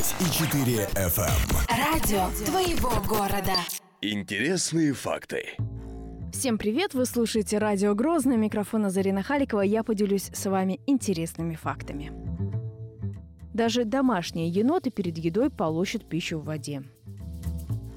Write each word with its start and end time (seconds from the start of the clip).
105,4 0.00 0.94
FM. 0.94 1.68
Радио 1.68 2.46
твоего 2.46 2.90
города. 3.06 3.52
Интересные 4.00 4.94
факты. 4.94 5.44
Всем 6.32 6.56
привет! 6.56 6.94
Вы 6.94 7.04
слушаете 7.04 7.58
радио 7.58 7.94
Грозный. 7.94 8.38
Микрофона 8.38 8.88
Зарина 8.88 9.22
Халикова. 9.22 9.60
Я 9.60 9.82
поделюсь 9.82 10.30
с 10.32 10.48
вами 10.48 10.80
интересными 10.86 11.54
фактами. 11.54 12.12
Даже 13.52 13.84
домашние 13.84 14.48
еноты 14.48 14.90
перед 14.90 15.18
едой 15.18 15.50
полощут 15.50 16.08
пищу 16.08 16.38
в 16.38 16.46
воде. 16.46 16.82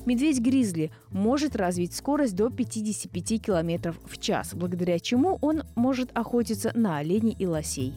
Медведь-гризли 0.05 0.91
может 1.09 1.55
развить 1.55 1.93
скорость 1.95 2.35
до 2.35 2.49
55 2.49 3.41
км 3.41 3.95
в 4.03 4.17
час, 4.19 4.53
благодаря 4.53 4.99
чему 4.99 5.37
он 5.41 5.63
может 5.75 6.09
охотиться 6.17 6.73
на 6.75 6.97
оленей 6.97 7.33
и 7.39 7.45
лосей. 7.45 7.93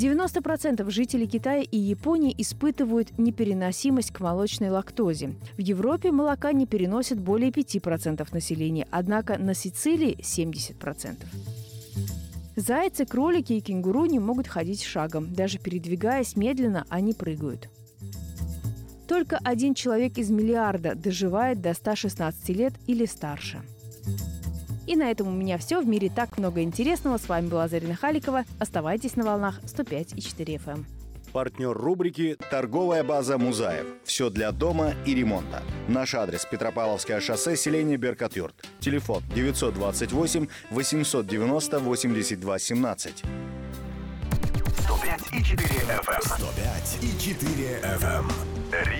90% 0.00 0.88
жителей 0.90 1.26
Китая 1.26 1.60
и 1.60 1.76
Японии 1.76 2.34
испытывают 2.38 3.18
непереносимость 3.18 4.12
к 4.12 4.20
молочной 4.20 4.70
лактозе. 4.70 5.34
В 5.58 5.60
Европе 5.60 6.10
молока 6.10 6.52
не 6.52 6.64
переносят 6.64 7.20
более 7.20 7.50
5% 7.50 8.26
населения, 8.32 8.88
однако 8.90 9.36
на 9.36 9.52
Сицилии 9.52 10.16
70%. 10.18 11.16
Зайцы, 12.56 13.04
кролики 13.04 13.52
и 13.52 13.60
кенгуру 13.60 14.06
не 14.06 14.18
могут 14.18 14.48
ходить 14.48 14.82
шагом. 14.82 15.34
Даже 15.34 15.58
передвигаясь 15.58 16.34
медленно, 16.34 16.86
они 16.88 17.12
прыгают. 17.12 17.68
Только 19.06 19.38
один 19.44 19.74
человек 19.74 20.16
из 20.16 20.30
миллиарда 20.30 20.94
доживает 20.94 21.60
до 21.60 21.74
116 21.74 22.48
лет 22.50 22.72
или 22.86 23.04
старше. 23.04 23.60
И 24.90 24.96
на 24.96 25.08
этом 25.08 25.28
у 25.28 25.30
меня 25.30 25.56
все. 25.56 25.80
В 25.80 25.86
мире 25.86 26.10
так 26.12 26.36
много 26.36 26.62
интересного. 26.62 27.16
С 27.16 27.28
вами 27.28 27.46
была 27.46 27.68
Зарина 27.68 27.94
Халикова. 27.94 28.44
Оставайтесь 28.58 29.14
на 29.14 29.24
волнах 29.24 29.60
105 29.64 30.14
и 30.16 30.20
4 30.20 30.56
FM. 30.56 30.84
Партнер 31.32 31.70
рубрики 31.70 32.36
«Торговая 32.50 33.04
база 33.04 33.38
Музаев». 33.38 33.86
Все 34.02 34.30
для 34.30 34.50
дома 34.50 34.94
и 35.06 35.14
ремонта. 35.14 35.62
Наш 35.86 36.16
адрес– 36.16 36.44
Петропавловское 36.50 37.20
шоссе, 37.20 37.54
селение 37.54 37.98
Беркатюрт. 37.98 38.66
Телефон 38.80 39.22
928 39.32 40.48
890 40.72 41.78
82 41.78 42.58
17. 42.58 43.24
105,4 44.88 46.00
FM. 46.02 46.20
105,4 46.20 47.80
FM. 48.00 48.24
Ритм 48.72 48.99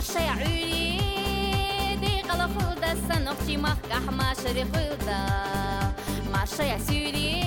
عوري 0.00 1.00
دي 2.00 2.22
غلفودا 2.22 2.94
سنوختي 3.08 3.56
مخكح 3.56 4.02
ما 4.12 4.34
شريخودا 4.44 5.26
ماشي 6.32 6.78
سوري 6.86 7.42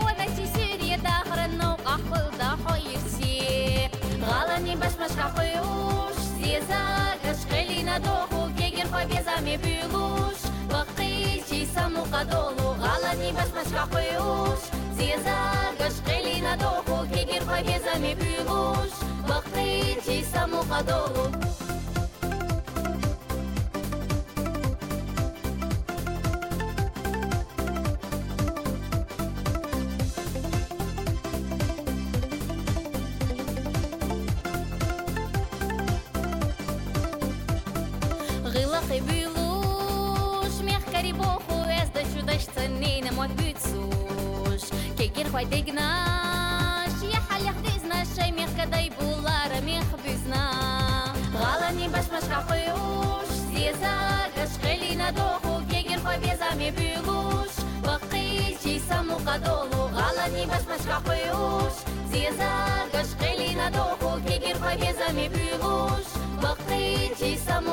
قوانتي 0.00 0.46
سوري 0.54 0.96
داخر 0.96 1.44
النوق 1.44 1.80
أحفودا 1.86 2.56
حويرسي 2.66 3.88
غالني 4.22 4.76
باش 4.76 4.92
مش 4.92 5.16
كحويوش 5.16 6.16
زيزا 6.40 6.84
غشقلي 7.24 7.82
ندوخو 7.82 8.48
كيجر 8.58 8.86
خوي 8.92 9.04
بيزا 9.04 9.40
مي 9.40 9.56
بيلوش 9.56 10.40
بقيتي 10.70 11.66
سمو 11.66 12.02
قدولو 12.02 12.72
غالني 12.72 13.32
باش 13.32 13.48
مش 13.56 13.72
كحويوش 13.72 14.58
زيزا 14.96 15.38
غشقلي 15.80 16.40
ندوخو 16.40 17.06
كيجر 17.14 17.44
خوي 17.46 17.62
بيزا 17.62 17.98
مي 17.98 18.14
بيلوش 18.14 18.92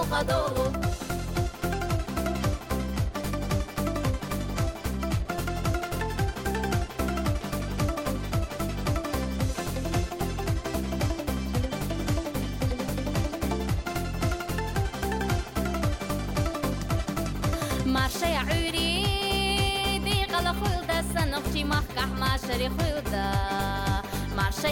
Salvador. 0.10 0.72
Marcha, 17.86 18.44
Yuri, 18.50 20.00
de 20.04 20.26
galo, 20.28 20.54
cuida, 20.60 21.04
sanofti, 21.14 21.64
marca, 21.64 22.08
marcha, 22.08 22.58
de 22.58 22.70
cuida, 22.70 24.04
marcha, 24.36 24.70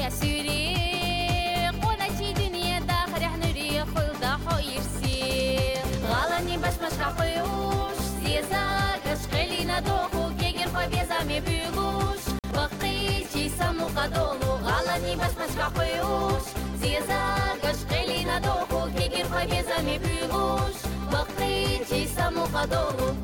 قدولو 13.97 14.53
غالني 14.57 15.17
باش 15.17 15.31
مش 15.31 15.57
كحويوش 15.59 16.43
زيزا 16.81 17.23
قشقلينا 17.65 18.39
دوخو 18.39 18.91
كيجر 18.97 19.25
خبيزا 19.25 19.83
مي 19.83 19.99
بيغوش 19.99 20.79
بقيتي 21.13 22.07
سمو 22.07 22.45
قدولو 22.45 23.15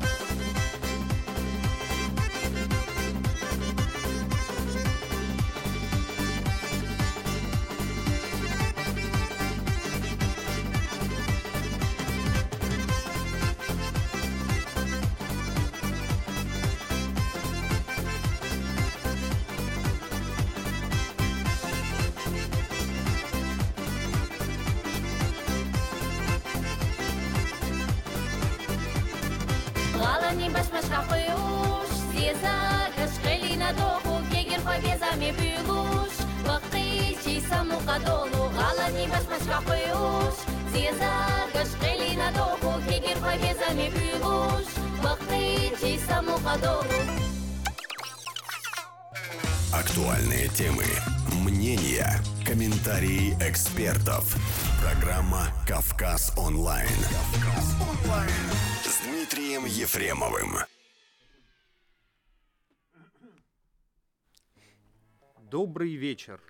Добрый 65.54 65.94
вечер. 65.94 66.40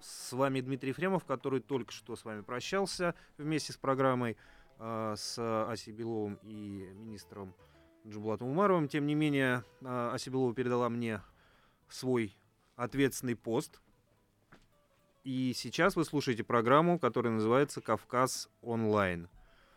С 0.00 0.32
вами 0.32 0.60
Дмитрий 0.60 0.88
Ефремов, 0.88 1.24
который 1.24 1.60
только 1.60 1.92
что 1.92 2.16
с 2.16 2.24
вами 2.24 2.40
прощался 2.40 3.14
вместе 3.36 3.72
с 3.72 3.76
программой 3.76 4.36
э, 4.80 5.14
с 5.16 5.38
Асей 5.38 5.92
Беловым 5.92 6.36
и 6.42 6.90
министром 6.96 7.54
Джублатом 8.04 8.48
Умаровым. 8.48 8.88
Тем 8.88 9.06
не 9.06 9.14
менее, 9.14 9.62
э, 9.82 10.10
Ася 10.12 10.32
Белова 10.32 10.52
передала 10.52 10.88
мне 10.88 11.22
свой 11.88 12.36
ответственный 12.74 13.36
пост. 13.36 13.80
И 15.22 15.52
сейчас 15.54 15.94
вы 15.94 16.04
слушаете 16.04 16.42
программу, 16.42 16.98
которая 16.98 17.32
называется 17.32 17.80
«Кавказ 17.80 18.50
онлайн». 18.62 19.28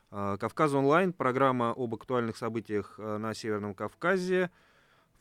Э, 0.09 0.37
«Кавказ 0.39 0.73
онлайн»— 0.73 1.13
программа 1.13 1.75
об 1.77 1.93
актуальных 1.93 2.37
событиях 2.37 2.97
на 2.97 3.35
Северном 3.35 3.75
Кавказе, 3.75 4.49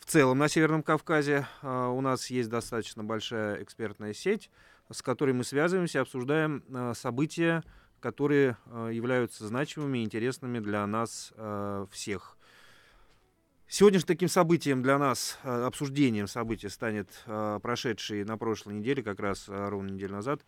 в 0.00 0.06
целом 0.06 0.38
на 0.38 0.48
Северном 0.48 0.82
Кавказе. 0.82 1.46
Э, 1.62 1.86
у 1.86 2.00
нас 2.00 2.30
есть 2.30 2.48
достаточно 2.48 3.04
большая 3.04 3.62
экспертная 3.62 4.12
сеть, 4.12 4.50
с 4.90 5.02
которой 5.02 5.32
мы 5.32 5.44
связываемся, 5.44 6.00
обсуждаем 6.00 6.64
события, 6.94 7.62
которые 8.00 8.56
являются 8.90 9.46
значимыми 9.46 9.98
и 9.98 10.04
интересными 10.04 10.58
для 10.58 10.84
нас 10.84 11.32
всех. 11.92 12.36
Сегодня 13.68 14.00
же 14.00 14.06
таким 14.06 14.28
событием 14.28 14.82
для 14.82 14.98
нас, 14.98 15.38
обсуждением 15.44 16.26
события 16.26 16.70
станет 16.70 17.08
прошедший 17.62 18.24
на 18.24 18.36
прошлой 18.36 18.74
неделе, 18.74 19.04
как 19.04 19.20
раз 19.20 19.44
ровно 19.48 19.90
неделю 19.90 20.14
назад, 20.14 20.44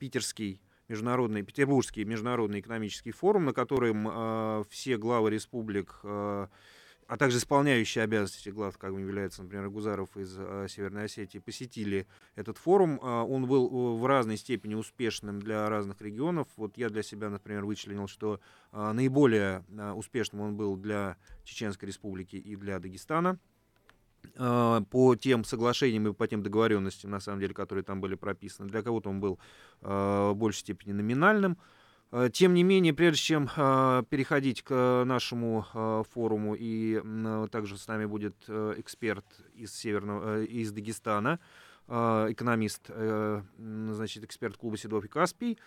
питерский 0.00 0.60
международный, 0.88 1.42
Петербургский 1.42 2.04
международный 2.04 2.58
экономический 2.58 3.12
форум, 3.12 3.44
на 3.44 3.52
котором 3.52 4.64
все 4.68 4.96
главы 4.96 5.30
республик 5.30 6.00
а 7.10 7.16
также 7.16 7.38
исполняющие 7.38 8.04
обязанности 8.04 8.50
глав, 8.50 8.78
как 8.78 8.92
является, 8.92 9.42
например, 9.42 9.68
Гузаров 9.68 10.16
из 10.16 10.32
э, 10.38 10.66
Северной 10.68 11.06
Осетии, 11.06 11.38
посетили 11.38 12.06
этот 12.36 12.56
форум. 12.56 13.00
Э, 13.02 13.22
он 13.22 13.48
был 13.48 13.66
э, 13.66 13.98
в 13.98 14.06
разной 14.06 14.36
степени 14.36 14.76
успешным 14.76 15.40
для 15.40 15.68
разных 15.68 16.00
регионов. 16.02 16.46
Вот 16.56 16.76
я 16.76 16.88
для 16.88 17.02
себя, 17.02 17.28
например, 17.28 17.64
вычленил, 17.64 18.06
что 18.06 18.38
э, 18.70 18.92
наиболее 18.92 19.64
э, 19.76 19.90
успешным 19.90 20.42
он 20.42 20.56
был 20.56 20.76
для 20.76 21.16
Чеченской 21.42 21.88
Республики 21.88 22.36
и 22.36 22.54
для 22.54 22.78
Дагестана 22.78 23.40
по 24.34 25.16
тем 25.18 25.44
соглашениям 25.44 26.06
и 26.08 26.12
по 26.12 26.28
тем 26.28 26.42
договоренностям, 26.42 27.10
на 27.10 27.20
самом 27.20 27.40
деле, 27.40 27.54
которые 27.54 27.82
там 27.82 28.02
были 28.02 28.14
прописаны. 28.14 28.68
Для 28.68 28.82
кого-то 28.82 29.10
он 29.10 29.18
был 29.18 29.40
э, 29.80 29.88
в 29.88 30.34
большей 30.36 30.60
степени 30.60 30.92
номинальным. 30.92 31.58
Э, 32.12 32.28
тем 32.32 32.54
не 32.54 32.62
менее, 32.62 32.92
прежде 32.92 33.22
чем 33.22 33.48
э, 33.56 34.02
переходить 34.08 34.62
к 34.62 35.04
нашему 35.06 35.66
э, 35.72 36.02
форуму, 36.12 36.56
и 36.58 37.00
также 37.50 37.76
с 37.76 37.86
нами 37.86 38.06
будет 38.06 38.34
э, 38.48 38.74
эксперт 38.78 39.24
из 39.54 39.72
Северного, 39.74 40.40
э, 40.40 40.44
из 40.44 40.72
Дагестана, 40.72 41.38
э, 41.86 42.26
экономист, 42.30 42.90
значит, 43.58 44.24
эксперт 44.24 44.56
клуба 44.56 44.76
Седов 44.76 45.04
и 45.04 45.08
Каспий, 45.08 45.58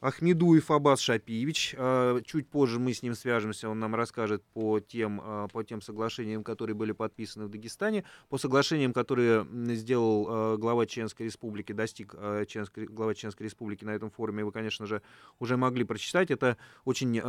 Ахмедуев 0.00 0.70
Абаз 0.70 1.00
Шапиевич. 1.00 1.74
А, 1.78 2.20
чуть 2.22 2.48
позже 2.48 2.78
мы 2.78 2.92
с 2.92 3.02
ним 3.02 3.14
свяжемся, 3.14 3.68
он 3.68 3.78
нам 3.78 3.94
расскажет 3.94 4.44
по 4.52 4.78
тем, 4.78 5.20
а, 5.22 5.48
по 5.48 5.64
тем 5.64 5.80
соглашениям, 5.80 6.44
которые 6.44 6.74
были 6.74 6.92
подписаны 6.92 7.46
в 7.46 7.48
Дагестане, 7.48 8.04
по 8.28 8.36
соглашениям, 8.36 8.92
которые 8.92 9.46
сделал 9.74 10.26
а, 10.28 10.56
глава 10.58 10.86
Чеченской 10.86 11.26
Республики, 11.26 11.72
достиг 11.72 12.14
глава 12.14 13.14
Чеченской 13.14 13.44
Республики 13.44 13.84
на 13.84 13.90
этом 13.90 14.10
форуме, 14.10 14.44
вы, 14.44 14.52
конечно 14.52 14.86
же, 14.86 15.02
уже 15.38 15.56
могли 15.56 15.84
прочитать. 15.84 16.30
Это 16.30 16.56
очень 16.84 17.20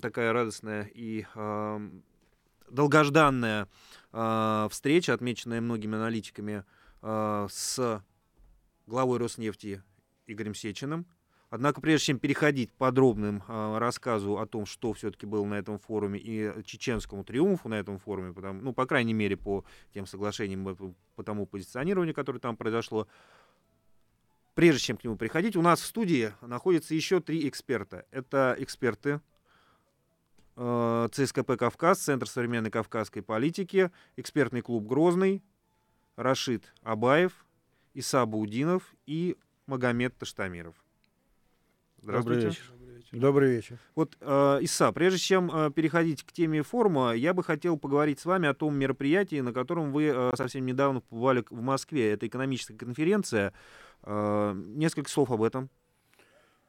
такая 0.00 0.32
радостная 0.32 0.90
и 0.92 1.24
долгожданная 2.70 3.68
встреча, 4.70 5.14
отмеченная 5.14 5.60
многими 5.60 5.96
аналитиками 5.96 6.64
с 7.02 8.02
главой 8.86 9.18
Роснефти 9.18 9.82
Игорем 10.26 10.54
Сечиным, 10.54 11.06
Однако, 11.54 11.80
прежде 11.80 12.06
чем 12.06 12.18
переходить 12.18 12.72
к 12.72 12.74
подробным 12.74 13.44
э, 13.46 13.78
рассказу 13.78 14.38
о 14.38 14.46
том, 14.46 14.66
что 14.66 14.92
все-таки 14.92 15.24
было 15.24 15.44
на 15.44 15.54
этом 15.54 15.78
форуме 15.78 16.18
и 16.18 16.52
чеченскому 16.64 17.22
триумфу 17.22 17.68
на 17.68 17.74
этом 17.74 18.00
форуме, 18.00 18.32
потому, 18.32 18.60
ну, 18.60 18.72
по 18.72 18.86
крайней 18.86 19.14
мере, 19.14 19.36
по 19.36 19.64
тем 19.92 20.04
соглашениям, 20.04 20.94
по 21.14 21.22
тому 21.22 21.46
позиционированию, 21.46 22.12
которое 22.12 22.40
там 22.40 22.56
произошло, 22.56 23.06
прежде 24.56 24.80
чем 24.80 24.96
к 24.96 25.04
нему 25.04 25.14
приходить, 25.16 25.54
у 25.54 25.62
нас 25.62 25.80
в 25.80 25.86
студии 25.86 26.32
находится 26.40 26.92
еще 26.92 27.20
три 27.20 27.48
эксперта. 27.48 28.04
Это 28.10 28.56
эксперты 28.58 29.20
э, 30.56 31.08
ЦСКП 31.12 31.52
«Кавказ», 31.56 32.00
Центр 32.00 32.28
современной 32.28 32.72
кавказской 32.72 33.20
политики, 33.20 33.92
экспертный 34.16 34.60
клуб 34.60 34.88
«Грозный», 34.88 35.40
Рашид 36.16 36.74
Абаев, 36.82 37.46
Иса 37.92 38.26
Баудинов 38.26 38.92
и 39.06 39.36
Магомед 39.66 40.18
Таштамиров. 40.18 40.83
Здравствуйте. 42.04 42.40
Добрый 42.40 42.96
вечер. 42.96 43.18
Добрый 43.18 43.50
вечер. 43.50 43.78
Вот, 43.94 44.16
э, 44.20 44.58
Иса, 44.60 44.92
прежде 44.92 45.18
чем 45.18 45.50
э, 45.50 45.70
переходить 45.70 46.22
к 46.22 46.32
теме 46.32 46.62
форума, 46.62 47.12
я 47.12 47.32
бы 47.32 47.42
хотел 47.42 47.78
поговорить 47.78 48.20
с 48.20 48.26
вами 48.26 48.46
о 48.46 48.52
том 48.52 48.76
мероприятии, 48.76 49.40
на 49.40 49.54
котором 49.54 49.90
вы 49.90 50.12
э, 50.14 50.32
совсем 50.36 50.66
недавно 50.66 51.00
побывали 51.00 51.44
в 51.48 51.62
Москве. 51.62 52.12
Это 52.12 52.26
экономическая 52.26 52.76
конференция. 52.76 53.54
Э, 54.02 54.52
несколько 54.54 55.08
слов 55.08 55.30
об 55.30 55.42
этом. 55.42 55.70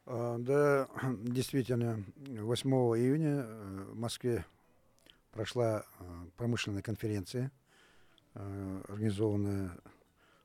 А, 0.05 0.37
да, 0.39 0.87
действительно, 1.23 2.01
8 2.15 2.69
июня 2.69 3.43
э, 3.45 3.85
в 3.89 3.97
Москве 3.97 4.45
прошла 5.31 5.83
э, 5.99 6.03
промышленная 6.37 6.81
конференция, 6.81 7.51
э, 8.35 8.81
организованная 8.87 9.71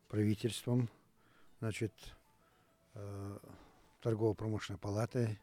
правительством. 0.09 0.88
Значит, 1.61 1.92
торгово-промышленной 4.00 4.78
палаты, 4.78 5.38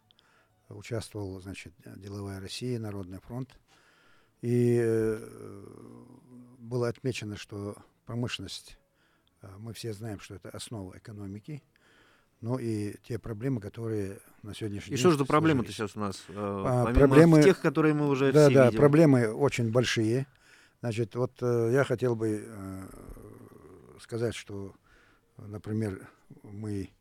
участвовал, 0.69 1.39
значит, 1.39 1.73
Деловая 1.95 2.39
Россия, 2.39 2.79
Народный 2.79 3.19
фронт. 3.19 3.57
И 4.41 4.79
э, 4.79 5.65
было 6.59 6.89
отмечено, 6.89 7.37
что 7.37 7.75
промышленность, 8.05 8.77
э, 9.41 9.47
мы 9.59 9.73
все 9.73 9.93
знаем, 9.93 10.19
что 10.19 10.35
это 10.35 10.49
основа 10.49 10.97
экономики, 10.97 11.63
но 12.41 12.59
и 12.59 12.95
те 13.03 13.17
проблемы, 13.17 13.61
которые 13.61 14.19
на 14.43 14.53
сегодняшний 14.53 14.89
и 14.89 14.89
день... 14.91 14.97
И 14.97 14.99
что 14.99 15.11
же 15.11 15.17
за 15.17 15.25
проблемы-то 15.25 15.71
сейчас 15.71 15.95
у 15.95 15.99
нас? 15.99 16.23
Э, 16.27 16.33
а, 16.35 16.93
проблемы, 16.93 17.41
тех, 17.41 17.59
которые 17.61 17.93
мы 17.93 18.07
уже 18.09 18.31
да, 18.31 18.47
все 18.47 18.55
да, 18.55 18.65
видим. 18.67 18.79
проблемы 18.79 19.33
очень 19.33 19.71
большие. 19.71 20.27
Значит, 20.81 21.15
вот 21.15 21.41
я 21.41 21.83
хотел 21.83 22.15
бы 22.15 22.87
сказать, 23.99 24.35
что, 24.35 24.75
например, 25.37 26.07
мы 26.43 26.91
Э, 26.91 26.96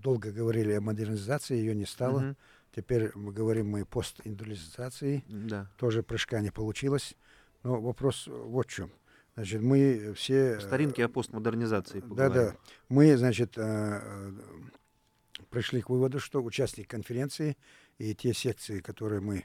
долго 0.00 0.32
говорили 0.32 0.72
о 0.72 0.80
модернизации, 0.80 1.56
ее 1.56 1.74
не 1.74 1.86
стало. 1.86 2.18
Угу. 2.18 2.36
Теперь 2.76 3.10
мы 3.14 3.32
говорим 3.32 3.68
мы 3.68 3.84
постиндустриализации. 3.84 5.24
Да. 5.28 5.70
Тоже 5.76 6.02
прыжка 6.02 6.40
не 6.40 6.50
получилось. 6.50 7.14
Но 7.62 7.80
вопрос 7.80 8.26
вот 8.26 8.66
в 8.66 8.70
чем. 8.70 8.90
Значит, 9.34 9.62
мы 9.62 10.12
все... 10.16 10.56
По 10.56 10.62
старинке 10.62 11.04
о 11.04 11.08
постмодернизации 11.08 12.00
поговорим. 12.00 12.32
Да, 12.32 12.50
да. 12.50 12.56
Мы, 12.88 13.16
значит, 13.16 13.56
э, 13.56 14.32
пришли 15.50 15.82
к 15.82 15.90
выводу, 15.90 16.20
что 16.20 16.42
участники 16.42 16.86
конференции 16.86 17.56
и 17.98 18.14
те 18.14 18.32
секции, 18.32 18.80
которые 18.80 19.20
мы 19.20 19.44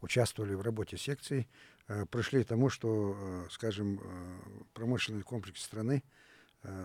участвовали 0.00 0.54
в 0.54 0.60
работе 0.60 0.96
секций, 0.96 1.48
э, 1.88 2.04
пришли 2.06 2.44
к 2.44 2.48
тому, 2.48 2.68
что, 2.68 3.46
скажем, 3.50 4.00
промышленный 4.74 5.22
комплекс 5.22 5.62
страны 5.62 6.02
Э, 6.02 6.24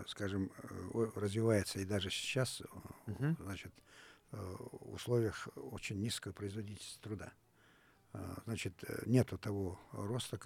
скажем, 0.06 0.50
э, 0.62 1.10
развивается 1.16 1.80
и 1.80 1.84
даже 1.84 2.10
сейчас, 2.10 2.62
uh 3.06 3.36
значит, 3.42 3.72
в 4.30 4.94
условиях 4.94 5.48
очень 5.56 6.00
низкой 6.00 6.32
производительности 6.32 6.98
труда. 7.00 7.34
Значит, 8.44 8.72
нету 9.04 9.36
того 9.36 9.78
роста, 9.92 10.40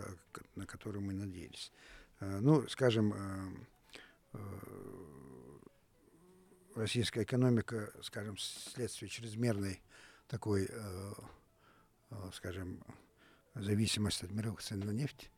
на 0.57 0.67
который 0.67 1.01
мы 1.01 1.15
надеялись. 1.15 1.71
Ну, 2.19 2.67
скажем, 2.69 3.65
российская 6.75 7.23
экономика, 7.23 7.93
скажем, 8.03 8.35
вследствие 8.35 9.09
чрезмерной 9.09 9.81
такой, 10.27 10.69
скажем, 12.33 12.83
зависимости 13.55 14.25
от 14.25 14.33
мировых 14.33 14.63
цен 14.63 14.81
на 14.81 14.91
нефть, 14.91 15.31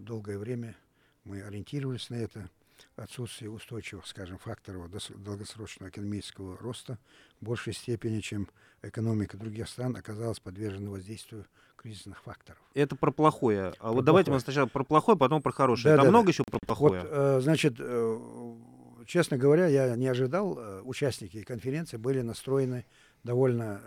долгое 0.00 0.38
время 0.38 0.76
мы 1.22 1.42
ориентировались 1.42 2.10
на 2.10 2.16
это– 2.16 2.50
отсутствие 2.98 3.50
устойчивых, 3.50 4.06
скажем, 4.06 4.38
факторов 4.38 4.90
долгосрочного 5.16 5.88
экономического 5.90 6.56
роста 6.58 6.98
в 7.40 7.44
большей 7.44 7.72
степени, 7.72 8.20
чем 8.20 8.48
экономика 8.82 9.36
других 9.36 9.68
стран 9.68 9.96
оказалась 9.96 10.40
подвержена 10.40 10.90
воздействию 10.90 11.46
кризисных 11.76 12.20
факторов. 12.22 12.60
Это 12.74 12.96
про 12.96 13.12
плохое. 13.12 13.68
А 13.68 13.72
Про 13.72 13.92
вот 13.92 14.04
давайте 14.04 14.30
мы 14.30 14.36
плохое. 14.38 14.44
сначала 14.44 14.66
про 14.66 14.84
плохое, 14.84 15.16
потом 15.16 15.40
про 15.42 15.52
хорошее. 15.52 15.92
Да, 15.94 16.02
Там 16.02 16.06
да, 16.06 16.10
много 16.10 16.26
да. 16.26 16.30
еще 16.32 16.44
про 16.44 16.58
Вот, 16.60 16.66
плохое. 16.66 17.02
э, 17.06 17.40
значит, 17.40 17.74
э, 17.78 18.54
честно 19.06 19.36
говоря, 19.38 19.66
я 19.68 19.94
не 19.94 20.08
ожидал, 20.08 20.58
э, 20.58 20.80
участники 20.82 21.42
конференции 21.44 21.96
были 21.96 22.20
настроены 22.20 22.84
довольно 23.22 23.80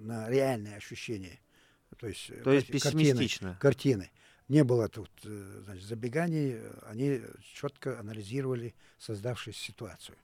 на 0.00 0.28
реальные 0.30 0.76
ощущения. 0.76 1.38
То 1.98 2.06
есть, 2.06 2.28
То 2.42 2.52
есть 2.52 2.68
карти- 2.68 2.82
картины- 2.82 3.02
пессимистично. 3.12 3.56
картины. 3.60 4.10
Не 4.50 4.64
было 4.64 4.88
тут 4.88 5.08
э, 5.24 5.62
значит, 5.64 5.84
забеганий, 5.86 6.58
они 6.82 7.20
четко 7.54 8.00
анализировали 8.00 8.74
создавшуюся 8.98 9.60
ситуацию. 9.60 10.18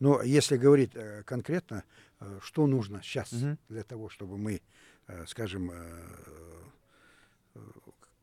Но 0.00 0.20
если 0.20 0.56
говорить 0.56 0.90
э, 0.96 1.22
конкретно, 1.22 1.84
э, 2.18 2.40
что 2.42 2.66
нужно 2.66 3.00
сейчас 3.04 3.30
Мгм. 3.30 3.56
для 3.68 3.84
того, 3.84 4.08
чтобы 4.08 4.36
мы, 4.36 4.60
скажем, 5.26 5.70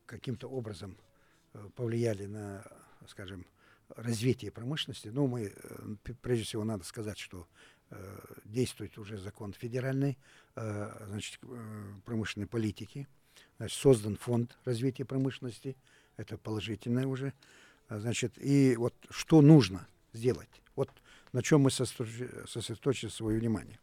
каким-то 0.04 0.48
образом 0.48 0.96
повлияли 1.74 2.26
на, 2.26 2.62
скажем, 3.08 3.46
развитие 3.88 4.52
промышленности, 4.52 5.08
ну, 5.08 5.26
мы, 5.26 5.52
прежде 6.20 6.44
всего, 6.44 6.64
надо 6.64 6.84
сказать, 6.84 7.18
что 7.18 7.48
действует 8.44 8.98
уже 8.98 9.18
закон 9.18 9.52
федеральной 9.52 10.16
значит, 10.54 11.40
промышленной 12.04 12.46
политики, 12.46 13.08
значит, 13.58 13.78
создан 13.78 14.16
фонд 14.16 14.56
развития 14.64 15.04
промышленности, 15.04 15.76
это 16.16 16.36
положительное 16.38 17.06
уже, 17.06 17.32
А, 17.88 18.00
значит, 18.00 18.32
и 18.36 18.76
вот 18.76 18.94
что 19.10 19.40
нужно 19.40 19.86
сделать, 20.12 20.62
вот 20.74 20.90
на 21.32 21.42
чем 21.42 21.60
мы 21.60 21.70
сосредоточили 21.70 23.10
свое 23.10 23.38
внимание. 23.38 23.78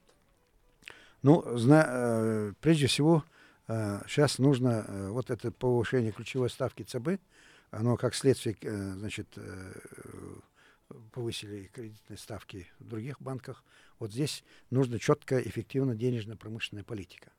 Ну, 1.21 1.57
зна- 1.57 1.85
э, 1.87 2.53
прежде 2.59 2.87
всего, 2.87 3.23
сейчас 3.67 4.39
нужно 4.39 4.85
э, 4.85 5.09
вот 5.09 5.29
это 5.29 5.51
повышение 5.51 6.11
ключевой 6.11 6.49
ставки 6.49 6.83
ЦБ, 6.83 7.21
оно 7.71 7.95
как 7.95 8.13
следствие, 8.13 8.57
э, 8.61 8.93
значит, 8.95 9.27
э, 9.37 9.73
повысили 11.13 11.69
кредитные 11.73 12.17
ставки 12.17 12.67
в 12.79 12.87
других 12.89 13.21
банках. 13.21 13.63
Вот 13.99 14.11
здесь 14.11 14.43
нужно 14.69 14.99
четкая, 14.99 15.39
эффективно 15.41 15.95
денежно-промышленная 15.95 16.83
политика. 16.83 17.31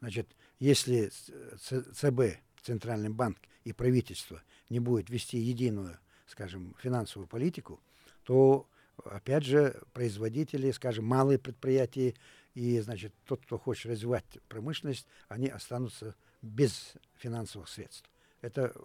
Значит, 0.00 0.34
если 0.58 1.10
ЦБ, 1.58 2.40
Центральный 2.62 3.10
банк 3.10 3.38
и 3.64 3.72
правительство 3.72 4.42
не 4.68 4.80
будет 4.80 5.10
вести 5.10 5.38
единую, 5.38 5.98
скажем, 6.26 6.74
финансовую 6.80 7.26
политику, 7.26 7.80
то, 8.24 8.68
опять 9.04 9.44
же, 9.44 9.80
производители, 9.92 10.70
скажем, 10.70 11.04
малые 11.04 11.38
предприятия 11.38 12.14
и, 12.54 12.80
значит, 12.80 13.14
тот, 13.24 13.42
кто 13.44 13.58
хочет 13.58 13.92
развивать 13.92 14.24
промышленность, 14.48 15.06
они 15.28 15.48
останутся 15.48 16.14
без 16.42 16.94
финансовых 17.16 17.68
средств. 17.68 18.08
Это 18.40 18.72
э, 18.74 18.80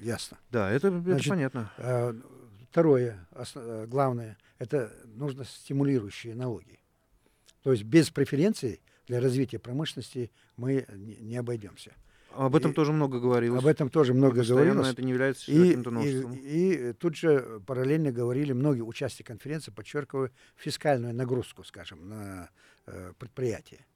ясно. 0.00 0.38
Да, 0.50 0.70
это, 0.70 0.88
это 0.88 1.02
Значит, 1.02 1.28
понятно. 1.28 1.72
А, 1.78 2.14
Второе, 2.70 3.28
э, 3.30 3.86
главное, 3.86 4.36
это 4.58 4.92
нужно 5.04 5.44
стимулирующие 5.44 6.34
налоги. 6.34 6.80
То 7.62 7.70
есть 7.70 7.84
без 7.84 8.10
преференций 8.10 8.80
для 9.06 9.20
развития 9.20 9.58
промышленности 9.58 10.30
мы 10.56 10.86
не, 10.92 11.36
обойдемся. 11.36 11.92
Об 12.32 12.56
этом 12.56 12.72
и- 12.72 12.74
тоже 12.74 12.92
много 12.92 13.20
говорилось. 13.20 13.62
Об 13.62 13.66
этом 13.66 13.90
тоже 13.90 14.12
много 14.12 14.38
Постоянно 14.38 14.64
говорилось. 14.64 14.92
это 14.92 15.02
не 15.02 15.10
является 15.12 15.52
И, 15.52 15.58
каким-то 15.58 16.00
и, 16.00 16.90
и 16.90 16.92
тут 16.94 17.16
же 17.16 17.60
параллельно 17.66 18.10
говорили 18.10 18.52
многие 18.52 18.82
участники 18.82 19.26
конференции, 19.26 19.70
подчеркивая 19.70 20.32
фискальную 20.56 21.14
нагрузку, 21.14 21.62
скажем, 21.62 22.08
на 22.08 22.50
э, 22.86 23.12
предприятия 23.18 23.86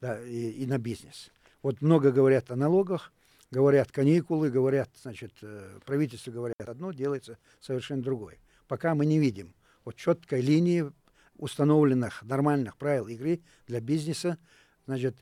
да, 0.00 0.20
и, 0.22 0.50
и 0.50 0.66
на 0.66 0.78
бизнес. 0.78 1.30
Вот 1.62 1.80
много 1.80 2.12
говорят 2.12 2.50
о 2.50 2.56
налогах, 2.56 3.12
говорят 3.50 3.90
каникулы, 3.92 4.50
говорят, 4.50 4.90
значит, 5.02 5.32
э, 5.42 5.78
правительство 5.84 6.30
говорят 6.30 6.60
одно, 6.60 6.92
делается 6.92 7.38
совершенно 7.60 8.02
другое. 8.02 8.38
Пока 8.68 8.94
мы 8.94 9.06
не 9.06 9.18
видим 9.18 9.54
вот 9.84 9.96
четкой 9.96 10.42
линии 10.42 10.90
установленных 11.38 12.22
нормальных 12.22 12.76
правил 12.76 13.06
игры 13.08 13.40
для 13.66 13.80
бизнеса, 13.80 14.38
значит, 14.86 15.16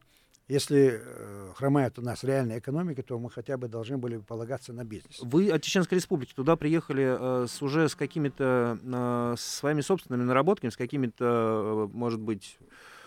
если 0.47 1.01
э, 1.03 1.53
хромает 1.57 1.99
у 1.99 2.03
нас 2.03 2.23
реальная 2.23 2.59
экономика, 2.59 3.03
то 3.03 3.19
мы 3.19 3.31
хотя 3.31 3.57
бы 3.57 3.67
должны 3.67 3.97
были 3.97 4.19
бы 4.19 4.23
полагаться 4.25 4.73
на 4.75 4.85
бизнес. 4.85 5.19
Вы 5.23 5.51
от 5.51 5.63
Чеченской 5.63 5.97
Республики 5.97 6.35
туда 6.35 6.57
приехали 6.57 7.17
э, 7.45 7.47
с, 7.49 7.63
уже 7.63 7.89
с 7.89 7.95
какими-то 7.95 8.79
э, 8.83 9.35
своими 9.39 9.81
собственными 9.81 10.25
наработками, 10.27 10.71
с 10.71 10.77
какими-то, 10.77 11.89
э, 11.91 11.97
может 11.97 12.21
быть, 12.21 12.59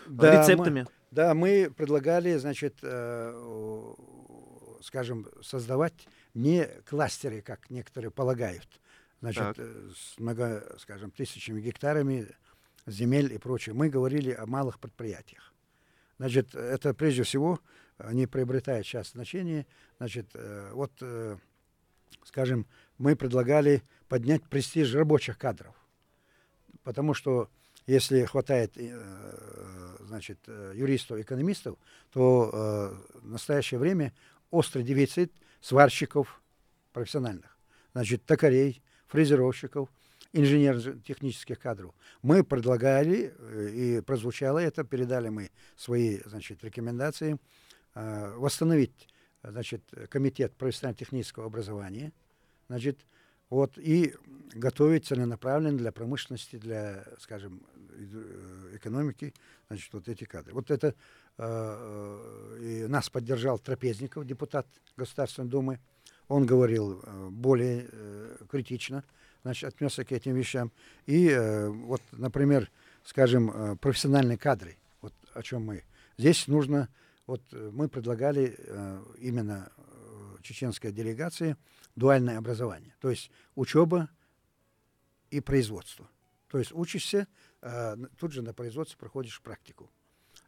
Да, 0.08 0.32
мы- 0.32 0.38
рецептами? 0.42 0.86
Да, 1.12 1.32
мы 1.34 1.72
предлагали, 1.74 2.36
значит, 2.38 2.78
э, 2.82 3.94
скажем, 4.82 5.26
создавать 5.42 6.08
не 6.34 6.66
кластеры, 6.88 7.40
как 7.40 7.70
некоторые 7.70 8.10
полагают, 8.10 8.68
значит, 9.20 9.42
Так. 9.42 9.56
э, 9.58 9.90
с 9.96 10.18
много, 10.18 10.76
скажем, 10.78 11.10
тысячами 11.12 11.60
гектарами 11.60 12.28
земель 12.90 13.32
и 13.32 13.38
прочее. 13.38 13.74
Мы 13.74 13.88
говорили 13.88 14.32
о 14.32 14.46
малых 14.46 14.78
предприятиях. 14.78 15.52
Значит, 16.18 16.54
это 16.54 16.94
прежде 16.94 17.22
всего, 17.22 17.60
они 17.98 18.26
приобретают 18.26 18.86
сейчас 18.86 19.12
значение. 19.12 19.66
Значит, 19.98 20.30
э, 20.34 20.70
вот, 20.72 20.92
э, 21.00 21.36
скажем, 22.24 22.66
мы 22.98 23.16
предлагали 23.16 23.82
поднять 24.08 24.42
престиж 24.44 24.94
рабочих 24.94 25.38
кадров. 25.38 25.74
Потому 26.82 27.14
что 27.14 27.48
если 27.86 28.24
хватает 28.24 28.72
э, 28.76 29.96
значит, 30.00 30.38
э, 30.46 30.72
юристов, 30.74 31.18
экономистов, 31.18 31.78
то 32.12 32.50
э, 32.52 33.18
в 33.20 33.30
настоящее 33.30 33.78
время 33.78 34.12
острый 34.50 34.82
дефицит 34.82 35.32
сварщиков 35.60 36.42
профессиональных, 36.92 37.56
значит, 37.92 38.24
токарей, 38.24 38.82
фрезеровщиков, 39.06 39.88
инженерно-технических 40.38 41.58
кадров. 41.58 41.94
Мы 42.22 42.44
предлагали, 42.44 43.34
э, 43.36 43.70
и 43.70 44.00
прозвучало 44.00 44.58
это, 44.58 44.84
передали 44.84 45.28
мы 45.28 45.50
свои 45.76 46.20
значит, 46.24 46.62
рекомендации, 46.64 47.38
э, 47.94 48.34
восстановить 48.36 49.08
значит, 49.42 49.82
комитет 50.10 50.54
профессионально-технического 50.56 51.46
образования, 51.46 52.12
значит, 52.68 52.98
вот, 53.50 53.78
и 53.78 54.14
готовить 54.54 55.06
целенаправленно 55.06 55.78
для 55.78 55.92
промышленности, 55.92 56.56
для, 56.56 57.04
скажем, 57.18 57.62
э, 57.90 58.76
экономики, 58.76 59.32
значит, 59.68 59.92
вот 59.92 60.08
эти 60.08 60.24
кадры. 60.24 60.52
Вот 60.52 60.70
это 60.70 60.94
э, 61.38 62.58
и 62.60 62.86
нас 62.86 63.08
поддержал 63.08 63.58
Трапезников, 63.58 64.26
депутат 64.26 64.66
Государственной 64.96 65.48
Думы. 65.48 65.80
Он 66.28 66.44
говорил 66.44 67.02
более 67.30 67.88
э, 67.90 68.36
критично, 68.50 69.02
значит, 69.42 69.74
отнесся 69.74 70.04
к 70.04 70.12
этим 70.12 70.34
вещам. 70.34 70.72
И 71.06 71.28
э, 71.28 71.68
вот, 71.68 72.02
например, 72.12 72.70
скажем, 73.04 73.50
э, 73.50 73.76
профессиональные 73.76 74.38
кадры, 74.38 74.76
вот 75.00 75.14
о 75.34 75.42
чем 75.42 75.64
мы. 75.64 75.84
Здесь 76.16 76.46
нужно, 76.48 76.88
вот 77.26 77.42
э, 77.52 77.70
мы 77.72 77.88
предлагали 77.88 78.56
э, 78.58 79.04
именно 79.18 79.70
э, 79.76 80.36
чеченской 80.42 80.92
делегации 80.92 81.56
дуальное 81.96 82.38
образование, 82.38 82.94
то 83.00 83.10
есть 83.10 83.30
учеба 83.54 84.08
и 85.30 85.40
производство. 85.40 86.08
То 86.48 86.58
есть 86.58 86.72
учишься, 86.72 87.26
э, 87.62 87.96
тут 88.18 88.32
же 88.32 88.42
на 88.42 88.54
производстве 88.54 88.98
проходишь 88.98 89.40
практику. 89.40 89.90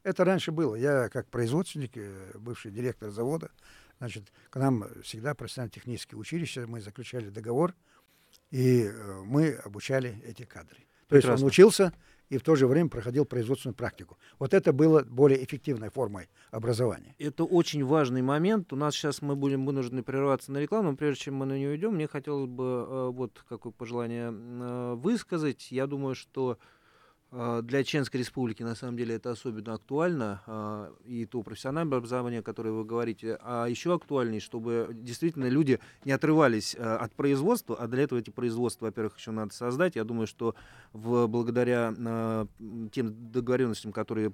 Это 0.03 0.25
раньше 0.25 0.51
было. 0.51 0.75
Я 0.77 1.09
как 1.09 1.29
производственник, 1.29 1.97
э, 1.97 2.33
бывший 2.39 2.71
директор 2.71 3.11
завода, 3.11 3.51
значит, 3.99 4.33
к 4.49 4.57
нам 4.57 4.87
всегда 5.03 5.35
профессионально-технические 5.35 6.19
училища, 6.19 6.67
мы 6.67 6.81
заключали 6.81 7.29
договор, 7.29 7.75
и 8.51 8.85
э, 8.85 9.23
мы 9.25 9.53
обучали 9.53 10.23
эти 10.27 10.45
кадры. 10.45 10.79
То 11.09 11.17
есть 11.17 11.27
Прекрасно. 11.27 11.45
он 11.45 11.49
учился 11.49 11.93
и 12.29 12.39
в 12.39 12.43
то 12.43 12.55
же 12.55 12.67
время 12.67 12.89
проходил 12.89 13.25
производственную 13.25 13.75
практику. 13.75 14.17
Вот 14.39 14.55
это 14.55 14.73
было 14.73 15.03
более 15.03 15.45
эффективной 15.45 15.91
формой 15.91 16.29
образования. 16.53 17.15
Это 17.19 17.45
очень 17.45 17.85
важный 17.85 18.23
момент. 18.23 18.73
У 18.73 18.77
нас 18.77 18.95
сейчас 18.95 19.21
мы 19.21 19.35
будем 19.35 19.67
вынуждены 19.67 20.03
прерваться 20.05 20.53
на 20.53 20.59
рекламу. 20.59 20.97
Прежде 20.97 21.25
чем 21.25 21.35
мы 21.35 21.47
на 21.47 21.55
нее 21.55 21.77
идем, 21.77 21.95
мне 21.95 22.07
хотелось 22.07 22.49
бы 22.49 22.87
э, 22.89 23.11
вот 23.13 23.45
какое 23.49 23.73
пожелание 23.73 24.33
э, 24.33 24.95
высказать. 24.95 25.73
Я 25.73 25.89
думаю, 25.89 26.15
что 26.15 26.59
для 27.33 27.85
Чеченской 27.85 28.19
Республики 28.19 28.65
на 28.65 28.75
самом 28.75 28.97
деле 28.97 29.15
это 29.15 29.31
особенно 29.31 29.75
актуально. 29.75 30.43
э, 30.47 30.93
И 31.05 31.27
то 31.27 31.43
профессиональное 31.43 31.99
образование, 31.99 32.43
которое 32.43 32.73
вы 32.73 32.85
говорите, 32.85 33.39
а 33.43 33.67
еще 33.67 33.95
актуальнее, 33.95 34.41
чтобы 34.41 34.89
действительно 34.93 35.49
люди 35.49 35.79
не 36.05 36.11
отрывались 36.11 36.75
э, 36.75 36.83
от 36.83 37.15
производства, 37.15 37.77
а 37.77 37.87
для 37.87 38.03
этого 38.03 38.19
эти 38.19 38.31
производства, 38.31 38.87
во-первых, 38.87 39.17
еще 39.17 39.31
надо 39.31 39.55
создать. 39.55 39.95
Я 39.95 40.03
думаю, 40.03 40.27
что 40.27 40.57
в, 40.93 41.29
благодаря 41.29 41.95
тем 42.93 43.31
договоренностям, 43.31 43.93
которые 43.93 44.33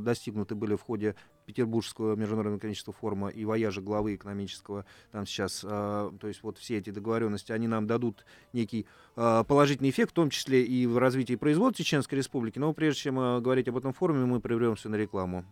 достигнуты 0.00 0.54
были 0.54 0.74
в 0.74 0.82
ходе 0.82 1.16
Петербургского 1.44 2.14
международного 2.16 2.58
экономического 2.58 2.94
форума 2.94 3.28
и 3.28 3.44
вояжа 3.44 3.80
главы 3.80 4.14
экономического 4.14 4.84
там 5.12 5.26
сейчас, 5.26 5.60
то 5.60 6.12
есть 6.22 6.42
вот 6.42 6.58
все 6.58 6.78
эти 6.78 6.90
договоренности, 6.90 7.52
они 7.52 7.68
нам 7.68 7.86
дадут 7.86 8.24
некий 8.52 8.86
положительный 9.18 9.90
эффект, 9.90 10.12
в 10.12 10.14
том 10.14 10.30
числе 10.30 10.64
и 10.64 10.86
в 10.86 10.98
развитии 10.98 11.34
производства 11.34 11.84
Чеченской 11.84 12.18
Республики. 12.18 12.58
Но 12.58 12.72
прежде 12.72 13.02
чем 13.02 13.18
э, 13.18 13.40
говорить 13.40 13.66
об 13.68 13.76
этом 13.76 13.92
форуме, 13.92 14.24
мы 14.24 14.40
прервемся 14.40 14.88
на 14.88 14.94
рекламу. 14.94 15.44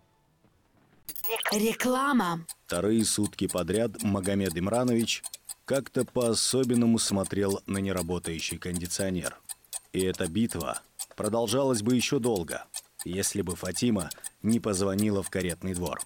Реклама. 1.52 2.46
Вторые 2.66 3.04
сутки 3.04 3.46
подряд 3.46 4.02
Магомед 4.02 4.56
Имранович 4.56 5.22
как-то 5.64 6.04
по-особенному 6.04 6.98
смотрел 6.98 7.60
на 7.66 7.78
неработающий 7.78 8.58
кондиционер. 8.58 9.36
И 9.92 10.00
эта 10.00 10.28
битва 10.28 10.80
продолжалась 11.16 11.82
бы 11.82 11.96
еще 11.96 12.18
долго, 12.18 12.66
если 13.04 13.42
бы 13.42 13.56
Фатима 13.56 14.10
не 14.42 14.60
позвонила 14.60 15.22
в 15.22 15.30
каретный 15.30 15.74
двор. 15.74 15.98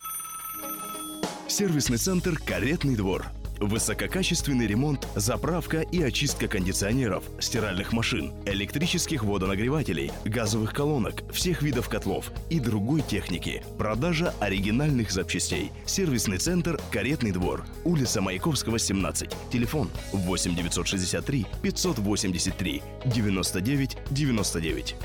Сервисный 1.49 1.99
центр 1.99 2.39
«Каретный 2.39 2.97
двор». 2.97 3.27
Высококачественный 3.61 4.67
ремонт, 4.67 5.07
заправка 5.15 5.83
и 5.83 6.03
очистка 6.03 6.49
кондиционеров, 6.49 7.25
стиральных 7.41 7.93
машин, 7.93 8.33
электрических 8.47 9.23
водонагревателей, 9.23 10.11
газовых 10.25 10.73
колонок, 10.73 11.23
всех 11.31 11.61
видов 11.61 11.91
котлов 11.91 12.33
и 12.49 12.59
другой 12.59 13.03
техники. 13.03 13.63
Продажа 13.77 14.35
оригинальных 14.41 15.11
запчастей. 15.11 15.73
Сервисный 15.85 16.39
центр 16.39 16.81
«Каретный 16.91 17.33
двор». 17.33 17.67
Улица 17.85 18.23
Маяковского, 18.23 18.79
17. 18.79 19.31
Телефон 19.53 19.91
8 20.13 20.55
963 20.57 21.47
583 21.63 22.83
99 23.05 23.99
99. 24.11 24.97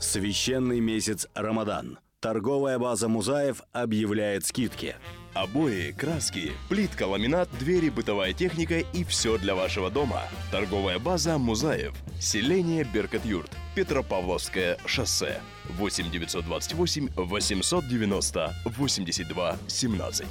Священный 0.00 0.80
месяц 0.80 1.26
Рамадан. 1.34 1.98
Торговая 2.20 2.78
база 2.78 3.08
Музаев 3.08 3.62
объявляет 3.72 4.46
скидки. 4.46 4.96
Обои, 5.36 5.92
краски, 5.92 6.52
плитка, 6.70 7.06
ламинат, 7.06 7.50
двери, 7.58 7.90
бытовая 7.90 8.32
техника 8.32 8.78
и 8.78 9.04
все 9.04 9.36
для 9.36 9.54
вашего 9.54 9.90
дома. 9.90 10.22
Торговая 10.50 10.98
база 10.98 11.36
Музаев. 11.36 11.92
Селение 12.18 12.84
Беркат-Юрт. 12.84 13.50
Петропавловское 13.74 14.78
шоссе. 14.86 15.42
8 15.76 16.10
928 16.10 17.10
890 17.16 18.54
82 18.64 19.56
17. 19.68 20.26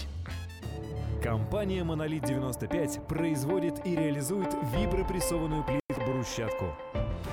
Компания 1.21 1.83
«Монолит 1.83 2.23
95» 2.23 3.05
производит 3.07 3.85
и 3.85 3.95
реализует 3.95 4.55
вибропрессованную 4.75 5.63
плитку-брусчатку. 5.63 6.73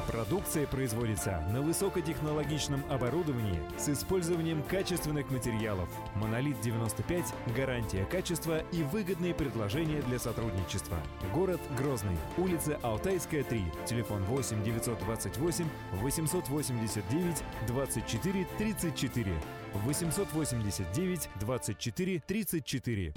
Продукция 0.06 0.66
производится 0.66 1.42
на 1.52 1.61
высокотехнологичном 1.62 2.84
оборудовании 2.90 3.61
с 3.78 3.88
использованием 3.88 4.62
качественных 4.62 5.30
материалов. 5.30 5.88
«Монолит 6.14 6.56
95»– 6.62 7.25
гарантия 7.56 8.04
качества 8.06 8.61
и 8.72 8.82
выгодные 8.82 9.34
предложения 9.34 10.02
для 10.02 10.18
сотрудничества. 10.18 10.99
Город 11.32 11.61
Грозный. 11.78 12.16
Улица 12.37 12.78
Алтайская, 12.82 13.44
3. 13.44 13.64
Телефон 13.87 14.22
8 14.25 14.62
928 14.62 15.66
889 16.00 17.42
24 17.66 18.46
34. 18.58 19.32
889 19.75 21.28
24 21.40 22.22
34. 22.26 23.14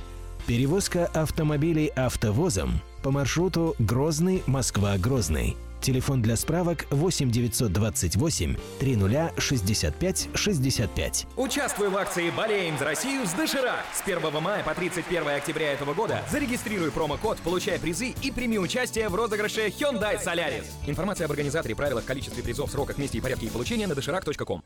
Перевозка 0.48 1.08
автомобилей 1.08 1.88
автовозом 1.96 2.80
по 3.02 3.10
маршруту 3.10 3.76
Грозный-Москва-Грозный. 3.80 5.58
Телефон 5.82 6.22
для 6.22 6.36
справок 6.36 6.86
8 6.92 7.32
928 7.32 8.56
30 8.80 9.42
65 9.42 10.30
65. 10.36 11.28
Участвуй 11.36 11.90
в 11.90 11.98
акции 11.98 12.30
«Болеем 12.30 12.78
за 12.78 12.86
Россию» 12.86 13.26
с 13.26 13.32
Доширак. 13.32 13.86
С 13.92 14.08
1 14.08 14.22
мая 14.40 14.64
по 14.64 14.76
31 14.76 15.28
октября 15.30 15.74
этого 15.74 15.96
года 15.96 16.22
зарегистрируй 16.32 16.92
промокод, 16.92 17.40
получай 17.40 17.80
призы 17.80 18.14
и 18.22 18.30
прими 18.30 18.60
участие 18.60 19.10
в 19.10 19.16
розыгрыше 19.16 19.70
Hyundai 19.70 20.24
Solaris. 20.24 20.66
Информация 20.86 21.26
об 21.26 21.32
организаторе, 21.32 21.76
правилах, 21.76 22.06
количестве 22.06 22.44
призов, 22.44 22.70
сроках, 22.70 23.00
месте 23.00 23.18
и 23.18 23.22
порядке 23.22 23.48
их 23.48 23.52
получения 23.52 23.88
на 23.88 23.96
доширак.ком. 23.96 24.62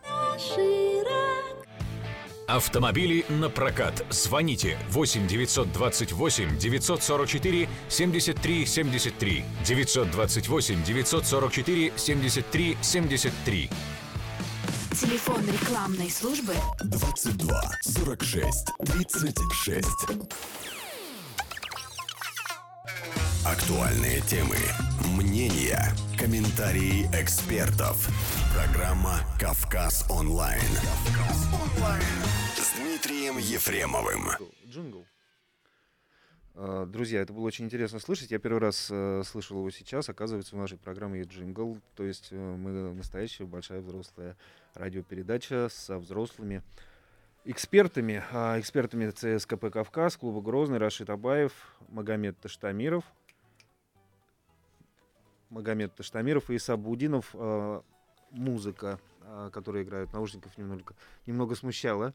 Автомобили 2.51 3.25
на 3.29 3.49
прокат. 3.49 4.05
Звоните 4.09 4.77
8 4.89 5.27
928 5.27 6.57
944 6.57 7.67
73 7.89 8.65
73 8.65 9.45
928 9.65 10.83
944 10.83 11.91
73 11.95 12.77
73. 12.81 13.69
Телефон 14.99 15.41
рекламной 15.45 16.09
службы 16.09 16.53
22 16.83 17.61
46 17.81 18.67
36. 18.85 19.87
Актуальные 23.45 24.19
темы, 24.21 24.57
мнения, 25.17 25.93
комментарии 26.17 27.05
экспертов. 27.13 28.09
Программа 28.53 29.21
«Кавказ 29.39 30.05
онлайн». 30.09 30.59
С 32.57 32.77
Дмитрием 32.77 33.37
Ефремовым. 33.37 34.23
Джингл. 34.67 35.05
А, 36.53 36.85
Друзья, 36.85 37.21
это 37.21 37.31
было 37.31 37.45
очень 37.45 37.65
интересно 37.65 37.99
слышать. 37.99 38.29
Я 38.29 38.39
первый 38.39 38.59
раз 38.59 38.89
э, 38.91 39.23
слышал 39.25 39.59
его 39.59 39.69
сейчас. 39.71 40.09
Оказывается, 40.09 40.57
в 40.57 40.59
нашей 40.59 40.77
программе 40.77 41.19
есть 41.19 41.31
джингл. 41.31 41.79
То 41.95 42.03
есть 42.03 42.27
э, 42.31 42.35
мы 42.35 42.93
настоящая 42.93 43.45
большая 43.45 43.79
взрослая 43.79 44.35
радиопередача 44.73 45.69
со 45.71 45.97
взрослыми 45.97 46.61
экспертами. 47.45 48.21
А, 48.33 48.59
экспертами 48.59 49.09
ЦСКП 49.11 49.71
«Кавказ», 49.71 50.17
клуба 50.17 50.41
«Грозный», 50.41 50.77
Рашид 50.77 51.09
Абаев, 51.09 51.53
Магомед 51.87 52.37
Таштамиров. 52.37 53.05
Магомед 55.49 55.95
Таштамиров 55.95 56.49
и 56.49 56.55
Иса 56.55 56.77
Будинов. 56.77 57.31
А, 57.33 57.81
Музыка, 58.31 58.99
а, 59.23 59.49
которая 59.49 59.81
играет 59.83 60.09
в 60.09 60.13
наушниках, 60.13 60.55
немного, 60.57 60.93
немного 61.25 61.55
смущала. 61.55 62.13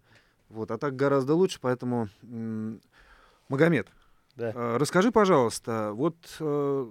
Вот, 0.48 0.70
а 0.70 0.78
так 0.78 0.94
гораздо 0.94 1.34
лучше, 1.34 1.58
поэтому... 1.60 2.08
м, 2.22 2.80
Магомед, 3.48 3.88
Да. 4.36 4.52
а, 4.54 4.78
расскажи, 4.78 5.10
пожалуйста, 5.10 5.90
вот 5.92 6.16
э, 6.38 6.86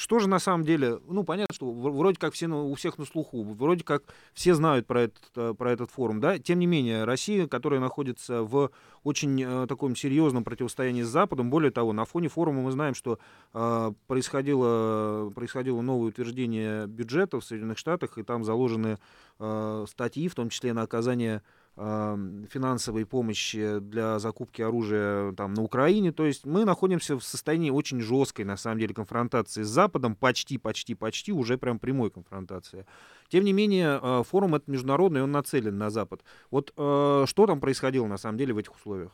что 0.00 0.18
же 0.18 0.30
на 0.30 0.38
самом 0.38 0.64
деле, 0.64 0.98
ну, 1.08 1.24
понятно, 1.24 1.54
что 1.54 1.70
вроде 1.70 2.18
как 2.18 2.32
все 2.32 2.48
у 2.48 2.74
всех 2.74 2.96
на 2.96 3.04
слуху, 3.04 3.42
вроде 3.42 3.84
как 3.84 4.02
все 4.32 4.54
знают 4.54 4.86
про 4.86 5.02
этот, 5.02 5.24
э, 5.36 5.52
про 5.52 5.72
этот 5.72 5.90
форум, 5.90 6.20
да, 6.20 6.38
тем 6.38 6.58
не 6.58 6.66
менее, 6.66 7.04
Россия, 7.04 7.46
которая 7.46 7.80
находится 7.80 8.42
в 8.42 8.70
очень 9.04 9.42
э, 9.42 9.66
таком 9.68 9.94
серьезном 9.94 10.42
противостоянии 10.42 11.02
с 11.02 11.08
Западом, 11.08 11.50
более 11.50 11.70
того, 11.70 11.92
на 11.92 12.06
фоне 12.06 12.28
форума 12.28 12.62
мы 12.62 12.72
знаем, 12.72 12.94
что 12.94 13.18
э, 13.52 13.92
происходило, 14.06 15.30
происходило 15.34 15.82
новое 15.82 16.08
утверждение 16.08 16.86
бюджета 16.86 17.38
в 17.38 17.44
Соединенных 17.44 17.76
Штатах, 17.76 18.16
и 18.16 18.22
там 18.22 18.42
заложены 18.42 18.98
э, 19.38 19.84
статьи, 19.86 20.28
в 20.28 20.34
том 20.34 20.48
числе 20.48 20.72
на 20.72 20.80
оказание 20.80 21.42
финансовой 21.76 23.06
помощи 23.06 23.78
для 23.78 24.18
закупки 24.18 24.60
оружия 24.60 25.32
там, 25.32 25.54
на 25.54 25.62
Украине. 25.62 26.12
То 26.12 26.26
есть 26.26 26.44
мы 26.44 26.64
находимся 26.64 27.16
в 27.16 27.24
состоянии 27.24 27.70
очень 27.70 28.00
жесткой, 28.00 28.44
на 28.44 28.56
самом 28.56 28.80
деле, 28.80 28.92
конфронтации 28.92 29.62
с 29.62 29.68
Западом, 29.68 30.14
почти, 30.14 30.58
почти, 30.58 30.94
почти, 30.94 31.32
уже 31.32 31.56
прям 31.56 31.78
прямой 31.78 32.10
конфронтации. 32.10 32.86
Тем 33.28 33.44
не 33.44 33.52
менее, 33.52 33.98
э, 34.02 34.22
форум 34.28 34.56
этот 34.56 34.68
международный, 34.68 35.22
он 35.22 35.30
нацелен 35.30 35.78
на 35.78 35.90
Запад. 35.90 36.22
Вот 36.50 36.72
э, 36.76 37.24
что 37.26 37.46
там 37.46 37.60
происходило, 37.60 38.06
на 38.06 38.18
самом 38.18 38.36
деле, 38.36 38.52
в 38.52 38.58
этих 38.58 38.74
условиях? 38.74 39.12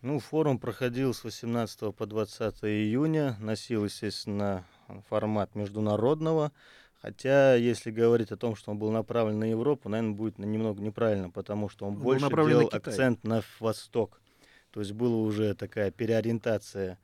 Ну, 0.00 0.18
форум 0.18 0.58
проходил 0.58 1.14
с 1.14 1.22
18 1.22 1.94
по 1.94 2.06
20 2.06 2.64
июня, 2.64 3.36
носил, 3.38 3.84
естественно, 3.84 4.64
формат 5.08 5.54
международного. 5.54 6.50
Хотя, 7.02 7.56
если 7.56 7.90
говорить 7.90 8.30
о 8.30 8.36
том, 8.36 8.54
что 8.54 8.70
он 8.70 8.78
был 8.78 8.92
направлен 8.92 9.40
на 9.40 9.50
Европу, 9.50 9.88
наверное, 9.88 10.14
будет 10.14 10.38
немного 10.38 10.80
неправильно, 10.80 11.30
потому 11.30 11.68
что 11.68 11.84
он 11.84 11.96
Он 11.96 12.00
больше 12.00 12.28
на 12.28 12.48
делал 12.48 12.68
Китай. 12.68 12.78
акцент 12.78 13.24
на 13.24 13.42
восток. 13.58 14.20
То 14.70 14.78
есть 14.78 14.92
была 14.92 15.16
уже 15.16 15.54
такая 15.56 15.90
переориентация, 15.90 16.98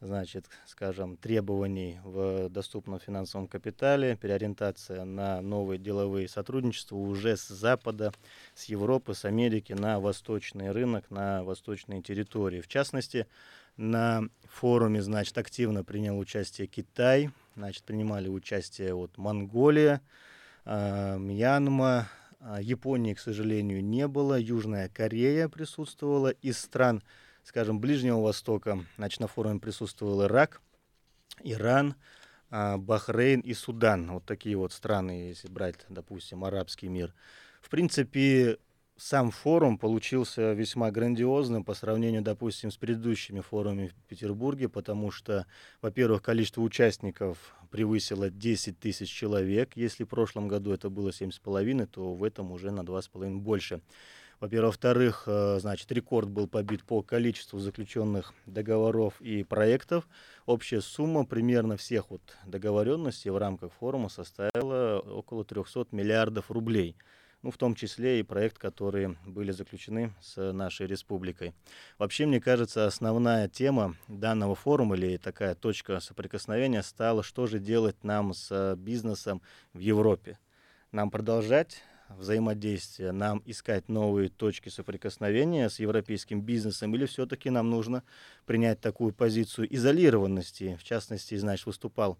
значит, 0.00 0.46
скажем, 0.66 1.18
требований 1.18 2.00
в 2.02 2.48
доступном 2.48 2.98
финансовом 2.98 3.46
капитале, 3.46 4.16
переориентация 4.16 5.04
на 5.04 5.42
новые 5.42 5.78
деловые 5.78 6.28
сотрудничества 6.28 6.96
уже 6.96 7.36
с 7.36 7.46
Запада, 7.46 8.14
с 8.54 8.64
Европы, 8.64 9.12
с 9.12 9.26
Америки 9.26 9.74
на 9.74 10.00
восточный 10.00 10.70
рынок, 10.70 11.10
на 11.10 11.44
восточные 11.44 12.00
территории. 12.00 12.62
В 12.62 12.68
частности, 12.68 13.26
на 13.76 14.22
форуме, 14.44 15.02
значит, 15.02 15.36
активно 15.36 15.84
принял 15.84 16.18
участие 16.18 16.66
Китай, 16.66 17.30
значит, 17.56 17.84
принимали 17.84 18.28
участие 18.28 18.94
вот 18.94 19.18
Монголия, 19.18 20.00
а, 20.64 21.16
Мьянма, 21.16 22.08
а, 22.40 22.60
Японии, 22.60 23.14
к 23.14 23.20
сожалению, 23.20 23.84
не 23.84 24.08
было, 24.08 24.38
Южная 24.38 24.88
Корея 24.88 25.48
присутствовала, 25.48 26.28
из 26.28 26.58
стран, 26.58 27.02
скажем, 27.44 27.80
Ближнего 27.80 28.20
Востока, 28.20 28.84
значит, 28.96 29.20
на 29.20 29.28
форуме 29.28 29.60
присутствовал 29.60 30.24
Ирак, 30.24 30.60
Иран, 31.42 31.94
а, 32.50 32.78
Бахрейн 32.78 33.40
и 33.40 33.54
Судан. 33.54 34.10
Вот 34.10 34.24
такие 34.24 34.56
вот 34.56 34.72
страны, 34.72 35.28
если 35.28 35.48
брать, 35.48 35.76
допустим, 35.88 36.44
арабский 36.44 36.88
мир. 36.88 37.14
В 37.60 37.70
принципе, 37.70 38.58
сам 38.96 39.30
форум 39.30 39.78
получился 39.78 40.52
весьма 40.52 40.90
грандиозным 40.90 41.64
по 41.64 41.74
сравнению, 41.74 42.22
допустим, 42.22 42.70
с 42.70 42.76
предыдущими 42.76 43.40
форумами 43.40 43.88
в 43.88 43.94
Петербурге, 44.08 44.68
потому 44.68 45.10
что, 45.10 45.46
во-первых, 45.80 46.22
количество 46.22 46.60
участников 46.60 47.54
превысило 47.70 48.30
10 48.30 48.78
тысяч 48.78 49.10
человек. 49.10 49.72
Если 49.76 50.04
в 50.04 50.08
прошлом 50.08 50.48
году 50.48 50.72
это 50.72 50.90
было 50.90 51.10
7,5, 51.10 51.86
то 51.86 52.14
в 52.14 52.22
этом 52.22 52.52
уже 52.52 52.70
на 52.70 52.80
2,5 52.80 53.38
больше. 53.38 53.80
Во-первых, 54.40 54.72
во-вторых, 54.72 55.24
э, 55.28 55.58
значит, 55.60 55.92
рекорд 55.92 56.28
был 56.28 56.48
побит 56.48 56.82
по 56.82 57.00
количеству 57.00 57.60
заключенных 57.60 58.34
договоров 58.46 59.20
и 59.20 59.44
проектов. 59.44 60.08
Общая 60.46 60.80
сумма 60.80 61.24
примерно 61.24 61.76
всех 61.76 62.10
вот 62.10 62.22
договоренностей 62.44 63.30
в 63.30 63.36
рамках 63.36 63.72
форума 63.74 64.08
составила 64.08 64.98
около 64.98 65.44
300 65.44 65.86
миллиардов 65.92 66.50
рублей 66.50 66.96
ну, 67.42 67.50
в 67.50 67.58
том 67.58 67.74
числе 67.74 68.20
и 68.20 68.22
проект, 68.22 68.58
которые 68.58 69.16
были 69.26 69.50
заключены 69.50 70.14
с 70.20 70.52
нашей 70.52 70.86
республикой. 70.86 71.54
Вообще, 71.98 72.26
мне 72.26 72.40
кажется, 72.40 72.86
основная 72.86 73.48
тема 73.48 73.96
данного 74.08 74.54
форума 74.54 74.96
или 74.96 75.16
такая 75.16 75.54
точка 75.54 76.00
соприкосновения 76.00 76.82
стала, 76.82 77.22
что 77.22 77.46
же 77.46 77.58
делать 77.58 78.02
нам 78.04 78.32
с 78.32 78.76
бизнесом 78.76 79.42
в 79.72 79.80
Европе. 79.80 80.38
Нам 80.92 81.10
продолжать 81.10 81.82
взаимодействие, 82.08 83.12
нам 83.12 83.42
искать 83.46 83.88
новые 83.88 84.28
точки 84.28 84.68
соприкосновения 84.68 85.68
с 85.68 85.78
европейским 85.78 86.42
бизнесом, 86.42 86.94
или 86.94 87.06
все-таки 87.06 87.50
нам 87.50 87.70
нужно 87.70 88.02
принять 88.44 88.80
такую 88.80 89.12
позицию 89.12 89.74
изолированности, 89.74 90.76
в 90.78 90.84
частности, 90.84 91.36
значит, 91.36 91.66
выступал 91.66 92.18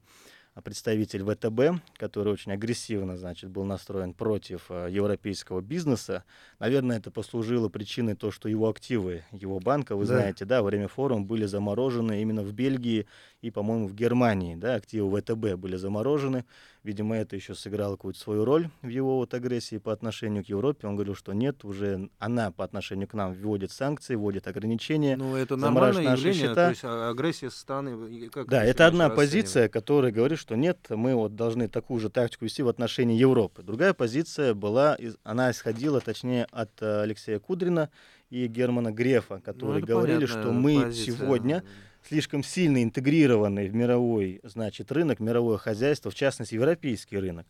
представитель 0.61 1.25
ВТБ, 1.25 1.83
который 1.97 2.33
очень 2.33 2.53
агрессивно, 2.53 3.17
значит, 3.17 3.49
был 3.49 3.65
настроен 3.65 4.13
против 4.13 4.67
э, 4.69 4.89
европейского 4.91 5.63
бизнеса. 5.63 6.25
Наверное, 6.59 6.99
это 6.99 7.11
послужило 7.11 7.71
причиной 7.71 8.17
то, 8.17 8.31
что 8.31 8.51
его 8.51 8.69
активы, 8.69 9.25
его 9.33 9.61
банка, 9.61 9.97
вы 9.97 10.05
да. 10.05 10.15
знаете, 10.17 10.45
да, 10.45 10.61
во 10.63 10.67
время 10.67 10.89
форума 10.89 11.25
были 11.25 11.47
заморожены 11.47 12.21
именно 12.21 12.43
в 12.43 12.53
Бельгии 12.53 13.07
и, 13.43 13.51
по-моему, 13.51 13.89
в 13.89 13.95
Германии, 13.95 14.55
да, 14.55 14.77
активы 14.77 15.21
ВТБ 15.21 15.55
были 15.57 15.75
заморожены. 15.75 16.45
Видимо, 16.85 17.17
это 17.17 17.35
еще 17.35 17.55
сыграло 17.57 17.97
какую-то 17.97 18.19
свою 18.19 18.45
роль 18.45 18.69
в 18.83 18.89
его 18.89 19.19
вот 19.19 19.35
агрессии 19.35 19.79
по 19.79 19.93
отношению 19.93 20.45
к 20.45 20.49
Европе. 20.49 20.87
Он 20.87 20.95
говорил, 20.95 21.17
что 21.17 21.33
нет, 21.33 21.65
уже 21.65 22.09
она 22.19 22.53
по 22.53 22.65
отношению 22.65 23.09
к 23.09 23.15
нам 23.15 23.33
вводит 23.33 23.73
санкции, 23.73 24.15
вводит 24.15 24.47
ограничения. 24.47 25.17
Ну, 25.17 25.35
это 25.35 25.57
нормальное 25.57 26.13
явление, 26.13 26.49
счета. 26.49 26.55
то 26.55 26.71
есть 26.71 26.85
а, 26.85 27.11
агрессия 27.11 27.51
со 27.51 27.59
стороны... 27.59 28.29
Как 28.31 28.49
да, 28.49 28.65
это 28.65 28.87
одна 28.87 29.11
позиция, 29.11 29.69
которая 29.69 30.13
говорит, 30.13 30.39
что 30.39 30.55
нет, 30.55 30.79
мы 30.91 31.15
вот 31.17 31.35
должны 31.35 31.69
такую 31.69 31.99
же 31.99 32.11
тактику 32.11 32.45
вести 32.45 32.63
в 32.63 32.69
отношении 32.69 33.17
Европы. 33.17 33.63
Другая 33.63 33.93
позиция 33.93 34.55
была, 34.55 34.97
она 35.25 35.51
исходила, 35.51 36.01
точнее, 36.01 36.47
от 36.53 36.71
э, 36.81 37.03
Алексея 37.03 37.41
Кудрина 37.41 37.91
и 38.31 38.47
Германа 38.47 38.93
Грефа, 38.93 39.41
которые 39.41 39.81
ну, 39.81 39.87
говорили, 39.87 40.27
что 40.27 40.53
мы 40.53 40.83
позиция. 40.83 41.17
сегодня 41.17 41.65
слишком 42.07 42.43
сильно 42.43 42.83
интегрированный 42.83 43.69
в 43.69 43.75
мировой, 43.75 44.41
значит, 44.43 44.93
рынок, 44.93 45.21
мировое 45.21 45.59
хозяйство, 45.59 46.11
в 46.11 46.15
частности, 46.15 46.55
европейский 46.55 47.19
рынок. 47.19 47.47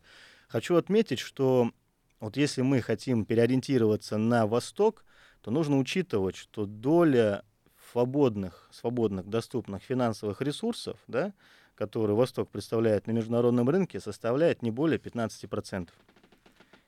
Хочу 0.47 0.75
отметить, 0.75 1.19
что 1.19 1.71
вот 2.19 2.37
если 2.37 2.61
мы 2.61 2.81
хотим 2.81 3.25
переориентироваться 3.25 4.17
на 4.17 4.47
восток, 4.47 5.05
то 5.41 5.51
нужно 5.51 5.77
учитывать, 5.77 6.35
что 6.35 6.65
доля 6.65 7.43
свободных, 7.91 8.69
свободных 8.71 9.27
доступных 9.27 9.83
финансовых 9.83 10.41
ресурсов, 10.41 10.99
да, 11.07 11.33
которые 11.75 12.15
Восток 12.15 12.49
представляет 12.49 13.07
на 13.07 13.11
международном 13.11 13.69
рынке, 13.69 13.99
составляет 13.99 14.61
не 14.61 14.71
более 14.71 14.99
15%. 14.99 15.89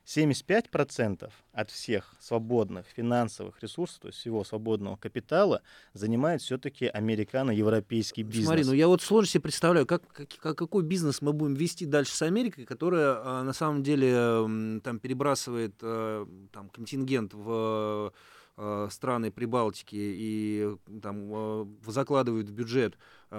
75% 0.06 1.32
от 1.52 1.72
всех 1.72 2.14
свободных 2.20 2.86
финансовых 2.88 3.62
ресурсов, 3.62 4.00
то 4.02 4.08
есть 4.08 4.20
всего 4.20 4.44
свободного 4.44 4.98
капитала, 4.98 5.62
занимает 5.94 6.42
все-таки 6.42 6.86
американо-европейский 6.86 8.24
бизнес. 8.24 8.46
Смотри, 8.46 8.66
ну 8.66 8.74
я 8.74 8.88
вот 8.88 9.02
сложно 9.02 9.28
себе 9.28 9.42
представляю, 9.42 9.88
как, 9.88 10.04
как, 10.08 10.58
какой 10.58 10.84
бизнес 10.84 11.22
мы 11.22 11.34
будем 11.34 11.56
вести 11.56 11.86
дальше 11.86 12.16
с 12.16 12.22
Америкой, 12.22 12.66
которая 12.66 13.16
а, 13.18 13.44
на 13.44 13.54
самом 13.54 13.82
деле 13.82 14.82
там 14.84 15.00
перебрасывает 15.00 15.76
а, 15.82 16.28
там, 16.52 16.70
контингент 16.70 17.34
в 17.34 18.14
а, 18.58 18.88
страны 18.92 19.32
Прибалтики 19.32 19.96
и 19.96 20.78
там 21.02 21.30
а, 21.34 21.68
закладывают 21.88 22.48
в 22.48 22.54
бюджет 22.54 22.98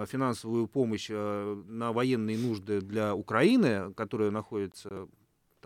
финансовую 0.09 0.67
помощь 0.67 1.09
на 1.09 1.93
военные 1.93 2.37
нужды 2.37 2.81
для 2.81 3.15
Украины, 3.15 3.95
которая 3.95 4.31
находится 4.31 5.09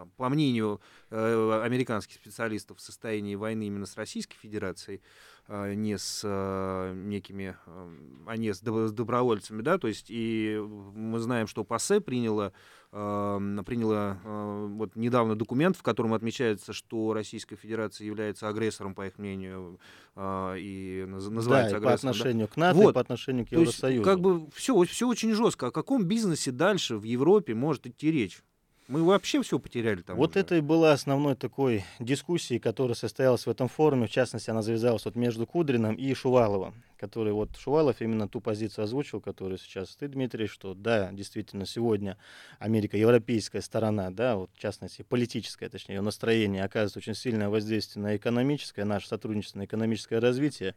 там, 0.01 0.11
по 0.17 0.31
мнению 0.31 0.81
э, 1.11 1.61
американских 1.63 2.15
специалистов, 2.17 2.79
в 2.79 2.81
состоянии 2.81 3.35
войны 3.35 3.67
именно 3.67 3.85
с 3.85 3.99
Российской 3.99 4.39
Федерацией, 4.39 5.03
э, 5.47 5.75
не 5.75 5.99
с 5.99 6.23
э, 6.25 6.95
некими, 6.95 7.55
э, 7.67 7.91
а 8.27 8.37
не 8.39 8.55
с, 8.55 8.63
доб- 8.63 8.87
с 8.87 8.93
добровольцами, 8.93 9.61
да, 9.61 9.77
то 9.77 9.89
есть 9.89 10.07
и 10.09 10.59
мы 10.95 11.19
знаем, 11.19 11.47
что 11.47 11.65
ПАСЕ 11.65 12.01
приняла, 12.01 12.53
э, 12.93 13.63
приняла 13.67 14.19
э, 14.25 14.67
вот 14.71 14.97
недавно 14.97 15.37
документ, 15.37 15.77
в 15.77 15.83
котором 15.83 16.15
отмечается, 16.15 16.73
что 16.73 17.13
Российская 17.13 17.57
Федерация 17.57 18.07
является 18.07 18.49
агрессором, 18.49 18.95
по 18.95 19.07
их 19.07 19.19
мнению, 19.19 19.79
э, 20.17 20.55
и 20.59 21.05
называется 21.07 21.73
да, 21.73 21.79
и 21.79 21.85
по 21.85 21.93
отношению 21.93 22.47
да? 22.47 22.55
к 22.55 22.57
НАТО, 22.57 22.79
вот. 22.79 22.91
и 22.91 22.95
по 22.95 23.01
отношению 23.01 23.47
к 23.47 23.53
Евросоюзу. 23.53 23.97
есть, 23.97 24.05
как 24.05 24.21
бы 24.23 24.49
все, 24.53 24.83
все 24.85 25.07
очень 25.07 25.35
жестко. 25.35 25.67
О 25.67 25.71
каком 25.71 26.05
бизнесе 26.05 26.53
дальше 26.53 26.97
в 26.97 27.03
Европе 27.03 27.53
может 27.53 27.87
идти 27.87 28.11
речь? 28.11 28.43
Мы 28.91 29.05
вообще 29.05 29.41
все 29.41 29.61
потеряли 29.61 30.03
там. 30.03 30.17
Вот 30.17 30.31
уже. 30.31 30.41
это 30.41 30.57
и 30.57 30.61
была 30.61 30.91
основной 30.91 31.37
такой 31.37 31.85
дискуссией, 32.01 32.59
которая 32.59 32.97
состоялась 32.97 33.47
в 33.47 33.49
этом 33.49 33.69
форуме. 33.69 34.09
В 34.09 34.11
частности, 34.11 34.51
она 34.51 34.63
завязалась 34.63 35.05
вот 35.05 35.15
между 35.15 35.47
Кудриным 35.47 35.95
и 35.95 36.13
Шуваловым, 36.13 36.75
который 36.97 37.33
вот 37.33 37.57
Шувалов 37.57 38.03
именно 38.03 38.29
ту 38.29 38.41
позицию 38.41 38.83
озвучил, 38.83 39.21
которую 39.21 39.59
сейчас 39.59 39.95
ты, 39.95 40.09
Дмитрий, 40.09 40.49
что 40.49 40.75
да, 40.75 41.13
действительно, 41.13 41.67
сегодня 41.67 42.19
Америка, 42.59 42.97
европейская 42.97 43.63
сторона, 43.63 44.11
да, 44.11 44.35
вот 44.35 44.51
в 44.55 44.59
частности, 44.59 45.03
политическое, 45.03 45.69
точнее, 45.69 45.95
ее 45.95 46.01
настроение 46.01 46.65
оказывает 46.65 46.97
очень 46.97 47.15
сильное 47.15 47.49
воздействие 47.49 48.03
на 48.03 48.17
экономическое, 48.17 48.85
наше 48.85 49.07
сотрудничество, 49.07 49.61
на 49.61 49.67
экономическое 49.67 50.19
развитие. 50.19 50.75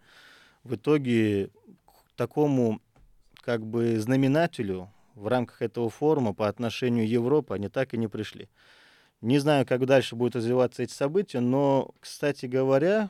В 0.63 0.75
итоге 0.75 1.49
к 1.87 2.15
такому 2.15 2.79
как 3.41 3.65
бы 3.65 3.99
знаменателю 3.99 4.91
в 5.15 5.27
рамках 5.27 5.61
этого 5.61 5.89
форума 5.89 6.33
по 6.33 6.47
отношению 6.47 7.07
Европы 7.07 7.55
они 7.55 7.69
так 7.69 7.93
и 7.93 7.97
не 7.97 8.07
пришли. 8.07 8.49
Не 9.21 9.39
знаю, 9.39 9.65
как 9.65 9.85
дальше 9.85 10.15
будут 10.15 10.35
развиваться 10.35 10.83
эти 10.83 10.91
события, 10.91 11.39
но, 11.39 11.91
кстати 11.99 12.45
говоря, 12.45 13.09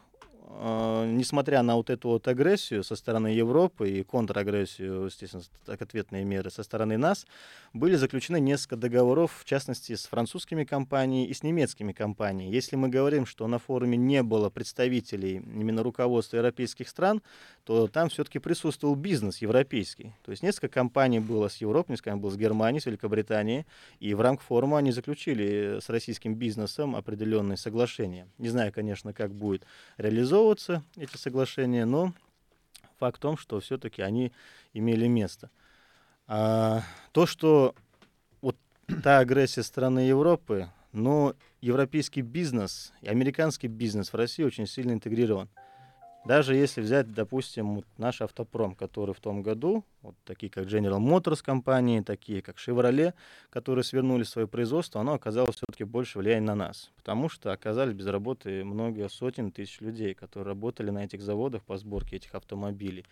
э, 0.59 1.05
несмотря 1.11 1.61
на 1.63 1.75
вот 1.75 1.89
эту 1.89 2.09
вот 2.09 2.27
агрессию 2.27 2.83
со 2.83 2.95
стороны 2.95 3.27
Европы 3.27 3.89
и 3.89 4.03
контрагрессию, 4.03 5.05
естественно, 5.05 5.43
так 5.65 5.81
ответные 5.81 6.23
меры 6.23 6.49
со 6.49 6.63
стороны 6.63 6.97
нас, 6.97 7.25
были 7.73 7.95
заключены 7.95 8.39
несколько 8.39 8.75
договоров, 8.75 9.39
в 9.39 9.45
частности, 9.45 9.95
с 9.95 10.05
французскими 10.05 10.63
компаниями 10.63 11.27
и 11.27 11.33
с 11.33 11.43
немецкими 11.43 11.91
компаниями. 11.91 12.53
Если 12.53 12.75
мы 12.75 12.89
говорим, 12.89 13.25
что 13.25 13.47
на 13.47 13.59
форуме 13.59 13.97
не 13.97 14.23
было 14.23 14.49
представителей 14.49 15.37
именно 15.37 15.83
руководства 15.83 16.37
европейских 16.37 16.89
стран, 16.89 17.21
то 17.63 17.87
там 17.87 18.09
все-таки 18.09 18.39
присутствовал 18.39 18.95
бизнес 18.95 19.37
европейский. 19.37 20.13
То 20.23 20.31
есть 20.31 20.43
несколько 20.43 20.67
компаний 20.69 21.19
было 21.19 21.47
с 21.47 21.57
Европы, 21.57 21.91
несколько 21.91 22.17
было 22.17 22.31
с 22.31 22.37
Германии, 22.37 22.79
с 22.79 22.85
Великобритании, 22.85 23.65
и 23.99 24.13
в 24.13 24.21
рамках 24.21 24.45
форума 24.45 24.77
они 24.77 24.91
заключили 24.91 25.79
с 25.81 25.89
российским 25.89 26.35
бизнесом 26.35 26.95
определенные 26.95 27.57
соглашения. 27.57 28.27
Не 28.37 28.49
знаю, 28.49 28.71
конечно, 28.73 29.13
как 29.13 29.33
будет 29.33 29.65
реализовываться 30.43 30.83
эти 30.97 31.17
соглашения, 31.17 31.85
но 31.85 32.13
факт 32.99 33.17
в 33.17 33.21
том, 33.21 33.37
что 33.37 33.59
все-таки 33.59 34.01
они 34.01 34.31
имели 34.73 35.07
место. 35.07 35.49
А, 36.27 36.83
то, 37.11 37.25
что 37.25 37.75
вот 38.41 38.55
та 39.03 39.19
агрессия 39.19 39.63
страны 39.63 40.01
Европы, 40.01 40.69
но 40.91 41.35
европейский 41.61 42.21
бизнес 42.21 42.93
и 43.01 43.07
американский 43.07 43.67
бизнес 43.67 44.13
в 44.13 44.15
России 44.15 44.43
очень 44.43 44.67
сильно 44.67 44.91
интегрирован. 44.91 45.49
Даже 46.25 46.55
если 46.55 46.79
взять, 46.79 47.11
допустим, 47.11 47.75
вот 47.75 47.85
наш 47.97 48.21
автопром, 48.21 48.75
который 48.75 49.13
в 49.13 49.19
том 49.19 49.43
году, 49.43 49.83
вот 50.01 50.15
такие 50.23 50.49
как 50.49 50.67
General 50.67 50.99
Motors 50.99 51.43
компании, 51.43 51.99
такие 51.99 52.41
как 52.41 52.55
Chevrolet, 52.55 53.13
которые 53.49 53.83
свернули 53.83 54.23
свое 54.23 54.47
производство, 54.47 55.01
оно 55.01 55.15
оказало 55.15 55.51
все-таки 55.51 55.83
больше 55.83 56.19
влияния 56.19 56.45
на 56.45 56.55
нас, 56.55 56.91
потому 56.95 57.27
что 57.27 57.51
оказались 57.51 57.93
без 57.93 58.07
работы 58.07 58.63
много 58.63 59.09
сотен 59.09 59.51
тысяч 59.51 59.81
людей, 59.81 60.13
которые 60.13 60.47
работали 60.47 60.91
на 60.91 61.03
этих 61.03 61.21
заводах 61.21 61.61
по 61.63 61.77
сборке 61.77 62.15
этих 62.15 62.35
автомобилей. 62.35 63.05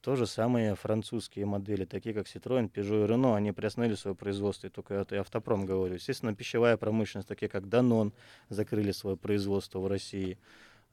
То 0.00 0.14
же 0.14 0.28
самое 0.28 0.76
французские 0.76 1.46
модели, 1.46 1.84
такие 1.84 2.14
как 2.14 2.26
Citroën, 2.26 2.70
Peugeot 2.70 3.06
и 3.06 3.08
Renault, 3.08 3.34
они 3.34 3.50
приостановили 3.50 3.96
свое 3.96 4.14
производство, 4.14 4.68
и 4.68 4.70
только 4.70 4.94
это 4.94 5.16
и 5.16 5.18
автопром 5.18 5.66
говорю. 5.66 5.94
Естественно, 5.94 6.32
пищевая 6.32 6.76
промышленность, 6.76 7.26
такие 7.26 7.48
как 7.48 7.64
Danone, 7.64 8.12
закрыли 8.48 8.92
свое 8.92 9.16
производство 9.16 9.80
в 9.80 9.88
России. 9.88 10.38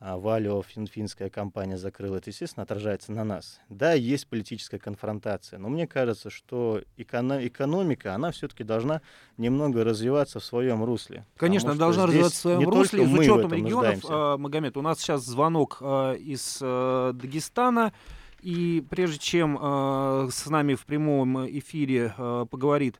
А 0.05 0.17
Валио, 0.17 0.61
фин, 0.61 0.85
финская 0.85 1.29
компания, 1.29 1.77
закрыла, 1.77 2.17
это, 2.17 2.29
естественно, 2.29 2.63
отражается 2.63 3.13
на 3.13 3.23
нас. 3.23 3.61
Да, 3.69 3.93
есть 3.93 4.27
политическая 4.27 4.77
конфронтация, 4.77 5.59
но 5.59 5.69
мне 5.69 5.87
кажется, 5.87 6.29
что 6.29 6.81
эконом, 6.97 7.45
экономика, 7.47 8.13
она 8.13 8.31
все-таки 8.31 8.65
должна 8.65 9.01
немного 9.37 9.85
развиваться 9.85 10.41
в 10.41 10.43
своем 10.43 10.83
русле. 10.83 11.25
Конечно, 11.37 11.69
она 11.69 11.79
должна 11.79 12.05
развиваться 12.05 12.37
в 12.37 12.41
своем 12.41 12.69
русле, 12.69 13.07
с 13.07 13.11
учетом 13.13 13.53
регионов. 13.53 13.93
Нуждаемся. 13.93 14.37
Магомед, 14.37 14.75
у 14.75 14.81
нас 14.81 14.99
сейчас 14.99 15.23
звонок 15.23 15.81
из 15.81 16.57
Дагестана. 16.59 17.93
И 18.41 18.83
прежде 18.89 19.19
чем 19.19 19.57
э, 19.57 20.27
с 20.29 20.47
нами 20.47 20.75
в 20.75 20.85
прямом 20.85 21.47
эфире 21.47 22.13
э, 22.17 22.45
поговорит 22.51 22.99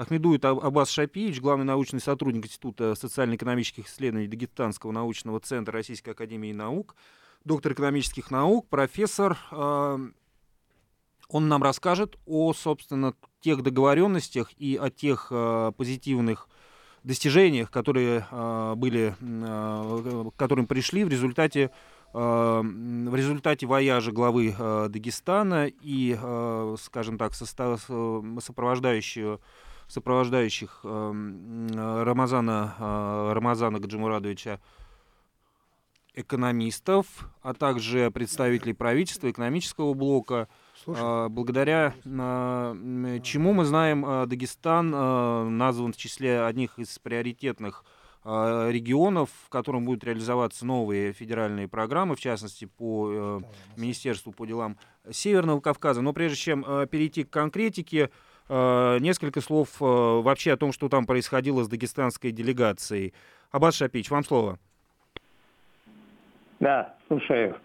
Ахмедует 0.00 0.44
Аббас 0.46 0.88
Шапиевич, 0.88 1.42
главный 1.42 1.66
научный 1.66 2.00
сотрудник 2.00 2.46
Института 2.46 2.94
социально-экономических 2.94 3.86
исследований 3.86 4.28
Дагестанского 4.28 4.92
научного 4.92 5.40
центра 5.40 5.74
Российской 5.74 6.10
академии 6.10 6.54
наук, 6.54 6.96
доктор 7.44 7.72
экономических 7.72 8.30
наук, 8.30 8.66
профессор. 8.70 9.36
Он 9.52 10.14
нам 11.28 11.62
расскажет 11.62 12.16
о, 12.24 12.54
собственно, 12.54 13.12
тех 13.42 13.62
договоренностях 13.62 14.50
и 14.56 14.78
о 14.80 14.88
тех 14.88 15.26
э, 15.30 15.72
позитивных 15.76 16.48
достижениях, 17.04 17.70
которые 17.70 18.26
э, 18.30 18.74
были, 18.76 19.14
э, 19.20 20.30
к 20.34 20.38
которым 20.38 20.66
пришли 20.66 21.04
в 21.04 21.10
результате 21.10 21.72
в 22.12 23.14
результате 23.14 23.68
вояжа 23.68 24.10
главы 24.10 24.52
Дагестана 24.88 25.68
и, 25.68 26.18
скажем 26.76 27.18
так, 27.18 27.34
сопровождающего 27.34 29.38
сопровождающих 29.90 30.80
Рамазана, 30.84 32.74
Рамазана 33.34 33.80
Гаджимурадовича 33.80 34.60
экономистов, 36.14 37.06
а 37.42 37.54
также 37.54 38.10
представителей 38.10 38.72
правительства, 38.72 39.30
экономического 39.30 39.94
блока, 39.94 40.48
Слушай. 40.84 41.28
благодаря 41.28 41.94
чему 42.04 43.52
мы 43.52 43.64
знаем, 43.64 44.28
Дагестан 44.28 45.56
назван 45.56 45.92
в 45.92 45.96
числе 45.96 46.42
одних 46.42 46.78
из 46.78 46.98
приоритетных 46.98 47.84
регионов, 48.24 49.30
в 49.46 49.48
котором 49.48 49.86
будут 49.86 50.04
реализоваться 50.04 50.66
новые 50.66 51.12
федеральные 51.14 51.68
программы, 51.68 52.16
в 52.16 52.20
частности, 52.20 52.66
по 52.66 53.08
э, 53.10 53.40
Министерству 53.78 54.30
по 54.30 54.44
делам 54.44 54.76
Северного 55.10 55.60
Кавказа. 55.60 56.02
Но 56.02 56.12
прежде 56.12 56.36
чем 56.36 56.62
э, 56.66 56.86
перейти 56.86 57.24
к 57.24 57.30
конкретике, 57.30 57.98
э, 58.04 58.08
несколько 58.50 59.40
слов 59.40 59.68
вообще 59.78 60.52
о 60.52 60.56
том, 60.56 60.72
что 60.72 60.88
там 60.88 61.06
происходило 61.06 61.62
с 61.62 61.68
дагестанской 61.68 62.32
делегацией. 62.32 63.14
Аббас 63.52 63.76
Шапич, 63.76 64.10
вам 64.10 64.24
слово. 64.24 64.58
Да, 66.58 66.94
слушаю. 67.08 67.56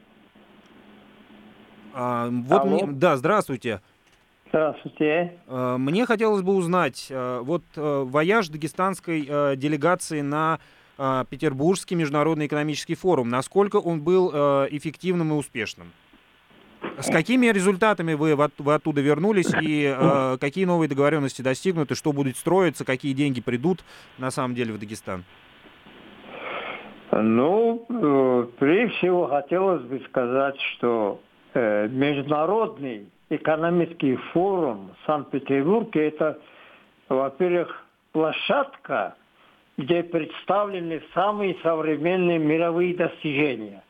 А, 1.94 2.30
вот 2.30 2.66
мне, 2.66 2.86
да, 2.88 3.18
здравствуйте. 3.18 3.82
Здравствуйте. 4.50 5.38
Э, 5.48 5.76
мне 5.78 6.06
хотелось 6.06 6.42
бы 6.42 6.56
узнать, 6.56 7.08
э, 7.10 7.40
вот 7.44 7.64
э, 7.76 8.04
вояж 8.06 8.48
дагестанской 8.48 9.22
делегации 9.58 10.22
на 10.22 10.60
Петербургский 10.98 11.96
международный 11.96 12.48
экономический 12.48 12.96
форум, 12.96 13.30
насколько 13.30 13.76
он 13.76 14.02
был 14.02 14.30
эффективным 14.32 15.34
и 15.34 15.36
успешным? 15.36 15.92
С 17.00 17.12
какими 17.12 17.48
результатами 17.48 18.14
вы, 18.14 18.36
вы 18.36 18.74
оттуда 18.74 19.02
вернулись 19.02 19.52
и 19.62 19.94
э, 19.96 20.38
какие 20.40 20.66
новые 20.66 20.88
договоренности 20.88 21.42
достигнуты, 21.42 21.96
что 21.96 22.14
будет 22.14 22.38
строиться, 22.38 22.86
какие 22.86 23.14
деньги 23.14 23.42
придут 23.42 23.84
на 24.18 24.32
самом 24.32 24.56
деле 24.56 24.74
в 24.74 24.80
Дагестан? 24.80 25.26
Ну, 27.12 27.86
прежде 28.60 28.96
всего 28.98 29.28
хотелось 29.28 29.84
бы 29.84 30.02
сказать, 30.08 30.60
что 30.74 31.22
э, 31.54 31.88
международный 31.88 33.08
экономический 33.30 34.16
форум 34.34 34.92
Санкт-Петербурге– 35.06 36.08
это, 36.10 36.40
во-первых, 37.10 37.84
площадка, 38.12 39.16
где 39.78 40.04
представлены 40.04 41.02
самые 41.14 41.58
современные 41.62 42.40
мировые 42.40 42.96
достижения 42.96 43.84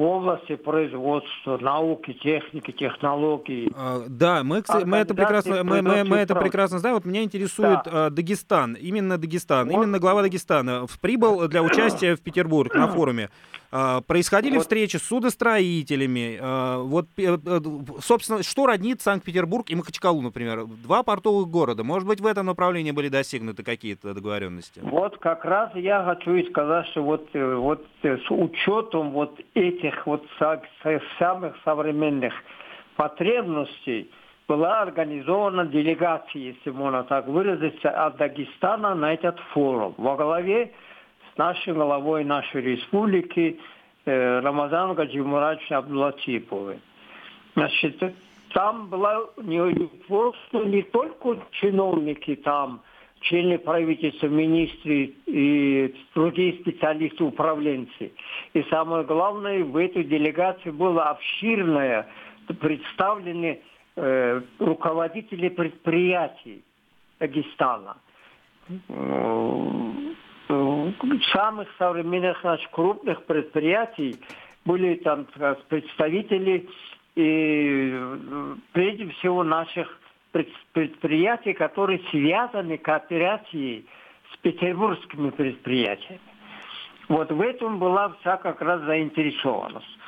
в 0.00 0.02
области 0.02 0.56
производства, 0.56 1.58
науки, 1.58 2.14
техники, 2.14 2.70
технологий. 2.70 3.70
А, 3.76 4.02
да, 4.08 4.42
мы, 4.42 4.62
мы 4.86 4.96
это 4.96 5.14
прекрасно, 5.14 5.62
мы, 5.62 5.82
мы, 5.82 6.04
мы 6.04 6.16
это 6.16 6.34
прекрасно 6.34 6.78
знаем. 6.78 6.94
Вот 6.94 7.04
меня 7.04 7.22
интересует 7.22 7.80
да. 7.84 8.06
а, 8.06 8.10
Дагестан, 8.10 8.74
именно 8.74 9.18
Дагестан, 9.18 9.68
вот. 9.68 9.74
именно 9.74 9.98
глава 9.98 10.22
Дагестана 10.22 10.86
прибыл 11.02 11.46
для 11.48 11.62
участия 11.62 12.16
в 12.16 12.22
Петербург 12.22 12.74
на 12.74 12.88
форуме. 12.88 13.28
А, 13.72 14.00
происходили 14.00 14.54
вот. 14.54 14.62
встречи 14.62 14.96
с 14.96 15.02
судостроителями. 15.02 16.38
А, 16.40 16.78
вот, 16.82 17.06
э, 17.16 17.38
э, 17.44 17.60
собственно, 18.00 18.42
что 18.42 18.66
роднит 18.66 19.00
Санкт-Петербург 19.00 19.70
и 19.70 19.76
Махачкалу, 19.76 20.20
например? 20.20 20.66
Два 20.66 21.04
портовых 21.04 21.48
города. 21.48 21.84
Может 21.84 22.08
быть, 22.08 22.20
в 22.20 22.26
этом 22.26 22.46
направлении 22.46 22.90
были 22.90 23.08
достигнуты 23.08 23.62
какие-то 23.62 24.12
договоренности? 24.12 24.80
Вот 24.82 25.18
как 25.18 25.44
раз 25.44 25.70
я 25.74 26.02
хочу 26.02 26.34
и 26.34 26.48
сказать, 26.50 26.86
что 26.88 27.02
вот, 27.04 27.28
э, 27.32 27.54
вот 27.54 27.86
с 28.02 28.30
учетом 28.30 29.12
вот 29.12 29.38
этих 29.54 29.89
вот 30.06 30.24
самых 31.18 31.56
современных 31.64 32.34
потребностей 32.96 34.10
была 34.48 34.82
организована 34.82 35.66
делегация, 35.66 36.42
если 36.42 36.70
можно 36.70 37.04
так 37.04 37.26
выразиться, 37.28 37.90
от 37.90 38.16
Дагестана 38.16 38.94
на 38.94 39.14
этот 39.14 39.38
форум. 39.52 39.94
Во 39.96 40.16
главе 40.16 40.72
нашей 41.36 41.72
главой 41.72 42.24
нашей 42.24 42.60
республики 42.60 43.58
э, 44.04 44.40
Рамазан 44.40 44.94
Гаджимурадович 44.94 45.72
Абдулатиповой. 45.72 46.80
Значит, 47.54 48.14
там 48.52 48.88
была 48.88 49.26
не, 49.38 49.88
просто 50.08 50.58
не 50.64 50.82
только 50.82 51.38
чиновники 51.52 52.36
там, 52.36 52.82
члены 53.20 53.58
правительства, 53.58 54.26
министры 54.26 55.12
и 55.26 55.94
другие 56.14 56.60
специалисты, 56.60 57.24
управленцы. 57.24 58.12
И 58.54 58.62
самое 58.70 59.04
главное, 59.04 59.62
в 59.64 59.76
этой 59.76 60.04
делегации 60.04 60.70
было 60.70 61.10
обширное 61.10 62.08
представлены 62.60 63.60
э, 63.96 64.40
руководители 64.58 65.48
предприятий 65.48 66.64
Дагестана 67.18 67.96
самых 71.32 71.68
современных 71.78 72.40
значит, 72.40 72.68
крупных 72.70 73.24
предприятий 73.24 74.16
были 74.64 74.96
там 74.96 75.26
представители 75.68 76.68
и 77.16 78.00
прежде 78.72 79.08
всего 79.10 79.42
наших 79.42 79.99
предприятий, 80.32 81.52
которые 81.52 82.00
связаны 82.10 82.78
кооперацией 82.78 83.86
с 84.32 84.36
петербургскими 84.38 85.30
предприятиями. 85.30 86.20
Вот 87.08 87.30
в 87.32 87.40
этом 87.40 87.78
была 87.78 88.14
вся 88.20 88.36
как 88.36 88.60
раз 88.62 88.82
заинтересованность. 88.82 89.98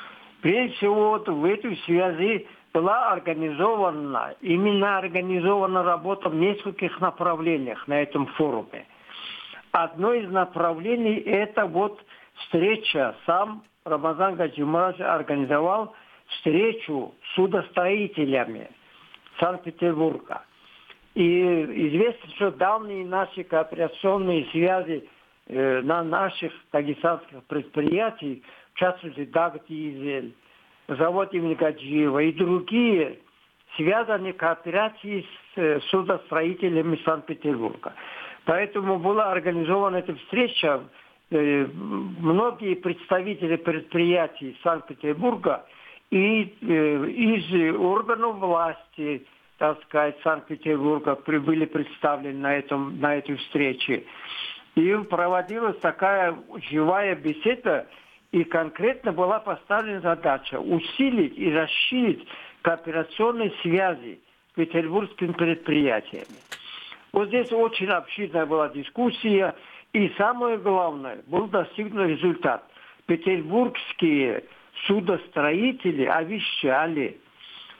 Прежде 0.40 0.76
всего 0.76 1.10
вот 1.10 1.28
в 1.28 1.44
этой 1.44 1.76
связи 1.78 2.46
была 2.72 3.12
организована, 3.12 4.34
именно 4.40 4.98
организована 4.98 5.82
работа 5.82 6.28
в 6.28 6.34
нескольких 6.34 7.00
направлениях 7.00 7.86
на 7.88 8.02
этом 8.02 8.26
форуме. 8.26 8.86
Одно 9.72 10.12
из 10.14 10.30
направлений– 10.30 11.16
это 11.26 11.66
вот 11.66 12.04
встреча. 12.34 13.16
Сам 13.26 13.62
Рамазан 13.84 14.36
Гаджимурадович 14.36 15.00
организовал 15.00 15.94
встречу 16.26 17.14
судостроителями 17.34 18.70
Санкт-Петербурга. 19.42 20.42
И 21.14 21.42
известно, 21.88 22.30
что 22.36 22.50
давние 22.52 23.04
наши 23.04 23.42
кооперационные 23.42 24.46
связи 24.52 25.08
э, 25.48 25.80
на 25.82 26.04
наших 26.04 26.52
дагестанских 26.72 27.42
предприятиях, 27.44 28.38
в 28.72 28.78
частности 28.78 29.24
Дагдизель, 29.24 30.32
завод 30.88 31.34
имени 31.34 31.54
Гаджиева 31.54 32.20
и 32.20 32.32
другие, 32.32 33.18
связаны 33.76 34.32
кооперацией 34.32 35.26
с 35.54 35.58
э, 35.58 35.80
судостроителями 35.90 36.98
Санкт-Петербурга. 37.04 37.94
Поэтому 38.44 38.98
была 38.98 39.32
организована 39.32 39.96
эта 39.96 40.14
встреча. 40.14 40.82
Э, 41.30 41.66
многие 41.74 42.74
представители 42.74 43.56
предприятий 43.56 44.56
Санкт-Петербурга 44.62 45.66
и 46.12 46.54
э, 46.60 47.08
из 47.08 47.74
органов 47.80 48.36
власти, 48.36 49.26
так 49.56 49.82
сказать, 49.84 50.18
Санкт-Петербурга 50.22 51.14
были 51.26 51.64
представлены 51.64 52.38
на, 52.38 52.54
этом, 52.54 53.00
на 53.00 53.16
этой 53.16 53.36
встрече. 53.36 54.04
И 54.74 54.94
проводилась 55.08 55.78
такая 55.78 56.36
живая 56.70 57.14
беседа, 57.14 57.86
и 58.30 58.44
конкретно 58.44 59.12
была 59.12 59.40
поставлена 59.40 60.00
задача 60.00 60.60
усилить 60.60 61.38
и 61.38 61.50
расширить 61.50 62.28
кооперационные 62.60 63.52
связи 63.62 64.20
с 64.50 64.54
петербургскими 64.54 65.32
предприятиями. 65.32 66.26
Вот 67.12 67.28
здесь 67.28 67.50
очень 67.52 67.88
обширная 67.88 68.44
была 68.44 68.68
дискуссия, 68.68 69.54
и 69.94 70.10
самое 70.18 70.58
главное, 70.58 71.22
был 71.26 71.46
достигнут 71.46 72.08
результат. 72.08 72.64
петербургские 73.06 74.44
судостроители 74.86 76.04
обещали, 76.04 77.18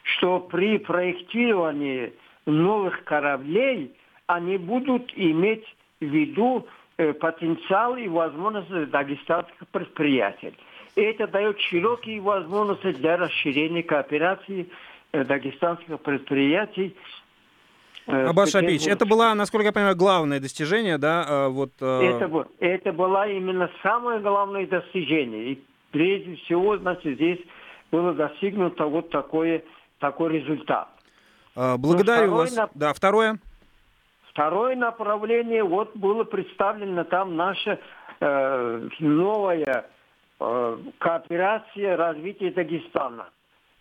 что 0.03 0.41
при 0.41 0.79
проектировании 0.79 2.13
новых 2.47 3.05
кораблей 3.05 3.93
они 4.27 4.57
будут 4.57 5.13
иметь 5.17 5.65
в 6.01 6.05
виду 6.05 6.67
э, 6.97 7.13
потенциал 7.13 7.97
и 7.97 8.09
возможности 8.09 8.85
дагестанских 8.87 9.69
предприятий. 9.71 10.55
И 10.95 11.01
это 11.01 11.27
дает 11.27 11.61
широкие 11.61 12.21
возможности 12.21 12.93
для 12.93 13.17
расширения 13.17 13.83
кооперации 13.83 14.69
э, 15.13 15.25
дагестанских 15.25 16.01
предприятий 16.01 16.97
э, 18.07 18.27
Аббас 18.27 18.51
с 18.51 18.53
Шапич, 18.53 18.87
это 18.87 19.07
было, 19.07 19.33
насколько 19.35 19.67
я 19.67 19.73
понимаю, 19.73 19.97
главное 19.97 20.41
достижение, 20.41 20.99
да, 20.99 21.49
вот... 21.49 21.71
э, 21.81 22.01
Это, 22.03 22.47
это 22.59 22.93
было 22.93 23.29
именно 23.29 23.71
самое 23.83 24.21
главное 24.21 24.67
достижение. 24.67 25.53
И 25.53 25.63
прежде 25.93 26.37
всего, 26.37 26.77
значит, 26.79 27.15
здесь 27.15 27.39
было 27.93 28.13
достигнуто 28.15 28.87
вот 28.87 29.11
такое, 29.11 29.63
такой 30.01 30.33
результат. 30.41 30.89
э, 31.55 31.77
Благодарю 31.77 32.29
второй 32.29 32.45
вас. 32.45 32.59
нап- 32.59 32.71
Да, 32.75 32.93
второе. 32.93 33.39
Второе 34.31 34.77
направление, 34.77 35.63
вот 35.63 35.95
было 35.95 36.25
представлено 36.25 37.05
там 37.05 37.37
наша 37.37 37.79
э, 38.21 38.89
новая 39.01 39.87
э, 40.41 40.79
кооперация 40.99 41.97
развития 41.97 42.51
Дагестана. 42.51 43.29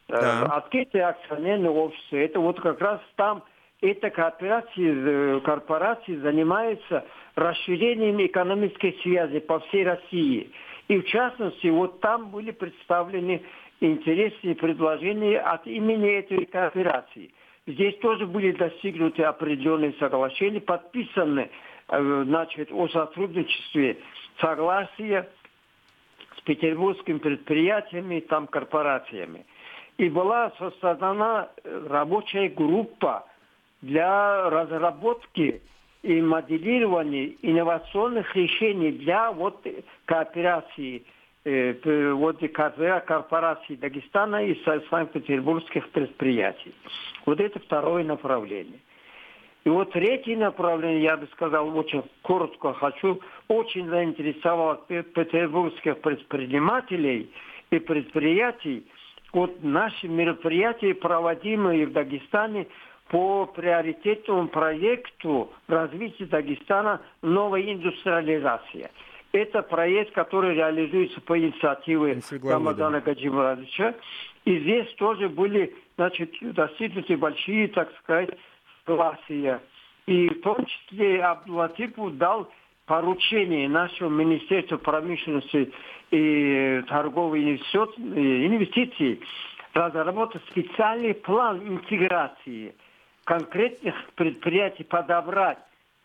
Э, 0.10 0.14
Да. 0.20 0.42
Открытие 0.58 1.06
акционерного 1.08 1.80
общества. 1.80 2.18
Это 2.18 2.40
вот 2.42 2.60
как 2.60 2.82
раз 2.82 3.00
там 3.16 3.44
эта 3.82 4.10
кооперация, 4.10 4.74
э, 4.78 5.40
корпорация 5.42 6.20
занимается 6.20 7.06
расширением 7.36 8.24
экономической 8.26 9.00
связи 9.02 9.40
по 9.40 9.60
всей 9.62 9.86
России. 9.86 10.52
И 10.92 11.00
в 11.00 11.06
частности, 11.06 11.68
вот 11.68 12.02
там 12.02 12.32
были 12.32 12.52
представлены 12.52 13.42
интересные 13.80 14.56
предложения 14.56 15.40
от 15.40 15.66
имени 15.66 16.10
этой 16.20 16.46
кооперации. 16.46 17.34
Здесь 17.66 17.98
тоже 18.00 18.26
были 18.26 18.52
достигнуты 18.52 19.24
определенные 19.24 19.94
соглашения, 19.94 20.60
подписаны 20.60 21.50
э, 21.88 22.24
значит, 22.28 22.74
о 22.74 22.90
сотрудничестве 22.90 24.00
согласия 24.42 25.30
с 26.38 26.42
петербургскими 26.42 27.20
предприятиями, 27.20 28.20
там 28.20 28.48
корпорациями. 28.48 29.46
И 29.98 30.10
была 30.10 30.52
создана 30.82 31.52
э, 31.64 31.88
рабочая 31.90 32.50
группа 32.50 33.26
для 33.82 34.50
разработки 34.50 35.62
и 36.04 36.22
моделирования 36.22 37.36
инновационных 37.42 38.36
решений 38.36 38.92
для 38.92 39.32
вот 39.32 39.66
кооперации 40.06 41.04
э, 41.44 42.12
вот 42.14 42.42
и 42.42 42.48
коопера- 42.48 43.02
корпораций 43.06 43.76
Дагестана 43.76 44.46
и 44.46 44.54
Са- 44.64 44.84
санкт-петербургских 44.90 45.90
предприятий. 45.90 46.74
Вот 47.26 47.40
это 47.40 47.60
второе 47.60 48.04
направление. 48.04 48.80
И 49.64 49.70
вот 49.70 49.92
третье 49.92 50.36
направление, 50.38 51.04
я 51.04 51.18
бы 51.18 51.28
сказал, 51.34 51.78
очень 51.78 52.04
коротко 52.24 52.74
хочу, 52.74 53.20
очень 53.48 53.88
заинтересовало 53.88 54.82
пе- 54.88 55.04
петербургских 55.04 56.00
предпринимателей 56.02 57.30
и 57.70 57.78
предприятий. 57.78 58.88
Вот 59.34 59.64
наши 59.64 60.08
мероприятия, 60.08 60.96
проводимые 60.96 61.86
в 61.86 61.94
Дагестане 61.94 62.68
по 63.12 63.46
приоритетному 63.46 64.48
проекту 64.48 65.52
развития 65.68 66.26
Дагестана 66.26 67.02
«Новая 67.22 67.62
индустриализация». 67.62 68.90
Это 69.34 69.62
проект, 69.62 70.14
который 70.14 70.56
реализуется 70.56 71.20
по 71.20 71.38
инициативе 71.38 72.22
Рамадана 72.42 73.02
Гаджимурадовича. 73.02 73.96
И 74.46 74.60
здесь 74.60 74.88
тоже 74.96 75.28
были 75.28 75.76
значит, 75.98 76.32
достигнуты 76.42 77.18
большие, 77.18 77.68
так 77.68 77.92
сказать, 78.00 78.30
согласия. 78.86 79.62
И 80.06 80.30
в 80.30 80.42
том 80.42 80.66
числе 80.66 81.22
Абдулатипу 81.22 82.12
дал 82.12 82.50
поручение 82.86 83.68
нашему 83.68 84.10
Министерству 84.10 84.78
промышленности 84.78 85.72
и 86.12 86.82
торговой 86.88 87.42
инвестиций 87.42 89.22
разработать 89.74 90.42
специальный 90.50 91.14
план 91.14 91.62
интеграции 91.68 92.74
конкретных 93.24 93.96
предприятий, 94.16 94.84
подобрать 94.84 95.58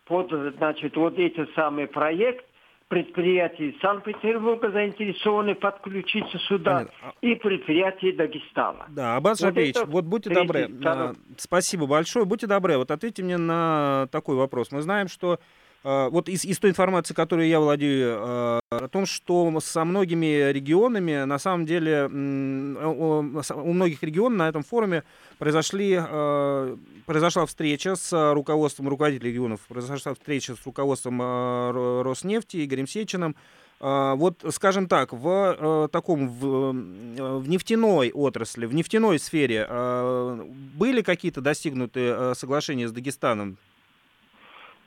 под 0.05 0.31
значит, 0.57 0.95
вот 0.95 1.17
этот 1.19 1.53
самый 1.53 1.87
проект 1.87 2.45
предприятий 2.87 3.77
Санкт-Петербурга 3.81 4.71
заинтересованы 4.71 5.55
подключиться 5.55 6.37
сюда 6.47 6.87
и 7.21 7.35
предприятия 7.35 8.13
Дагестана. 8.13 8.85
Да, 8.89 9.17
Аббас 9.17 9.41
Вот 9.41 9.49
Шапеевич, 9.49 9.75
это 9.75 9.85
вот 9.85 10.05
будьте 10.05 10.29
добры, 10.29 10.69
второй. 10.79 11.09
а, 11.09 11.13
спасибо 11.37 11.85
большое, 11.85 12.25
будьте 12.25 12.47
добры, 12.47 12.77
вот 12.77 12.89
ответьте 12.89 13.23
мне 13.23 13.37
на 13.37 14.07
такой 14.11 14.37
вопрос. 14.37 14.71
Мы 14.71 14.81
знаем, 14.81 15.09
что 15.09 15.33
а, 15.33 15.39
вот 16.09 16.27
из, 16.27 16.43
из 16.43 16.59
той 16.59 16.71
информации, 16.71 17.13
которой 17.13 17.47
я 17.47 17.59
владею, 17.61 18.17
а, 18.19 18.59
о 18.69 18.87
том, 18.89 19.05
что 19.05 19.57
со 19.61 19.85
многими 19.85 20.51
регионами, 20.51 21.23
на 21.23 21.39
самом 21.39 21.65
деле, 21.65 22.07
у 22.07 23.73
многих 23.73 24.03
регионов 24.03 24.37
на 24.37 24.49
этом 24.49 24.63
форуме 24.63 25.03
произошли, 25.37 25.97
а, 25.97 26.77
произошла 27.05 27.45
встреча 27.45 27.95
с 27.95 28.33
руководством 28.33 28.89
руководителей 28.89 29.29
регионов, 29.29 29.61
произошла 29.69 30.13
встреча 30.13 30.55
с 30.55 30.65
руководством 30.65 31.21
Ро- 31.21 32.03
Роснефти 32.03 32.65
Игорем 32.65 32.87
Сечиным, 32.87 33.35
Вот, 33.79 34.43
скажем 34.49 34.87
так, 34.87 35.13
в 35.13 35.55
э, 35.59 35.87
таком 35.91 36.29
в, 36.29 36.73
э, 36.73 37.37
в 37.37 37.47
нефтяной 37.47 38.09
отрасли, 38.11 38.65
в 38.65 38.73
нефтяной 38.73 39.19
сфере 39.19 39.67
э, 39.69 40.41
были 40.75 41.03
какие-то 41.03 41.41
достигнуты 41.41 41.99
э, 41.99 42.33
соглашения 42.35 42.87
с 42.87 42.91
Дагестаном? 42.91 43.57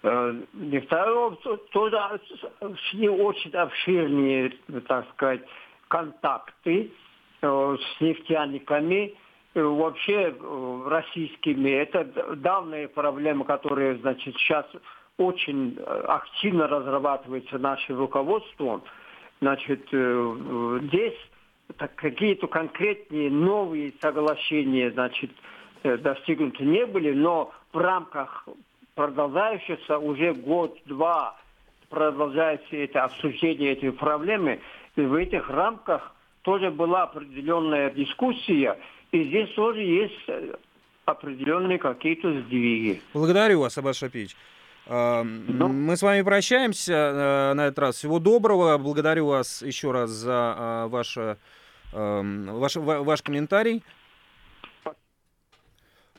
Э, 0.02 0.32
то- 0.88 1.56
тоже 1.72 2.20
шли 2.88 3.08
очень 3.08 3.50
обширные, 3.52 4.50
так 4.86 5.06
сказать, 5.10 5.42
контакты 5.88 6.90
э, 7.42 7.76
с 7.78 8.00
нефтяниками, 8.00 9.14
э, 9.54 9.62
вообще 9.62 10.34
российскими. 10.86 11.70
Это 11.70 12.04
давняя 12.36 12.88
проблема, 12.88 13.44
которая, 13.44 13.96
значит, 13.98 14.34
сейчас 14.36 14.66
очень 15.18 15.78
активно 15.78 16.66
разрабатывается 16.66 17.58
нашим 17.58 17.98
руководством. 17.98 18.82
Значит, 19.42 19.86
здесь 19.90 21.18
какие-то 21.96 22.46
конкретные 22.46 23.30
новые 23.30 23.92
соглашения, 24.00 24.90
значит, 24.92 25.30
достигнуты 25.82 26.64
не 26.64 26.86
были, 26.86 27.12
но 27.12 27.52
в 27.72 27.78
рамках 27.78 28.48
продолжающегося 28.94 29.98
уже 29.98 30.32
год-два 30.34 31.36
продолжается 31.88 32.76
это 32.76 33.04
обсуждение 33.04 33.72
этой 33.72 33.92
проблемы, 33.92 34.60
и 34.96 35.00
в 35.02 35.14
этих 35.14 35.48
рамках 35.50 36.12
тоже 36.42 36.70
была 36.70 37.02
определенная 37.04 37.90
дискуссия, 37.90 38.78
и 39.12 39.24
здесь 39.24 39.50
тоже 39.54 39.80
есть 39.80 40.14
э, 40.28 40.54
определенные 41.04 41.78
какие-то 41.78 42.32
сдвиги. 42.42 43.02
Благодарю 43.12 43.60
вас, 43.60 43.76
Аббас 43.76 43.96
Шапич. 43.96 44.36
А, 44.86 45.20
м, 45.22 45.46
Мы 45.86 45.96
с 45.96 46.02
вами 46.02 46.22
прощаемся 46.22 46.92
э, 46.92 47.54
на 47.54 47.66
этот 47.66 47.78
раз. 47.80 47.96
Всего 47.96 48.18
доброго. 48.18 48.78
Благодарю 48.78 49.26
вас 49.26 49.62
еще 49.62 49.90
раз 49.92 50.10
за 50.10 50.32
а, 50.56 50.88
ваше, 50.88 51.36
эм, 51.92 52.46
ваш, 52.58 52.76
ва- 52.76 53.02
ваш 53.02 53.22
комментарий. 53.22 53.82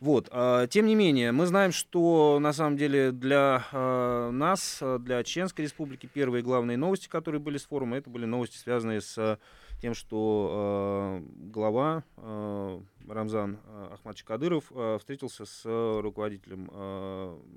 Вот. 0.02 0.30
а, 0.32 0.66
Тем 0.66 0.88
не 0.88 0.96
менее, 0.96 1.32
мы 1.32 1.46
знаем, 1.46 1.72
что 1.72 2.40
на 2.42 2.54
самом 2.54 2.76
деле 2.76 3.12
для 3.12 3.68
э, 3.72 4.32
нас, 4.32 4.80
э, 4.82 4.98
для 5.00 5.24
Чеченской 5.24 5.64
Республики, 5.64 6.10
первые 6.12 6.42
главные 6.42 6.76
новости, 6.76 7.08
которые 7.08 7.40
были 7.40 7.60
с 7.60 7.66
форума, 7.66 7.98
это 7.98 8.10
были 8.10 8.26
новости, 8.26 8.58
связанные 8.58 9.02
с 9.02 9.40
тем, 9.80 9.94
что 9.94 11.22
глава 11.38 12.04
Рамзан 12.16 13.60
Ахмадович 13.92 14.24
Кадыров 14.24 14.72
встретился 15.00 15.46
с 15.46 15.62
руководителем, 15.66 16.70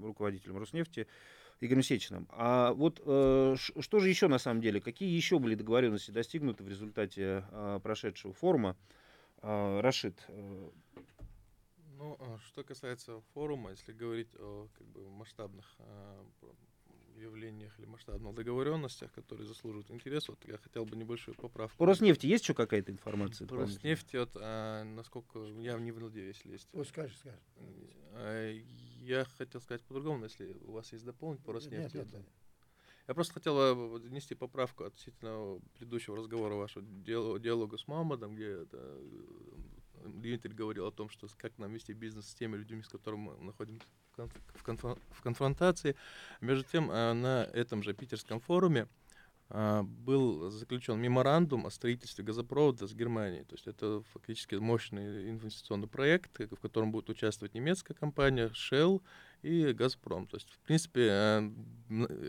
руководителем 0.02 0.56
Роснефти 0.58 1.06
Игорем 1.60 1.82
Сечиным. 1.82 2.26
А 2.30 2.72
вот 2.72 3.02
э, 3.04 3.56
что 3.56 4.00
же 4.00 4.08
еще 4.08 4.28
на 4.28 4.38
самом 4.38 4.60
деле, 4.60 4.80
какие 4.80 5.14
еще 5.14 5.38
были 5.38 5.54
договоренности 5.54 6.10
достигнуты 6.10 6.64
в 6.64 6.68
результате 6.68 7.44
э, 7.50 7.80
прошедшего 7.82 8.32
форума? 8.32 8.76
Рашид, 9.42 10.18
э, 10.28 10.70
Ну, 11.98 12.16
а 12.20 12.38
что 12.46 12.64
касается 12.64 13.20
форума, 13.32 13.70
если 13.70 13.92
говорить 13.92 14.34
о 14.38 14.68
как 14.76 14.86
бы, 14.88 15.08
масштабных 15.10 15.74
а, 15.78 16.24
явлениях 17.16 17.78
или 17.78 17.86
масштабных 17.86 18.34
договоренностях, 18.34 19.12
которые 19.12 19.46
заслуживают 19.46 19.90
интереса, 19.90 20.32
вот 20.32 20.44
я 20.46 20.58
хотел 20.58 20.84
бы 20.84 20.96
небольшую 20.96 21.36
поправку. 21.36 21.78
по 21.78 21.86
Роснефти 21.86 22.26
есть 22.26 22.44
еще 22.44 22.54
какая-то 22.54 22.90
информация? 22.92 23.46
По 23.46 23.56
Роснефти, 23.56 24.16
вот, 24.16 24.36
а, 24.36 24.84
насколько 24.84 25.38
я 25.44 25.78
не 25.78 25.92
владею, 25.92 26.28
если 26.28 26.52
есть. 26.52 26.68
Ой, 26.72 26.84
скажи, 26.84 27.14
скажи. 27.16 27.38
А, 28.12 28.52
Я 29.00 29.24
хотел 29.36 29.60
сказать 29.60 29.82
по-другому, 29.84 30.18
но 30.20 30.24
если 30.24 30.56
у 30.62 30.72
вас 30.72 30.90
есть 30.92 31.04
дополнить 31.04 31.42
по 31.42 31.52
Нет, 31.52 31.62
Роснефти. 31.62 31.96
нет, 31.96 32.06
это- 32.08 32.16
нет. 32.18 32.26
Я 33.06 33.12
просто 33.12 33.34
хотел 33.34 33.58
э, 33.60 33.74
внести 33.98 34.34
поправку 34.34 34.84
относительно 34.84 35.60
предыдущего 35.74 36.16
разговора 36.16 36.54
вашего 36.54 36.82
диалога 36.86 37.76
с 37.76 37.86
Мамадом, 37.86 38.34
где 38.34 38.62
это, 38.62 38.98
э, 40.04 40.08
Дмитрий 40.08 40.52
говорил 40.52 40.86
о 40.86 40.92
том, 40.92 41.08
что 41.08 41.26
как 41.36 41.58
нам 41.58 41.72
вести 41.72 41.92
бизнес 41.92 42.28
с 42.28 42.34
теми 42.34 42.56
людьми, 42.56 42.82
с 42.82 42.88
которыми 42.88 43.30
мы 43.30 43.44
находимся 43.44 43.86
в, 44.16 44.62
конф 44.62 44.84
в 45.10 45.22
конфронтации. 45.22 45.96
Между 46.40 46.64
тем, 46.64 46.90
э, 46.90 47.12
на 47.12 47.44
этом 47.52 47.82
же 47.82 47.94
питерском 47.94 48.40
форуме 48.40 48.88
был 49.50 50.50
заключен 50.50 50.98
меморандум 50.98 51.66
о 51.66 51.70
строительстве 51.70 52.24
газопровода 52.24 52.86
с 52.88 52.94
Германией. 52.94 53.44
То 53.44 53.54
есть 53.54 53.66
это 53.66 54.02
фактически 54.12 54.54
мощный 54.54 55.30
инвестиционный 55.30 55.86
проект, 55.86 56.38
в 56.38 56.56
котором 56.56 56.90
будет 56.90 57.10
участвовать 57.10 57.54
немецкая 57.54 57.92
компания 57.92 58.48
Shell 58.48 59.02
и 59.42 59.72
Газпром. 59.74 60.26
То 60.26 60.38
есть, 60.38 60.50
в 60.50 60.58
принципе, 60.60 61.08
э, 61.10 61.50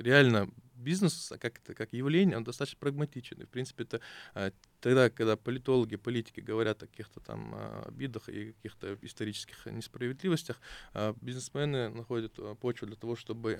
реально 0.02 0.50
бизнес 0.76 1.34
как, 1.40 1.60
это, 1.60 1.74
как 1.74 1.94
явление, 1.94 2.38
он 2.38 2.44
достаточно 2.44 2.78
прагматичен. 2.80 3.42
И, 3.42 3.46
в 3.46 3.50
принципе, 3.50 3.84
это 3.84 4.02
э, 4.36 4.52
тогда, 4.86 5.10
когда 5.10 5.36
политологи, 5.36 5.96
политики 5.96 6.42
говорят 6.42 6.84
о 6.84 6.86
каких-то 6.88 7.20
там 7.20 7.56
а, 7.56 7.86
обидах 7.88 8.30
и 8.30 8.52
каких-то 8.52 9.00
исторических 9.02 9.66
несправедливостях, 9.66 10.62
а, 10.94 11.16
бизнесмены 11.22 11.90
находят 11.90 12.34
а, 12.38 12.54
почву 12.54 12.86
для 12.86 12.96
того, 12.96 13.16
чтобы 13.16 13.60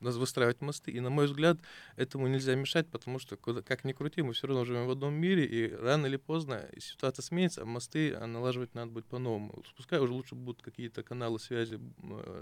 выстраивать 0.00 0.60
мосты. 0.60 0.90
И, 0.90 0.98
на 0.98 1.10
мой 1.10 1.26
взгляд, 1.26 1.58
этому 1.94 2.26
нельзя 2.26 2.56
мешать, 2.56 2.88
потому 2.88 3.20
что, 3.20 3.36
как 3.36 3.84
ни 3.84 3.92
крути, 3.92 4.22
мы 4.22 4.32
все 4.32 4.48
равно 4.48 4.64
живем 4.64 4.88
в 4.88 4.90
одном 4.90 5.14
мире, 5.14 5.44
и 5.44 5.72
рано 5.72 6.06
или 6.06 6.16
поздно 6.16 6.68
ситуация 6.78 7.22
сменится, 7.22 7.62
а 7.62 7.64
мосты 7.64 8.18
налаживать 8.18 8.74
надо 8.74 8.90
будет 8.90 9.06
по-новому. 9.06 9.62
Пускай 9.76 10.00
уже 10.00 10.12
лучше 10.12 10.34
будут 10.34 10.62
какие-то 10.62 11.04
каналы 11.04 11.38
связи 11.38 11.78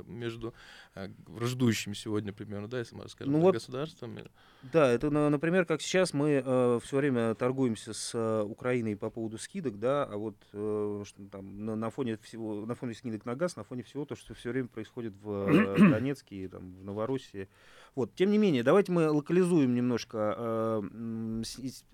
между 0.06 0.54
враждующими 0.94 1.92
сегодня, 1.92 2.32
примерно, 2.32 2.68
да, 2.68 2.78
если 2.78 2.94
мы 2.94 3.02
расскажем, 3.02 3.34
ну 3.34 3.40
вот, 3.40 3.55
государствами. 3.56 4.24
Да, 4.72 4.90
это, 4.90 5.10
например, 5.10 5.64
как 5.64 5.80
сейчас 5.82 6.14
мы 6.14 6.42
э, 6.44 6.80
все 6.82 6.96
время 6.96 7.34
торгуем 7.34 7.66
торгуемся 7.66 7.92
с 7.94 8.14
э, 8.14 8.42
Украиной 8.42 8.96
по 8.96 9.10
поводу 9.10 9.38
скидок, 9.38 9.78
да, 9.78 10.04
а 10.04 10.16
вот 10.16 10.36
э, 10.52 11.02
что, 11.04 11.22
там, 11.30 11.64
на, 11.64 11.74
на 11.74 11.90
фоне 11.90 12.16
всего, 12.18 12.66
на 12.66 12.74
фоне 12.74 12.94
скидок 12.94 13.24
на 13.24 13.34
газ, 13.34 13.56
на 13.56 13.64
фоне 13.64 13.82
всего 13.82 14.04
то, 14.04 14.14
что 14.14 14.34
все 14.34 14.50
время 14.50 14.68
происходит 14.68 15.14
в 15.22 15.48
э, 15.48 15.76
Донецке 15.90 16.36
и 16.36 16.48
там, 16.48 16.74
в 16.76 16.84
Новороссии. 16.84 17.48
Вот, 17.94 18.14
тем 18.14 18.30
не 18.30 18.38
менее, 18.38 18.62
давайте 18.62 18.92
мы 18.92 19.10
локализуем 19.10 19.74
немножко, 19.74 20.34
э, 20.38 20.82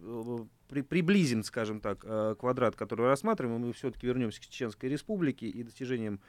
э, 0.01 0.39
при, 0.69 0.83
приблизим, 0.83 1.43
скажем 1.43 1.81
так, 1.81 2.05
э, 2.05 2.35
квадрат, 2.39 2.77
который 2.77 3.07
рассматриваем, 3.07 3.63
и 3.63 3.67
мы 3.67 3.73
все-таки 3.73 4.07
вернемся 4.07 4.41
к 4.41 4.45
Чеченской 4.45 4.89
Республике 4.89 5.47
и 5.47 5.63
достижениям 5.63 6.21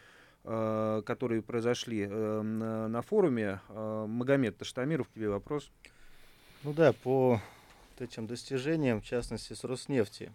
которые 0.43 1.41
произошли 1.41 2.05
э, 2.09 2.41
на, 2.41 3.01
форуме. 3.01 3.61
Э, 3.69 4.05
Магомед 4.07 4.57
Таштамиров, 4.57 5.07
тебе 5.13 5.29
вопрос. 5.29 5.71
Ну 6.63 6.73
да, 6.73 6.91
по 6.91 7.39
этим 7.99 8.27
достижением, 8.27 9.01
в 9.01 9.05
частности 9.05 9.53
с 9.53 9.63
Роснефти. 9.63 10.31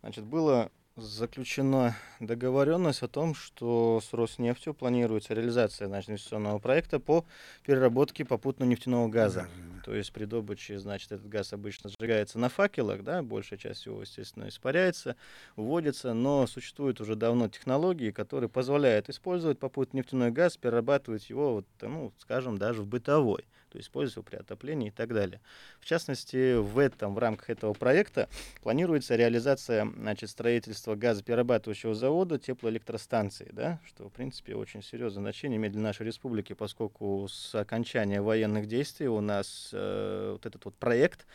Значит, 0.00 0.24
было 0.24 0.72
заключена 0.96 1.96
договоренность 2.20 3.02
о 3.02 3.08
том, 3.08 3.34
что 3.34 4.00
с 4.02 4.12
Роснефтью 4.12 4.74
планируется 4.74 5.34
реализация 5.34 5.88
значит, 5.88 6.10
инвестиционного 6.10 6.58
проекта 6.58 7.00
по 7.00 7.24
переработке 7.64 8.24
попутного 8.24 8.68
нефтяного 8.68 9.08
газа. 9.08 9.48
То 9.84 9.94
есть 9.94 10.12
при 10.12 10.26
добыче, 10.26 10.78
значит, 10.78 11.10
этот 11.10 11.28
газ 11.28 11.52
обычно 11.52 11.90
сжигается 11.90 12.38
на 12.38 12.48
факелах, 12.48 13.02
да, 13.02 13.22
большая 13.22 13.58
часть 13.58 13.86
его, 13.86 14.00
естественно, 14.02 14.48
испаряется, 14.48 15.16
уводится, 15.56 16.14
но 16.14 16.46
существуют 16.46 17.00
уже 17.00 17.16
давно 17.16 17.48
технологии, 17.48 18.10
которые 18.10 18.48
позволяют 18.48 19.08
использовать 19.08 19.58
попутный 19.58 19.98
нефтяной 19.98 20.30
газ, 20.30 20.56
перерабатывать 20.56 21.28
его, 21.30 21.54
вот, 21.54 21.66
ну, 21.80 22.12
скажем, 22.18 22.58
даже 22.58 22.82
в 22.82 22.86
бытовой 22.86 23.44
то 23.72 23.78
есть 23.78 23.90
его 23.94 24.22
при 24.22 24.36
отоплении 24.36 24.88
и 24.88 24.90
так 24.90 25.14
далее. 25.14 25.40
В 25.80 25.86
частности, 25.86 26.56
в 26.56 26.78
этом, 26.78 27.14
в 27.14 27.18
рамках 27.18 27.48
этого 27.48 27.72
проекта 27.72 28.28
планируется 28.62 29.16
реализация 29.16 29.90
значит, 29.96 30.28
строительства 30.28 30.94
газоперерабатывающего 30.94 31.94
завода 31.94 32.38
теплоэлектростанции, 32.38 33.48
да, 33.50 33.80
что, 33.86 34.10
в 34.10 34.12
принципе, 34.12 34.54
очень 34.56 34.82
серьезное 34.82 35.22
значение 35.22 35.56
имеет 35.56 35.72
для 35.72 35.82
нашей 35.82 36.04
республики, 36.04 36.52
поскольку 36.52 37.26
с 37.28 37.54
окончания 37.54 38.20
военных 38.20 38.68
действий 38.68 39.08
у 39.08 39.22
нас 39.22 39.70
э, 39.72 40.32
вот 40.32 40.44
этот 40.44 40.62
вот 40.66 40.74
проект 40.74 41.26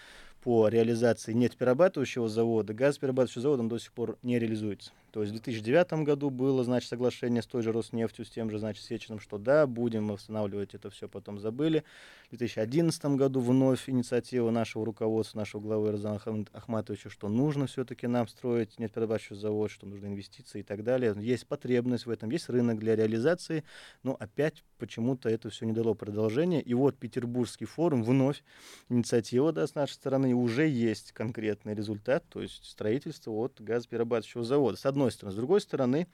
по 0.48 0.70
реализации 0.70 1.34
нефтеперерабатывающего 1.34 2.30
завода, 2.30 2.74
газоперерабатывающего 2.74 3.42
завода 3.42 3.64
он 3.64 3.68
до 3.68 3.80
сих 3.80 3.92
пор 3.92 4.18
не 4.24 4.40
реализуется. 4.40 4.94
То 5.12 5.22
есть 5.22 5.32
в 5.32 5.42
2009 5.42 6.06
году 6.06 6.30
было, 6.30 6.64
значит, 6.64 6.90
соглашение 6.90 7.42
с 7.42 7.48
той 7.48 7.64
же 7.64 7.72
Роснефтью, 7.72 8.24
с 8.24 8.30
тем 8.30 8.52
же, 8.52 8.60
значит, 8.60 8.84
Сечиным, 8.84 9.20
что 9.20 9.38
да, 9.38 9.66
будем 9.66 10.10
восстанавливать 10.10 10.76
это 10.76 10.90
все, 10.90 11.10
потом 11.10 11.40
забыли. 11.40 11.84
В 12.28 12.38
2011 12.38 13.06
году 13.16 13.40
вновь 13.40 13.90
инициатива 13.90 14.52
нашего 14.52 14.86
руководства, 14.86 15.40
нашего 15.40 15.60
главы 15.60 15.92
Розана 15.92 16.20
Ахматовича, 16.54 17.10
что 17.10 17.30
нужно 17.30 17.68
все-таки 17.68 18.06
нам 18.06 18.28
строить 18.28 18.78
нефтеперерабатывающий 18.80 19.38
завод, 19.38 19.72
что 19.72 19.88
нужны 19.88 20.08
инвестиции 20.08 20.60
и 20.60 20.64
так 20.64 20.84
далее. 20.84 21.16
Есть 21.18 21.48
потребность 21.48 22.06
в 22.06 22.10
этом, 22.10 22.30
есть 22.30 22.48
рынок 22.50 22.78
для 22.78 22.96
реализации, 22.96 23.64
но 24.04 24.16
опять 24.20 24.64
почему-то 24.78 25.30
это 25.30 25.50
все 25.50 25.66
не 25.66 25.74
дало 25.74 25.96
продолжения. 25.96 26.62
И 26.62 26.74
вот 26.74 26.96
Петербургский 26.98 27.66
форум, 27.66 28.04
вновь 28.04 28.44
инициатива 28.88 29.52
да, 29.52 29.66
с 29.66 29.74
нашей 29.74 29.94
стороны, 29.94 30.37
уже 30.42 30.68
есть 30.68 31.12
конкретный 31.12 31.74
результат, 31.74 32.24
то 32.30 32.42
есть 32.42 32.66
строительство 32.66 33.32
от 33.32 33.60
газоперерабатывающего 33.60 34.44
завода. 34.44 34.78
С 34.78 34.86
одной 34.86 35.12
стороны. 35.12 35.34
С 35.34 35.36
другой 35.36 35.62
стороны, 35.62 36.08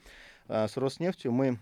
а, 0.47 0.67
с 0.67 0.77
Роснефтью 0.77 1.31
мы 1.31 1.59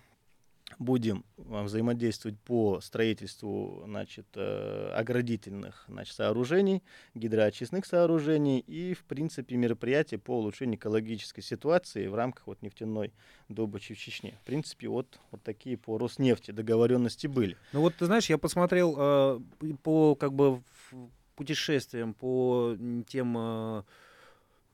будем 0.80 1.26
а, 1.50 1.64
взаимодействовать 1.64 2.40
по 2.40 2.80
строительству 2.82 3.84
значит, 3.86 4.26
э, 4.36 4.94
оградительных 4.96 5.86
значит, 5.88 6.16
сооружений, 6.16 6.84
гидроочистных 7.14 7.86
сооружений 7.86 8.60
и, 8.60 8.94
в 8.94 9.04
принципе, 9.04 9.56
мероприятий 9.56 10.18
по 10.18 10.38
улучшению 10.38 10.78
экологической 10.78 11.42
ситуации 11.42 12.08
в 12.08 12.16
рамках 12.16 12.48
вот, 12.48 12.62
нефтяной 12.62 13.14
добычи 13.50 13.94
в 13.94 14.00
Чечне. 14.00 14.38
В 14.42 14.46
принципе, 14.46 14.88
вот, 14.88 15.20
вот 15.32 15.42
такие 15.44 15.78
по 15.78 15.98
Роснефти 15.98 16.52
договоренности 16.52 17.28
были. 17.28 17.58
Ну 17.74 17.82
вот, 17.82 17.96
ты 17.96 18.06
знаешь, 18.06 18.30
я 18.30 18.38
посмотрел 18.38 18.96
э, 18.98 19.40
по 19.84 20.16
как 20.16 20.34
бы 20.34 20.62
путешествиям, 21.36 22.14
по 22.14 22.76
тем... 23.08 23.36
Э, 23.38 23.84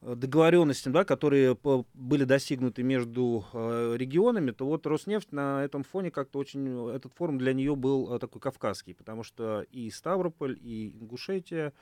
Э, 0.01 0.13
договоренностям, 0.15 0.93
да, 0.93 1.03
которые 1.03 1.57
были 1.93 2.23
достигнуты 2.23 2.83
между 2.83 3.45
э, 3.51 3.95
регионами, 3.97 4.51
то 4.51 4.65
вот 4.65 4.85
Роснефть 4.85 5.31
на 5.31 5.63
этом 5.63 5.83
фоне 5.83 6.11
как-то 6.11 6.37
очень, 6.39 6.91
этот 6.91 7.13
форум 7.13 7.39
для 7.39 7.53
нее 7.53 7.75
был 7.75 8.19
такой 8.19 8.39
кавказский, 8.39 8.93
потому 8.93 9.23
что 9.23 9.65
и 9.71 9.89
Ставрополь, 9.89 10.55
и 10.61 10.91
Ингушетия, 10.99 11.73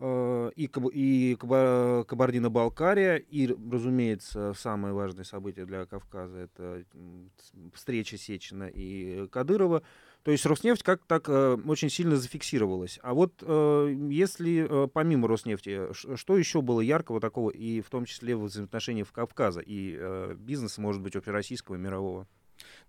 и, 0.00 0.70
и 0.94 1.36
Кабардино-Балкария, 1.36 3.16
и, 3.16 3.46
разумеется, 3.70 4.52
самое 4.54 4.94
важное 4.94 5.24
событие 5.24 5.64
для 5.64 5.86
Кавказа— 5.86 6.38
это 6.38 6.84
встреча 7.72 8.16
Сечина 8.16 8.64
и 8.64 9.28
Кадырова— 9.28 9.82
то 10.22 10.30
есть 10.30 10.46
Роснефть 10.46 10.82
как 10.82 11.04
так 11.04 11.28
э, 11.28 11.58
очень 11.66 11.90
сильно 11.90 12.16
зафиксировалась. 12.16 13.00
А 13.02 13.12
вот 13.12 13.42
э, 13.42 13.94
если 14.10 14.66
э, 14.68 14.88
помимо 14.88 15.26
Роснефти, 15.26 15.92
что 15.92 16.36
еще 16.36 16.62
было 16.62 16.80
яркого 16.80 17.20
такого, 17.20 17.50
и 17.50 17.80
в 17.80 17.90
том 17.90 18.04
числе 18.04 18.36
в 18.36 18.42
взаимоотношениях 18.44 19.10
Кавказа 19.12 19.60
и 19.60 19.96
э, 19.98 20.34
бизнеса, 20.38 20.80
может 20.80 21.02
быть, 21.02 21.16
общероссийского 21.16 21.74
и 21.74 21.78
мирового? 21.78 22.28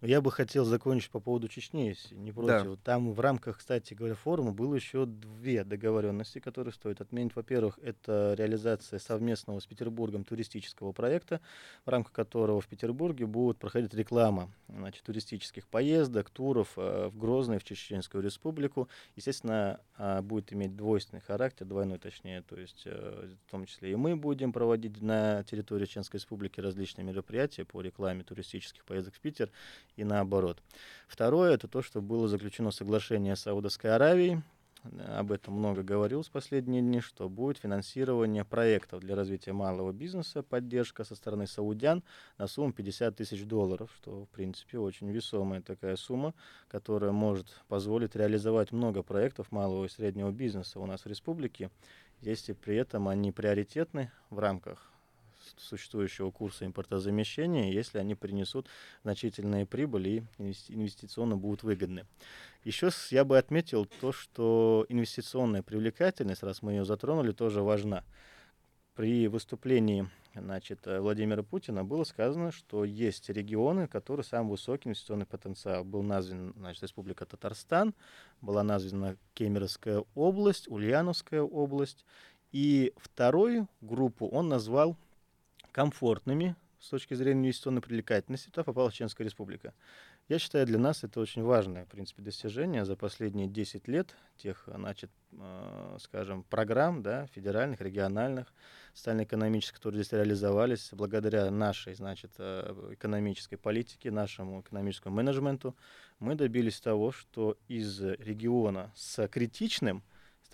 Я 0.04 0.20
бы 0.20 0.32
хотел 0.32 0.66
закончить 0.66 1.10
по 1.12 1.22
поводу 1.22 1.48
Чечни, 1.48 1.88
если 1.88 2.16
не 2.16 2.34
против. 2.34 2.72
Да. 2.72 2.78
Там 2.84 3.14
в 3.14 3.20
рамках, 3.22 3.60
кстати 3.60 3.94
говоря, 3.94 4.16
форума 4.16 4.52
было 4.52 4.76
еще 4.76 5.06
две 5.06 5.64
договоренности, 5.64 6.40
которые 6.40 6.74
стоит 6.74 7.00
отменить. 7.00 7.34
Во-первых, 7.36 7.80
это 7.82 8.36
реализация 8.38 9.00
совместного 9.00 9.62
с 9.62 9.66
Петербургом 9.66 10.26
туристического 10.26 10.92
проекта, 10.92 11.40
в 11.86 11.90
рамках 11.90 12.12
которого 12.12 12.60
в 12.60 12.68
Петербурге 12.68 13.26
будет 13.26 13.60
проходить 13.60 13.94
реклама 13.94 14.52
значит, 14.68 15.04
туристических 15.04 15.68
поездок, 15.68 16.30
туров 16.30 16.74
э, 16.76 17.08
в 17.08 17.18
Грозный, 17.18 17.60
в 17.60 17.64
Чеченскую 17.64 18.22
республику. 18.22 18.90
Естественно, 19.16 19.80
э, 19.98 20.22
будет 20.22 20.52
иметь 20.52 20.76
двойственный 20.76 21.22
характер, 21.22 21.66
двойной 21.66 21.98
точнее, 21.98 22.42
то 22.42 22.60
есть 22.60 22.84
э, 22.86 23.30
в 23.48 23.52
том 23.52 23.66
числе 23.66 23.92
и 23.92 23.96
мы 23.96 24.18
будем 24.18 24.52
проводить 24.52 25.02
на 25.02 25.44
территории 25.44 25.86
Чеченской 25.86 26.20
республики 26.20 26.60
различные 26.60 27.06
мероприятия 27.06 27.64
по 27.64 27.80
рекламе 27.80 28.24
туристических 28.24 28.84
поездок 28.84 29.14
в 29.14 29.22
Питер 29.22 29.50
и 29.96 30.04
наоборот. 30.04 30.62
Второе, 31.08 31.54
это 31.54 31.68
то, 31.68 31.82
что 31.82 32.02
было 32.02 32.28
заключено 32.28 32.72
соглашение 32.72 33.36
с 33.36 33.42
Саудовской 33.42 33.94
Аравией, 33.94 34.42
об 35.16 35.32
этом 35.32 35.54
много 35.54 35.82
говорил 35.82 36.24
в 36.24 36.30
последние 36.30 36.82
дни, 36.82 37.00
что 37.00 37.30
будет 37.30 37.58
финансирование 37.58 38.44
проектов 38.44 39.00
для 39.00 39.16
развития 39.16 39.54
малого 39.54 39.94
бизнеса, 39.94 40.44
поддержка 40.44 41.06
со 41.06 41.16
стороны 41.16 41.48
саудян 41.48 42.04
на 42.38 42.48
сумму 42.48 42.74
50 42.74 43.16
тысяч 43.16 43.46
долларов, 43.46 43.92
что, 43.96 44.26
в 44.26 44.30
принципе, 44.30 44.80
очень 44.80 45.10
весомая 45.10 45.62
такая 45.62 45.96
сумма, 45.96 46.34
которая 46.68 47.12
может 47.12 47.48
позволить 47.70 48.16
реализовать 48.16 48.72
много 48.72 49.04
проектов 49.04 49.52
малого 49.52 49.86
и 49.86 49.90
среднего 49.90 50.32
бизнеса 50.32 50.80
у 50.80 50.86
нас 50.86 51.06
в 51.06 51.08
республике, 51.08 51.70
если 52.20 52.54
при 52.54 52.76
этом 52.76 53.08
они 53.08 53.32
приоритетны 53.32 54.12
в 54.30 54.40
рамках 54.40 54.93
существующего 55.58 56.32
курса 56.32 56.66
импортозамещения, 56.66 57.72
если 57.72 57.98
они 57.98 58.16
принесут 58.16 58.68
значительные 59.04 59.66
прибыли 59.66 60.26
и 60.38 60.54
инвестиционно 60.70 61.38
будут 61.38 61.64
выгодны. 61.64 62.06
Еще 62.64 62.90
я 63.10 63.26
бы 63.26 63.38
отметил 63.38 63.86
то, 63.86 64.12
что 64.12 64.86
инвестиционная 64.90 65.64
привлекательность, 65.64 66.44
раз 66.44 66.62
мы 66.62 66.74
ее 66.74 66.86
затронули, 66.86 67.32
тоже 67.32 67.62
важна. 67.62 68.04
При 68.96 69.28
выступлении 69.28 70.08
значит, 70.36 70.86
Владимира 70.86 71.44
Путина 71.44 71.84
было 71.84 72.04
сказано, 72.04 72.52
что 72.52 72.86
есть 72.86 73.30
регионы, 73.30 73.88
которые 73.88 74.24
самый 74.24 74.52
высокий 74.52 74.90
инвестиционный 74.90 75.26
потенциал. 75.26 75.84
Был 75.84 76.04
назван 76.04 76.54
значит, 76.58 76.84
Республика 76.84 77.26
Татарстан, 77.26 77.94
была 78.42 78.64
названа 78.64 79.18
Кемеровская 79.34 80.04
область, 80.16 80.68
Ульяновская 80.68 81.42
область. 81.42 82.06
И 82.52 82.94
вторую 82.98 83.68
группу 83.82 84.28
он 84.28 84.48
назвал 84.48 84.96
комфортными 85.74 86.56
с 86.80 86.90
точки 86.90 87.14
зрения 87.14 87.42
инвестиционной 87.42 87.82
привлекательности. 87.82 88.50
Туда 88.50 88.66
попала 88.66 88.92
Чеченская 88.92 89.24
республика. 89.24 89.74
Я 90.28 90.38
считаю, 90.38 90.66
для 90.66 90.78
нас 90.78 91.04
это 91.04 91.22
очень 91.22 91.42
важное, 91.42 91.86
в 91.86 91.88
принципе, 91.88 92.22
достижение 92.22 92.84
за 92.84 92.98
последние 92.98 93.48
10 93.48 93.88
лет 93.88 94.16
тех, 94.38 94.64
значит, 94.68 95.10
э, 95.32 95.98
скажем, 96.02 96.44
программ, 96.44 97.02
да, 97.02 97.28
федеральных, 97.28 97.80
региональных, 97.80 98.54
социально-экономических, 98.94 99.78
которые 99.78 100.04
здесь 100.04 100.14
реализовались 100.14 100.90
благодаря 100.92 101.50
нашей, 101.52 101.94
значит, 101.94 102.32
э, 102.38 102.92
экономической 102.92 103.56
политике, 103.56 104.12
нашему 104.12 104.62
экономическому 104.62 105.16
менеджменту, 105.16 105.76
мы 106.20 106.36
добились 106.36 106.82
того, 106.82 107.14
что 107.14 107.58
из 107.70 108.02
региона 108.02 108.92
с 108.96 109.26
критичным 109.30 110.04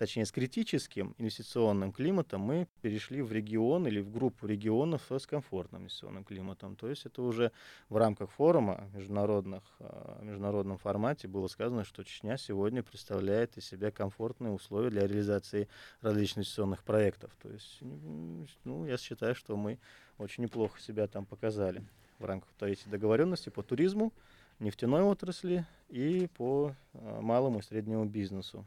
точнее 0.00 0.24
с 0.24 0.32
критическим 0.32 1.14
инвестиционным 1.18 1.92
климатом, 1.92 2.40
мы 2.40 2.66
перешли 2.80 3.20
в 3.20 3.32
регион 3.32 3.86
или 3.86 4.00
в 4.00 4.10
группу 4.10 4.46
регионов 4.46 5.02
с 5.12 5.26
комфортным 5.26 5.82
инвестиционным 5.82 6.24
климатом. 6.24 6.74
То 6.74 6.88
есть 6.88 7.04
это 7.04 7.20
уже 7.20 7.52
в 7.90 7.98
рамках 7.98 8.30
форума 8.30 8.88
международных, 8.94 9.62
в 9.78 10.22
международном 10.22 10.78
формате 10.78 11.28
было 11.28 11.48
сказано, 11.48 11.84
что 11.84 12.02
Чечня 12.02 12.38
сегодня 12.38 12.82
представляет 12.82 13.58
из 13.58 13.66
себя 13.66 13.90
комфортные 13.90 14.54
условия 14.54 14.88
для 14.88 15.06
реализации 15.06 15.68
различных 16.00 16.38
инвестиционных 16.46 16.82
проектов. 16.82 17.36
То 17.42 17.50
есть, 17.50 17.80
ну, 18.64 18.86
я 18.86 18.96
считаю, 18.96 19.34
что 19.34 19.54
мы 19.54 19.78
очень 20.16 20.44
неплохо 20.44 20.80
себя 20.80 21.08
там 21.08 21.26
показали 21.26 21.82
в 22.18 22.24
рамках 22.24 22.48
этой 22.58 22.74
договоренности 22.86 23.50
по 23.50 23.62
туризму, 23.62 24.14
нефтяной 24.60 25.02
отрасли 25.02 25.66
и 25.90 26.26
по 26.38 26.74
малому 26.94 27.58
и 27.58 27.62
среднему 27.62 28.06
бизнесу. 28.06 28.64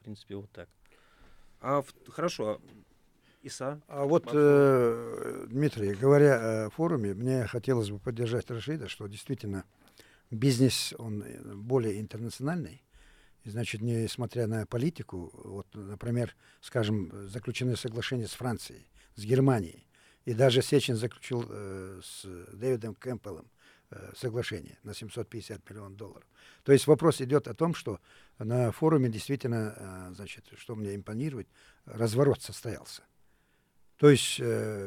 В 0.00 0.04
принципе, 0.04 0.36
вот 0.36 0.50
так. 0.50 0.68
А 1.60 1.84
хорошо, 2.08 2.58
а 2.58 2.60
Иса? 3.42 3.80
А 3.86 4.04
вот, 4.04 4.28
э, 4.32 5.46
Дмитрий, 5.50 5.94
говоря 5.94 6.66
о 6.66 6.70
форуме, 6.70 7.12
мне 7.12 7.46
хотелось 7.46 7.90
бы 7.90 7.98
поддержать 7.98 8.50
Рашида, 8.50 8.88
что 8.88 9.06
действительно 9.06 9.64
бизнес, 10.30 10.94
он 10.98 11.22
э, 11.22 11.54
более 11.54 12.00
интернациональный. 12.00 12.82
И, 13.44 13.50
значит, 13.50 13.82
несмотря 13.82 14.46
на 14.46 14.66
политику, 14.66 15.30
вот, 15.34 15.66
например, 15.74 16.34
скажем, 16.60 17.28
заключены 17.28 17.76
соглашения 17.76 18.26
с 18.26 18.32
Францией, 18.32 18.86
с 19.16 19.24
Германией, 19.24 19.86
и 20.24 20.34
даже 20.34 20.62
Сечин 20.62 20.96
заключил 20.96 21.44
э, 21.48 22.00
с 22.02 22.24
Дэвидом 22.52 22.94
Кэмпбеллом 22.94 23.46
Э, 23.46 23.59
соглашение 24.14 24.78
на 24.82 24.94
750 24.94 25.68
миллионов 25.68 25.96
долларов. 25.96 26.26
То 26.62 26.72
есть 26.72 26.86
вопрос 26.86 27.20
идет 27.20 27.48
о 27.48 27.54
том, 27.54 27.74
что 27.74 28.00
на 28.38 28.70
форуме 28.72 29.08
действительно, 29.08 29.74
э, 29.76 30.14
значит, 30.14 30.44
что 30.56 30.76
мне 30.76 30.94
импонирует, 30.94 31.48
разворот 31.84 32.42
состоялся. 32.42 33.02
То 33.96 34.08
есть 34.08 34.36
э, 34.40 34.86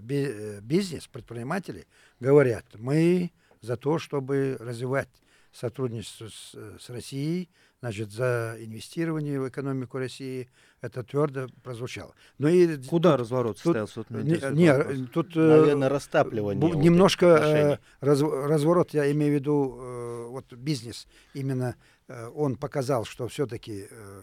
бизнес, 0.61 1.07
предприниматели 1.07 1.87
говорят, 2.19 2.65
мы 2.75 3.31
за 3.61 3.77
то, 3.77 3.99
чтобы 3.99 4.57
развивать 4.59 5.09
сотрудничество 5.51 6.29
с, 6.29 6.55
с 6.79 6.89
Россией, 6.89 7.49
значит, 7.83 8.13
за 8.13 8.55
инвестирование 8.61 9.41
в 9.41 9.49
экономику 9.49 9.97
России. 9.97 10.47
Это 10.79 11.03
твердо 11.03 11.47
прозвучало. 11.63 12.15
Но 12.37 12.47
и 12.47 12.77
Куда 12.87 13.11
тут, 13.11 13.19
разворот 13.19 13.57
тут, 13.57 13.75
состоялся? 13.75 13.99
Вот 13.99 14.09
не, 14.09 14.39
не, 14.53 15.07
тут... 15.07 15.35
Наверное, 15.35 15.89
растапливание. 15.89 16.61
Вот 16.61 16.81
немножко 16.81 17.25
э, 17.25 17.77
раз, 17.99 18.21
разворот, 18.21 18.93
я 18.93 19.11
имею 19.11 19.33
в 19.33 19.35
виду, 19.35 19.77
э, 19.81 20.27
вот 20.29 20.53
бизнес, 20.53 21.07
именно 21.33 21.75
э, 22.07 22.29
он 22.33 22.55
показал, 22.55 23.03
что 23.03 23.27
все-таки 23.27 23.87
э, 23.89 24.21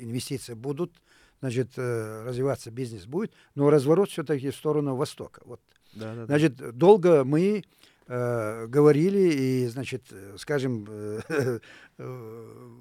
инвестиции 0.00 0.54
будут, 0.54 0.92
значит, 1.38 1.68
э, 1.76 2.24
развиваться 2.26 2.72
бизнес 2.72 3.06
будет, 3.06 3.32
но 3.54 3.70
разворот 3.70 4.10
все-таки 4.10 4.50
в 4.50 4.56
сторону 4.56 4.96
Востока. 4.96 5.40
Вот. 5.44 5.60
Да, 5.94 6.16
да, 6.16 6.26
значит, 6.26 6.56
да. 6.56 6.72
долго 6.72 7.22
мы 7.22 7.62
э, 8.06 8.66
говорили 8.66 9.18
и, 9.18 9.66
значит, 9.68 10.04
э, 10.10 10.36
скажем, 10.38 10.86
э, 10.88 11.20
э, 11.98 12.72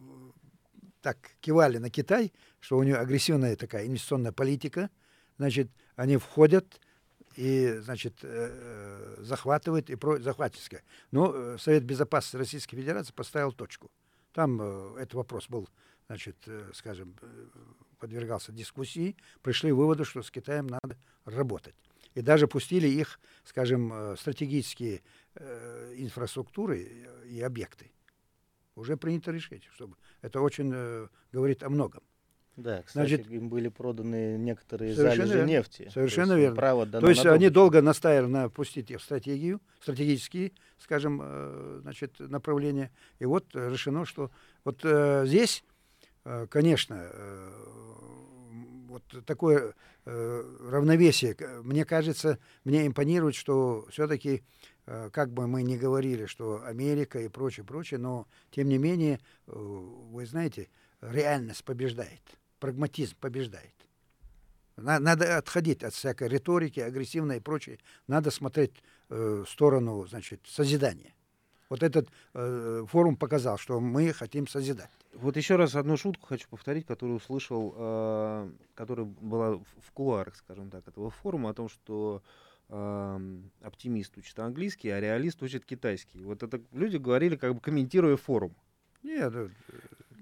так 1.02 1.18
кивали 1.40 1.78
на 1.78 1.90
Китай, 1.90 2.32
что 2.60 2.78
у 2.78 2.84
него 2.84 3.00
агрессивная 3.00 3.56
такая 3.56 3.88
инвестиционная 3.88 4.32
политика, 4.32 4.90
значит, 5.38 5.70
они 5.96 6.18
входят 6.18 6.80
и, 7.36 7.78
значит, 7.82 8.20
э, 8.24 9.16
захватывают 9.20 9.90
и 9.90 9.96
про 9.96 10.18
захватительское. 10.20 10.84
Но 11.12 11.34
э, 11.34 11.58
Совет 11.60 11.84
Безопасности 11.84 12.38
Российской 12.38 12.76
Федерации 12.78 13.14
поставил 13.14 13.52
точку. 13.52 13.90
Там 14.34 14.60
э, 14.62 15.02
этот 15.02 15.16
вопрос 15.16 15.48
был, 15.48 15.70
значит, 16.08 16.38
э, 16.46 16.72
скажем, 16.74 17.16
э, 17.22 17.46
подвергался 18.00 18.52
дискуссии, 18.52 19.16
пришли 19.42 19.72
к 19.72 19.76
выводу, 19.76 20.06
что 20.06 20.22
с 20.24 20.32
Китаем 20.32 20.68
надо 20.68 20.98
работать 21.26 21.76
и 22.16 22.22
даже 22.22 22.48
пустили 22.48 22.88
их, 22.88 23.20
скажем, 23.44 23.92
э, 23.94 24.16
стратегические 24.18 25.02
э, 25.36 25.94
инфраструктуры 25.98 26.88
и 27.26 27.42
объекты. 27.42 27.92
Уже 28.76 28.98
принято 28.98 29.32
решение, 29.32 29.70
чтобы 29.74 29.96
это 30.22 30.42
очень 30.42 30.72
э, 30.74 31.08
говорит 31.32 31.64
о 31.64 31.70
многом. 31.70 32.02
Да, 32.58 32.84
кстати, 32.84 33.16
Значит, 33.16 33.32
им 33.32 33.50
были 33.50 33.70
проданы 33.70 34.38
некоторые 34.38 34.94
залежи 34.94 35.34
верно. 35.36 35.48
нефти. 35.48 35.90
Совершенно 35.92 36.34
верно. 36.34 36.56
Право 36.56 36.86
То 36.86 37.10
есть 37.10 37.26
они 37.26 37.50
долго 37.50 37.82
настаивали 37.82 38.30
на 38.30 38.50
пустить 38.50 38.92
их 38.92 39.00
в 39.00 39.04
стратегию, 39.04 39.62
стратегические, 39.82 40.52
скажем, 40.78 41.22
э, 41.24 41.80
значит, 41.82 42.20
направления. 42.20 42.92
И 43.20 43.26
вот 43.26 43.46
решено, 43.54 44.06
что 44.06 44.32
вот 44.66 44.82
э, 44.84 45.24
здесь, 45.26 45.64
э, 46.26 46.46
конечно, 46.50 46.98
э, 47.00 47.52
вот 48.92 49.26
такое 49.26 49.74
э, 50.06 50.58
равновесие. 50.70 51.36
Мне 51.64 51.86
кажется, 51.86 52.40
мне 52.64 52.86
импонирует, 52.86 53.36
что 53.36 53.88
все-таки, 53.90 54.44
э, 54.86 55.10
как 55.12 55.32
бы 55.32 55.48
мы 55.48 55.64
ни 55.64 55.78
говорили, 55.78 56.26
что 56.26 56.64
Америка 56.66 57.20
и 57.20 57.30
прочее, 57.30 57.66
прочее, 57.66 58.00
но 58.00 58.28
тем 58.52 58.68
не 58.68 58.78
менее, 58.78 59.20
э, 59.48 59.52
вы 59.54 60.26
знаете, 60.26 60.70
реальность 61.02 61.64
побеждает, 61.64 62.22
прагматизм 62.60 63.16
побеждает. 63.20 63.74
Надо 64.78 65.38
отходить 65.38 65.84
от 65.84 65.94
всякой 65.94 66.28
риторики, 66.28 66.80
агрессивной 66.80 67.38
и 67.38 67.42
прочее. 67.42 67.80
Надо 68.08 68.32
смотреть 68.32 68.84
э, 69.10 69.44
в 69.46 69.50
сторону, 69.50 70.06
значит, 70.08 70.42
созидания. 70.46 71.14
Вот 71.72 71.84
этот 71.84 72.10
э, 72.34 72.84
форум 72.86 73.16
показал, 73.16 73.58
что 73.58 73.80
мы 73.80 74.12
хотим 74.12 74.46
созидать. 74.46 74.92
Вот 75.14 75.38
еще 75.38 75.56
раз 75.56 75.74
одну 75.74 75.96
шутку 75.96 76.28
хочу 76.28 76.50
повторить, 76.50 76.86
которую 76.86 77.16
услышал, 77.16 77.74
э, 77.78 78.52
которая 78.76 79.06
была 79.06 79.52
в 79.56 79.92
кулуарах, 79.94 80.36
скажем 80.36 80.70
так, 80.70 80.86
этого 80.86 81.10
форума, 81.10 81.52
о 81.52 81.54
том, 81.54 81.70
что 81.70 82.22
э, 82.68 83.38
оптимист 83.62 84.18
учит 84.18 84.38
английский, 84.40 84.90
а 84.90 85.00
реалист 85.00 85.42
учит 85.44 85.64
китайский. 85.64 86.26
Вот 86.26 86.44
это 86.44 86.60
люди 86.74 86.98
говорили, 86.98 87.38
как 87.38 87.56
бы 87.56 87.62
комментируя 87.62 88.18
форум. 88.18 88.54
Нет, 89.02 89.34
э, 89.34 89.48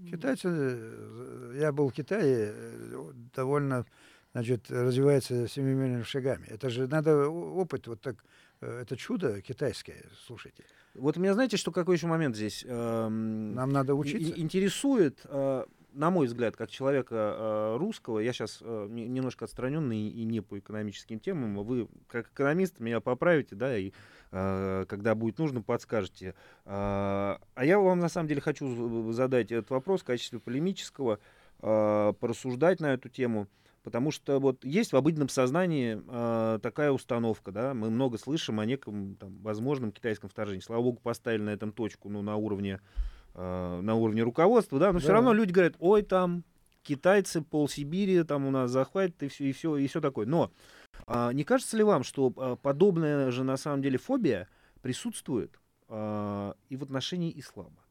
китайцы, 0.08 0.50
э, 0.52 1.58
я 1.62 1.72
был 1.72 1.90
в 1.90 1.94
Китае, 1.94 2.54
э, 2.54 3.12
довольно, 3.34 3.88
значит, 4.34 4.70
развивается 4.70 5.48
семимильными 5.48 6.04
шагами. 6.04 6.46
Это 6.46 6.70
же 6.70 6.88
надо 6.88 7.28
опыт, 7.28 7.88
вот 7.88 8.02
так, 8.02 8.24
это 8.60 8.96
чудо 8.96 9.42
китайское, 9.42 10.06
слушайте. 10.28 10.64
Вот 11.00 11.18
меня 11.18 11.34
знаете, 11.34 11.58
что 11.58 11.72
какой 11.72 11.96
еще 11.96 12.08
момент 12.08 12.36
здесь? 12.36 12.66
Эм, 12.68 13.54
Нам 13.54 13.72
надо 13.72 13.96
учиться. 13.96 14.34
Интересует, 14.40 15.20
э, 15.26 15.66
на 15.94 16.12
мой 16.12 16.28
взгляд, 16.28 16.56
как 16.56 16.70
человека 16.70 17.16
э, 17.16 17.78
русского, 17.78 18.20
я 18.20 18.34
сейчас 18.34 18.60
э, 18.62 18.88
немножко 18.90 19.46
отстраненный 19.46 20.10
и 20.10 20.24
не 20.26 20.42
по 20.42 20.60
экономическим 20.60 21.20
темам, 21.20 21.64
вы 21.64 21.88
как 22.08 22.28
экономист 22.28 22.80
меня 22.80 23.00
поправите, 23.00 23.56
да, 23.56 23.78
и 23.78 23.92
когда 24.32 25.16
будет 25.16 25.40
нужно, 25.40 25.64
подскажете. 25.64 26.36
А 26.64 27.40
я 27.60 27.80
вам 27.80 27.98
на 27.98 28.10
самом 28.10 28.28
деле 28.28 28.42
хочу 28.42 29.12
задать 29.12 29.52
этот 29.52 29.72
вопрос 29.72 30.02
в 30.02 30.04
качестве 30.04 30.38
полемического, 30.38 31.18
порассуждать 31.60 32.80
на 32.80 32.94
эту 32.94 33.10
тему. 33.10 33.48
Потому 33.84 34.12
что 34.12 34.40
вот 34.40 34.66
есть 34.66 34.92
в 34.92 34.98
обыденном 34.98 35.30
сознании 35.30 36.02
э, 36.06 36.60
такая 36.60 36.92
установка, 36.92 37.52
да, 37.52 37.74
мы 37.74 37.90
много 37.90 38.18
слышим 38.18 38.60
о 38.60 38.66
неком 38.66 39.16
там, 39.16 39.38
возможном 39.40 39.92
китайском 39.92 40.30
вторжении. 40.30 40.62
Слава 40.62 40.82
богу, 40.82 41.00
поставили 41.02 41.44
на 41.44 41.52
этом 41.52 41.72
точку, 41.72 42.10
ну, 42.10 42.22
на 42.22 42.36
уровне, 42.36 42.82
э, 43.36 43.80
на 43.82 43.96
уровне 43.96 44.22
руководства, 44.22 44.80
да, 44.80 44.88
но 44.88 44.94
да. 44.94 45.00
все 45.00 45.14
равно 45.14 45.34
люди 45.34 45.54
говорят, 45.54 45.76
ой, 45.80 46.02
там 46.02 46.44
китайцы, 46.84 47.42
пол 47.42 47.70
Сибири, 47.70 48.24
там 48.24 48.46
у 48.46 48.52
нас 48.52 48.72
захватят 48.72 49.22
и 49.24 49.28
все, 49.28 49.46
и 49.46 49.52
все, 49.52 49.78
и 49.78 49.88
все 49.88 50.02
такое. 50.02 50.26
Но 50.26 50.52
А 51.06 51.32
не 51.32 51.44
кажется 51.44 51.78
ли 51.78 51.84
вам, 51.84 52.04
что 52.04 52.34
а, 52.36 52.56
подобная 52.56 53.32
же 53.32 53.44
на 53.44 53.58
самом 53.58 53.82
деле 53.82 53.98
фобия 53.98 54.48
присутствует 54.82 55.60
а, 55.88 56.56
и 56.70 56.76
в 56.76 56.84
отношении 56.84 57.38
ислама? 57.40 57.86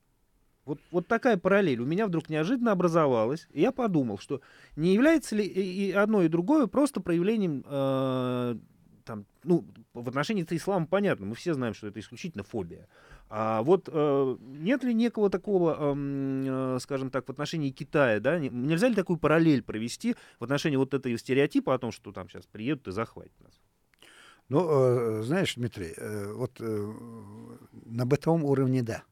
Вот, 0.68 0.80
вот 0.90 1.06
такая 1.06 1.38
параллель 1.38 1.80
у 1.80 1.86
меня 1.86 2.06
вдруг 2.06 2.28
неожиданно 2.28 2.72
образовалась, 2.72 3.48
и 3.52 3.62
я 3.62 3.72
подумал, 3.72 4.18
что 4.18 4.42
не 4.76 4.92
является 4.92 5.34
ли 5.34 5.42
и 5.42 5.92
одно, 5.92 6.22
и 6.22 6.28
другое 6.28 6.66
просто 6.66 7.00
проявлением 7.00 7.64
э, 7.66 8.56
там, 9.04 9.24
ну, 9.44 9.64
в 9.94 10.06
отношении 10.06 10.46
ислама 10.50 10.84
понятно, 10.84 11.24
мы 11.24 11.34
все 11.36 11.54
знаем, 11.54 11.72
что 11.72 11.86
это 11.86 11.98
исключительно 12.00 12.44
фобия. 12.44 12.86
А 13.30 13.62
вот 13.62 13.88
э, 13.90 14.36
нет 14.42 14.84
ли 14.84 14.92
некого 14.92 15.30
такого, 15.30 15.74
э, 15.80 16.76
э, 16.76 16.78
скажем 16.82 17.10
так, 17.10 17.26
в 17.26 17.30
отношении 17.30 17.70
Китая, 17.70 18.20
да, 18.20 18.38
нельзя 18.38 18.88
ли 18.88 18.94
такую 18.94 19.18
параллель 19.18 19.62
провести 19.62 20.16
в 20.38 20.44
отношении 20.44 20.76
вот 20.76 20.92
этого 20.92 21.16
стереотипа 21.16 21.72
о 21.72 21.78
том, 21.78 21.92
что 21.92 22.12
там 22.12 22.28
сейчас 22.28 22.44
приедут 22.44 22.88
и 22.88 22.90
захватят 22.90 23.40
нас? 23.40 23.58
Ну, 24.50 24.66
э, 24.68 25.22
знаешь, 25.22 25.54
Дмитрий, 25.54 25.94
э, 25.96 26.32
вот 26.32 26.52
э, 26.60 26.92
на 27.86 28.04
бытовом 28.04 28.44
уровне 28.44 28.82
да. 28.82 29.02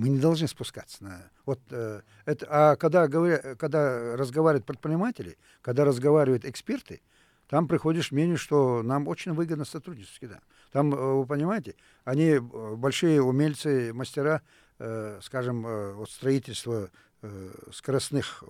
Мы 0.00 0.08
не 0.08 0.18
должны 0.18 0.48
спускаться 0.48 1.04
на... 1.04 1.30
Вот, 1.44 1.60
э, 1.68 2.00
это, 2.24 2.46
а 2.48 2.76
когда, 2.76 3.06
говоря, 3.06 3.54
когда 3.56 4.16
разговаривают 4.16 4.64
предприниматели, 4.64 5.36
когда 5.60 5.84
разговаривают 5.84 6.46
эксперты, 6.46 7.02
там 7.48 7.68
приходишь 7.68 8.08
к 8.08 8.12
мнению, 8.12 8.38
что 8.38 8.82
нам 8.82 9.08
очень 9.08 9.34
выгодно 9.34 9.66
сотрудничать 9.66 10.14
с 10.14 10.18
Китаем. 10.18 10.40
Там, 10.72 10.94
э, 10.94 10.96
вы 10.96 11.26
понимаете, 11.26 11.74
они 12.04 12.28
э, 12.28 12.40
большие 12.40 13.20
умельцы, 13.20 13.92
мастера, 13.92 14.40
э, 14.78 15.18
скажем, 15.20 15.66
э, 15.66 15.92
вот 15.92 16.08
строительства 16.08 16.88
э, 17.20 17.50
скоростных, 17.70 18.42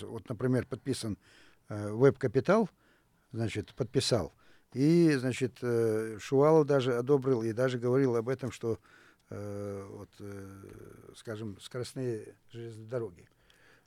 вот, 0.00 0.28
например, 0.28 0.66
подписан 0.66 1.18
э, 1.68 1.88
веб-капитал, 1.92 2.68
значит, 3.30 3.72
подписал, 3.76 4.34
и, 4.72 5.14
значит, 5.14 5.58
э, 5.62 6.18
Шувалов 6.18 6.66
даже 6.66 6.96
одобрил 6.96 7.42
и 7.44 7.52
даже 7.52 7.78
говорил 7.78 8.16
об 8.16 8.28
этом, 8.28 8.50
что, 8.50 8.72
э, 8.72 8.76
вот, 9.30 10.08
э, 10.20 10.62
скажем, 11.16 11.58
скоростные 11.60 12.36
железные 12.52 12.86
дороги. 12.86 13.26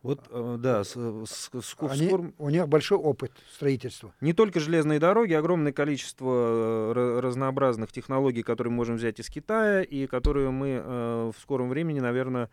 Вот, 0.02 0.28
э, 0.30 0.58
да, 0.60 0.84
с, 0.86 0.92
с, 0.96 1.50
с, 1.54 1.76
Они. 1.80 2.34
У 2.38 2.50
них 2.50 2.68
большой 2.70 2.98
опыт 2.98 3.34
строительства. 3.52 4.14
Не 4.22 4.32
только 4.32 4.62
железные 4.62 4.98
дороги, 4.98 5.34
огромное 5.34 5.74
количество 5.74 6.94
э, 6.96 7.20
разнообразных 7.20 7.92
технологий, 7.92 8.42
которые 8.42 8.72
мы 8.72 8.78
можем 8.78 8.96
взять 8.96 9.20
из 9.20 9.30
Китая, 9.30 9.82
и 9.82 10.08
которые 10.08 10.52
мы 10.52 10.82
э, 10.82 11.32
в 11.36 11.42
скором 11.42 11.70
времени, 11.70 12.00
наверное, 12.00 12.50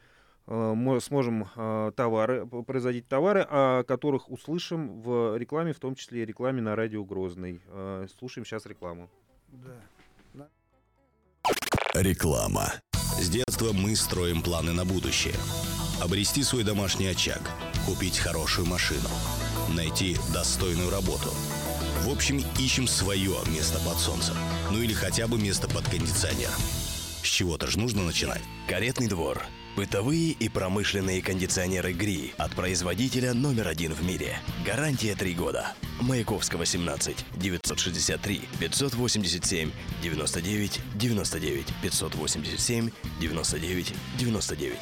мы 0.49 1.01
сможем 1.01 1.49
товары, 1.97 2.47
производить 2.47 3.09
товары, 3.09 3.45
о 3.51 3.83
которых 3.83 4.31
услышим 4.31 5.01
в 5.01 5.37
рекламе, 5.37 5.73
в 5.73 5.81
том 5.81 5.97
числе 5.97 6.23
и 6.23 6.25
рекламе 6.25 6.63
на 6.63 6.77
радио 6.77 7.03
Грозный. 7.03 7.61
Слушаем 8.17 8.45
сейчас 8.47 8.65
рекламу. 8.65 9.11
Да. 9.49 9.75
Реклама. 11.97 12.75
С 13.19 13.29
детства 13.31 13.73
мы 13.73 13.97
строим 13.97 14.43
планы 14.43 14.73
на 14.73 14.85
будущее 14.85 15.35
обрести 16.01 16.43
свой 16.43 16.63
домашний 16.63 17.07
очаг, 17.07 17.41
купить 17.87 18.19
хорошую 18.19 18.67
машину, 18.67 19.09
найти 19.71 20.17
достойную 20.33 20.91
работу. 20.91 21.33
В 22.03 22.11
общем, 22.11 22.45
ищем 22.59 22.87
свое 22.87 23.35
место 23.47 23.79
под 23.81 23.99
солнцем. 23.99 24.37
Ну 24.71 24.83
или 24.83 24.93
хотя 24.93 25.27
бы 25.27 25.39
место 25.39 25.69
под 25.69 25.89
кондиционер. 25.89 26.51
С 27.23 27.27
чего-то 27.27 27.67
же 27.67 27.79
нужно 27.79 28.03
начинать. 28.03 28.43
Каретный 28.69 29.09
двор. 29.09 29.43
Бытовые 29.77 30.31
и 30.31 30.49
промышленные 30.49 31.21
кондиционеры 31.21 31.93
ГРИ 31.93 32.33
от 32.39 32.57
производителя 32.57 33.35
номер 33.35 33.69
один 33.69 33.93
в 33.93 34.03
мире. 34.03 34.39
Гарантия 34.65 35.15
3 35.15 35.35
года. 35.35 35.75
Маяковского 36.01 36.65
17 36.65 37.27
963 37.37 38.41
587 38.59 39.71
99 40.03 40.81
99 40.95 41.67
587 41.83 42.91
99 43.21 43.95
99. 44.19 44.79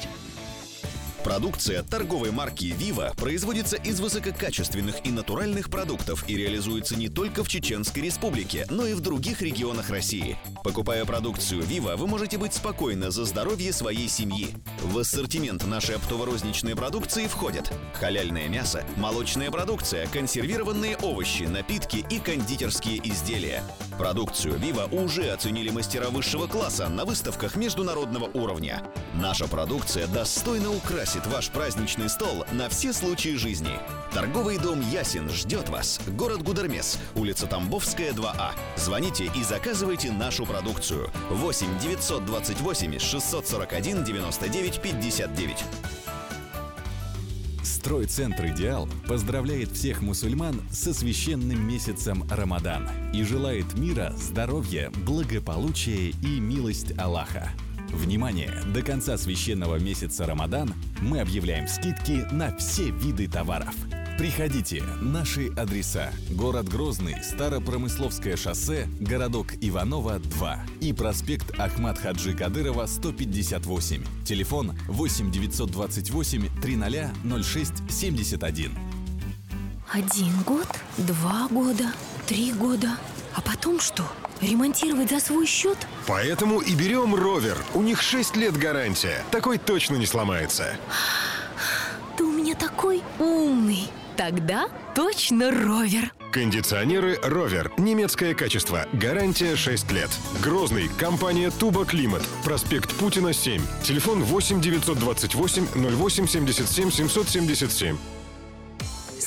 Продукция 1.25 1.81
торговой 1.81 2.29
марки 2.29 2.65
«Вива» 2.65 3.11
производится 3.17 3.77
из 3.77 3.99
высококачественных 3.99 5.03
и 5.07 5.09
натуральных 5.09 5.71
продуктов 5.71 6.23
и 6.29 6.37
реализуется 6.37 6.95
не 6.95 7.09
только 7.09 7.43
в 7.43 7.47
Чеченской 7.47 8.03
Республике, 8.03 8.67
но 8.69 8.85
и 8.85 8.93
в 8.93 8.99
других 8.99 9.41
регионах 9.41 9.89
России. 9.89 10.37
Покупая 10.63 11.03
продукцию 11.03 11.63
«Вива», 11.63 11.95
вы 11.95 12.05
можете 12.05 12.37
быть 12.37 12.53
спокойны 12.53 13.09
за 13.09 13.25
здоровье 13.25 13.73
своей 13.73 14.07
семьи. 14.07 14.49
В 14.83 14.99
ассортимент 14.99 15.65
нашей 15.65 15.95
оптово-розничной 15.95 16.75
продукции 16.75 17.25
входят 17.25 17.73
халяльное 17.95 18.47
мясо, 18.47 18.85
молочная 18.95 19.49
продукция, 19.49 20.05
консервированные 20.05 20.95
овощи, 20.97 21.43
напитки 21.43 22.05
и 22.07 22.19
кондитерские 22.19 22.99
изделия. 23.03 23.63
Продукцию 23.97 24.57
«Вива» 24.57 24.87
уже 24.91 25.29
оценили 25.31 25.69
мастера 25.69 26.09
высшего 26.09 26.47
класса 26.47 26.89
на 26.89 27.05
выставках 27.05 27.55
международного 27.55 28.25
уровня. 28.33 28.83
Наша 29.13 29.47
продукция 29.47 30.07
достойно 30.07 30.69
украсит 30.69 31.25
ваш 31.27 31.49
праздничный 31.49 32.09
стол 32.09 32.45
на 32.51 32.67
все 32.67 32.91
случаи 32.91 33.35
жизни. 33.37 33.71
Торговый 34.13 34.57
дом 34.57 34.81
«Ясен» 34.81 35.29
ждет 35.29 35.69
вас. 35.69 35.99
Город 36.07 36.43
Гудермес, 36.43 36.99
улица 37.15 37.47
Тамбовская, 37.47 38.11
2А. 38.11 38.51
Звоните 38.75 39.31
и 39.33 39.43
заказывайте 39.43 40.11
нашу 40.11 40.45
продукцию. 40.45 41.09
8 41.29 41.79
928 41.79 42.99
641 42.99 44.03
99 44.03 44.81
59. 44.81 45.63
Стройцентр 47.85 48.47
«Идеал» 48.47 48.89
поздравляет 49.07 49.69
всех 49.73 50.01
мусульман 50.01 50.59
со 50.71 50.91
священным 50.91 51.67
месяцем 51.67 52.27
Рамадан 52.31 52.89
и 53.13 53.21
желает 53.21 53.77
мира, 53.77 54.11
здоровья, 54.17 54.89
благополучия 55.05 56.09
и 56.09 56.39
милость 56.39 56.97
Аллаха. 56.97 57.51
Внимание! 57.91 58.51
До 58.73 58.81
конца 58.81 59.19
священного 59.19 59.75
месяца 59.75 60.25
Рамадан 60.25 60.73
мы 60.99 61.19
объявляем 61.19 61.67
скидки 61.67 62.25
на 62.31 62.57
все 62.57 62.89
виды 62.89 63.27
товаров– 63.27 63.75
Приходите. 64.17 64.81
Наши 65.01 65.49
адреса. 65.57 66.09
Город 66.29 66.69
Грозный, 66.69 67.21
Старопромысловское 67.21 68.37
шоссе, 68.37 68.87
городок 69.01 69.47
Иванова, 69.59 70.19
2 70.19 70.65
и 70.79 70.93
проспект 70.93 71.59
Ахмад 71.59 71.97
Хаджи 71.97 72.33
Кадырова, 72.33 72.85
158. 72.85 74.03
Телефон 74.23 74.71
8 74.87 75.31
928 75.31 76.61
300 76.61 77.13
06 77.43 77.73
71. 77.89 78.71
Один 79.91 80.41
год, 80.43 80.67
два 80.97 81.49
года, 81.49 81.91
три 82.25 82.53
года. 82.53 82.91
А 83.33 83.41
потом 83.41 83.81
что? 83.81 84.03
Ремонтировать 84.39 85.09
за 85.09 85.19
свой 85.19 85.45
счет? 85.45 85.77
Поэтому 86.07 86.61
и 86.61 86.73
берем 86.73 87.15
ровер. 87.15 87.57
У 87.73 87.81
них 87.81 88.01
6 88.01 88.37
лет 88.37 88.55
гарантия. 88.55 89.21
Такой 89.29 89.57
точно 89.57 89.95
не 89.95 90.05
сломается. 90.05 90.77
Ты 92.15 92.23
у 92.23 92.31
меня 92.31 92.55
такой 92.55 93.03
умный. 93.19 93.89
Тогда 94.17 94.67
точно 94.93 95.51
ровер. 95.51 96.13
Кондиционеры 96.31 97.17
«Ровер». 97.23 97.71
Немецкое 97.77 98.33
качество. 98.33 98.85
Гарантия 98.93 99.55
6 99.55 99.91
лет. 99.91 100.09
Грозный. 100.43 100.89
Компания 100.99 101.49
«Туба 101.49 101.85
Климат». 101.85 102.23
Проспект 102.43 102.93
Путина, 102.95 103.31
7. 103.31 103.61
Телефон 103.83 104.21
8 104.23 104.61
928 104.61 105.67
08 105.73 106.27
77 106.27 106.91
777. 106.91 107.97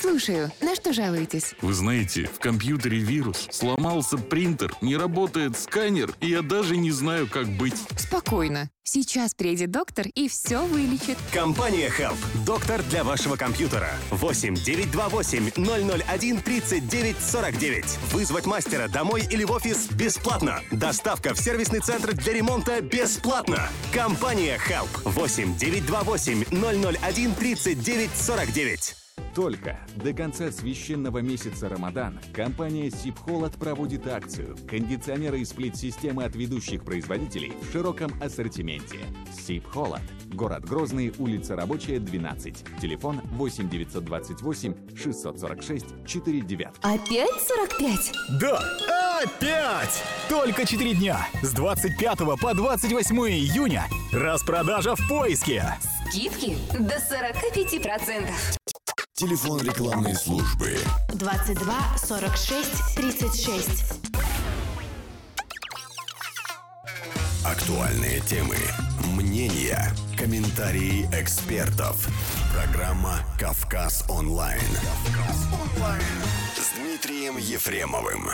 Слушаю. 0.01 0.53
На 0.61 0.77
что 0.77 0.93
жалуетесь? 0.93 1.55
Вы 1.61 1.73
знаете, 1.73 2.27
в 2.33 2.39
компьютере 2.39 2.99
вирус. 2.99 3.49
Сломался 3.51 4.17
принтер, 4.17 4.73
не 4.81 4.97
работает 4.97 5.59
сканер, 5.59 6.15
и 6.21 6.29
я 6.29 6.43
даже 6.43 6.77
не 6.77 6.93
знаю, 6.93 7.27
как 7.27 7.49
быть. 7.49 7.75
Спокойно. 7.97 8.71
Сейчас 8.85 9.35
приедет 9.35 9.73
доктор 9.73 10.07
и 10.15 10.29
все 10.29 10.65
вылечит. 10.65 11.19
Компания 11.33 11.89
Help. 11.89 12.17
Доктор 12.47 12.81
для 12.85 13.03
вашего 13.03 13.35
компьютера. 13.35 13.91
8 14.11 14.55
928 14.55 15.51
001 15.57 16.41
39 16.43 17.17
49. 17.21 17.85
Вызвать 18.13 18.47
мастера 18.47 18.87
домой 18.87 19.27
или 19.29 19.43
в 19.43 19.51
офис 19.51 19.91
бесплатно. 19.91 20.61
Доставка 20.71 21.35
в 21.35 21.41
сервисный 21.41 21.81
центр 21.81 22.15
для 22.15 22.35
ремонта 22.35 22.81
бесплатно. 22.81 23.69
Компания 23.93 24.59
Help. 24.59 24.89
8 25.05 25.59
928 25.59 26.45
001 26.53 27.35
39 27.35 28.11
49. 28.15 29.08
Только 29.39 29.79
до 29.95 30.13
конца 30.13 30.51
священного 30.51 31.19
месяца 31.19 31.69
Рамадан 31.69 32.19
компания 32.35 32.91
Сибхолод 32.91 33.53
проводит 33.53 34.09
акцию 34.09 34.57
кондиционеры 34.69 35.39
и 35.39 35.45
сплит-системы 35.45 36.25
от 36.25 36.35
ведущих 36.35 36.85
производителей 36.85 37.53
в 37.63 37.71
широком 37.71 38.11
ассортименте. 38.21 38.99
Сибхолод. 39.33 40.01
Город 40.33 40.65
Грозный, 40.65 41.15
улица 41.19 41.55
Рабочая, 41.55 42.01
12. 42.01 42.65
Телефон 42.83 43.21
8 43.27 43.69
928 43.69 44.97
646 44.97 45.87
49. 46.05 46.69
Опять 46.83 47.41
45? 47.41 48.13
Да, 48.41 48.61
опять! 49.23 50.03
Только 50.29 50.67
4 50.67 50.95
дня. 50.95 51.29
С 51.43 51.53
25 51.53 52.41
по 52.41 52.55
28 52.55 53.17
июня. 53.17 53.85
Распродажа 54.13 54.97
в 54.97 55.09
поиске. 55.09 55.63
Скидки 56.11 56.57
до 56.77 56.97
45%. 56.97 58.59
Телефон 59.19 59.61
рекламной 59.63 60.15
службы 60.15 60.77
22 61.13 61.97
46 61.97 62.95
36. 62.95 63.93
Актуальные 67.45 68.21
темы, 68.21 68.55
мнения, 69.17 69.93
комментарии 70.17 71.09
экспертов. 71.13 72.07
Программа 72.55 73.19
«Кавказ 73.41 74.05
онлайн». 74.09 74.61
С 76.55 76.79
Дмитрием 76.79 77.39
Ефремовым. 77.39 78.29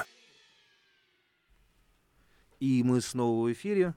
И 2.61 2.83
мы 2.83 3.01
снова 3.01 3.49
в 3.49 3.53
эфире. 3.55 3.95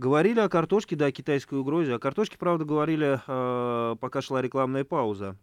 Говорили 0.00 0.40
о 0.40 0.48
картошке, 0.48 0.96
да, 0.96 1.06
о 1.06 1.12
китайской 1.12 1.56
угрозе. 1.56 1.94
О 1.94 1.98
картошке, 1.98 2.38
правда, 2.38 2.64
говорили, 2.64 3.20
э, 3.26 3.96
пока 3.96 4.22
шла 4.22 4.40
рекламная 4.40 4.82
пауза. 4.82 5.36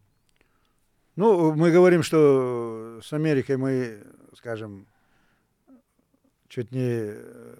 Ну, 1.16 1.54
мы 1.54 1.70
говорим, 1.70 2.02
что 2.02 3.00
с 3.04 3.14
Америкой 3.14 3.58
мы, 3.58 4.04
скажем, 4.36 4.88
чуть 6.48 6.72
не, 6.72 6.90
э, 6.90 7.56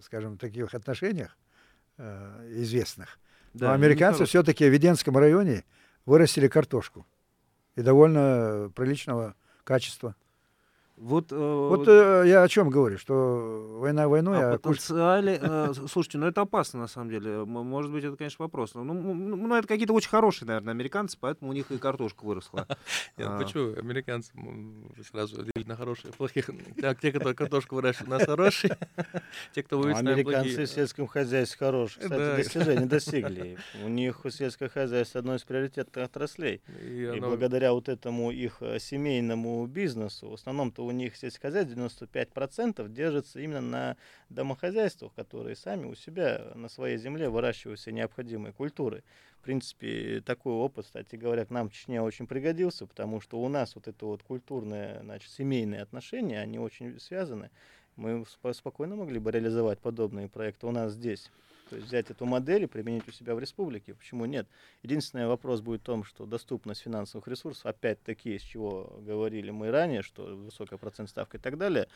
скажем, 0.00 0.36
в 0.36 0.38
таких 0.38 0.72
отношениях 0.72 1.36
э, 1.98 2.48
известных. 2.62 3.18
Да, 3.52 3.68
Но 3.68 3.72
американцы 3.74 4.24
все-таки 4.24 4.66
в 4.66 4.72
Веденском 4.72 5.18
районе 5.18 5.64
вырастили 6.06 6.48
картошку. 6.48 7.06
И 7.76 7.82
довольно 7.82 8.72
приличного 8.74 9.34
качества. 9.64 10.16
Вот, 11.02 11.32
э, 11.32 11.36
Вот 11.36 11.88
э, 11.88 12.24
я 12.28 12.44
о 12.44 12.48
чем 12.48 12.70
говорю, 12.70 12.96
что 12.96 13.76
война 13.80 14.06
войной, 14.06 14.38
а 14.38 14.52
куль- 14.52 14.76
потенциале, 14.76 15.36
э, 15.42 15.72
слушайте, 15.88 16.18
ну 16.18 16.26
это 16.26 16.42
опасно 16.42 16.78
на 16.78 16.86
самом 16.86 17.10
деле. 17.10 17.44
Может 17.44 17.90
быть, 17.90 18.04
это, 18.04 18.16
конечно, 18.16 18.44
вопрос. 18.44 18.74
Ну, 18.74 18.84
ну, 18.84 19.12
ну, 19.12 19.56
это 19.56 19.66
какие-то 19.66 19.94
очень 19.94 20.10
хорошие, 20.10 20.46
наверное, 20.46 20.72
американцы, 20.72 21.18
поэтому 21.20 21.50
у 21.50 21.54
них 21.54 21.72
и 21.72 21.78
картошка 21.78 22.24
выросла. 22.24 22.68
А, 23.18 23.38
почему 23.40 23.74
американцы 23.78 24.32
сразу 25.10 25.42
делить 25.42 25.66
на 25.66 25.76
хорошие 25.76 26.12
и 26.12 26.14
плохих? 26.16 26.50
Так, 26.80 27.00
те, 27.00 27.10
которые 27.10 27.34
картошку 27.34 27.76
выращивают, 27.76 28.08
у 28.08 28.10
нас 28.12 28.24
хорошие. 28.24 28.76
Те, 29.54 29.62
кто 29.62 29.76
Ну, 29.76 29.82
вывез, 29.82 29.98
Американцы 29.98 30.64
в 30.64 30.70
сельском 30.70 31.06
хозяйстве 31.06 31.58
хорошие. 31.58 32.04
Кстати, 32.04 32.36
достижения 32.36 32.86
достигли. 32.86 33.58
У 33.84 33.88
них 33.88 34.24
сельское 34.30 34.68
хозяйство 34.68 35.18
одно 35.20 35.34
из 35.34 35.42
приоритетных 35.42 36.04
отраслей. 36.04 36.60
И 36.80 37.18
благодаря 37.20 37.72
вот 37.72 37.88
этому 37.88 38.30
их 38.30 38.58
э, 38.60 38.78
семейному 38.78 39.66
бизнесу, 39.66 40.30
в 40.30 40.34
основном-то 40.34 40.84
у 40.84 40.91
них 40.92 41.16
сельское 41.16 41.48
хозяйство 41.48 41.74
95% 41.74 42.88
держится 42.92 43.40
именно 43.40 43.60
на 43.60 43.96
домохозяйствах, 44.28 45.12
которые 45.14 45.56
сами 45.56 45.86
у 45.86 45.94
себя 45.94 46.52
на 46.54 46.68
своей 46.68 46.98
земле 46.98 47.28
выращивают 47.28 47.80
все 47.80 47.92
необходимые 47.92 48.52
культуры. 48.52 49.02
В 49.40 49.44
принципе, 49.44 50.22
такой 50.24 50.52
опыт, 50.52 50.86
кстати 50.86 51.16
говоря, 51.16 51.44
к 51.44 51.50
нам 51.50 51.68
в 51.68 51.72
Чечне 51.72 52.00
очень 52.00 52.26
пригодился, 52.26 52.86
потому 52.86 53.20
что 53.20 53.40
у 53.40 53.48
нас 53.48 53.74
вот 53.74 53.88
это 53.88 54.06
вот 54.06 54.22
культурное, 54.22 55.00
значит, 55.02 55.30
семейные 55.32 55.82
отношения, 55.82 56.40
они 56.40 56.58
очень 56.58 57.00
связаны. 57.00 57.50
Мы 57.96 58.22
спо- 58.22 58.52
спокойно 58.54 58.96
могли 58.96 59.18
бы 59.18 59.30
реализовать 59.32 59.80
подобные 59.80 60.28
проекты 60.28 60.66
у 60.66 60.70
нас 60.70 60.92
здесь. 60.92 61.30
То 61.72 61.76
есть 61.76 61.88
взять 61.88 62.10
эту 62.10 62.26
модель 62.26 62.64
и 62.64 62.66
применить 62.66 63.08
у 63.08 63.12
себя 63.12 63.34
в 63.34 63.38
республике. 63.38 63.94
Почему 63.94 64.26
нет? 64.26 64.46
Единственный 64.82 65.26
вопрос 65.26 65.62
будет 65.62 65.80
в 65.80 65.84
том, 65.84 66.04
что 66.04 66.26
доступность 66.26 66.82
финансовых 66.82 67.26
ресурсов, 67.28 67.64
опять-таки, 67.64 68.38
с 68.38 68.42
чего 68.42 69.00
говорили 69.00 69.50
мы 69.50 69.70
ранее, 69.70 70.02
что 70.02 70.36
высокая 70.36 70.78
процент 70.78 71.08
ставка 71.08 71.38
и 71.38 71.40
так 71.40 71.56
далее, 71.56 71.88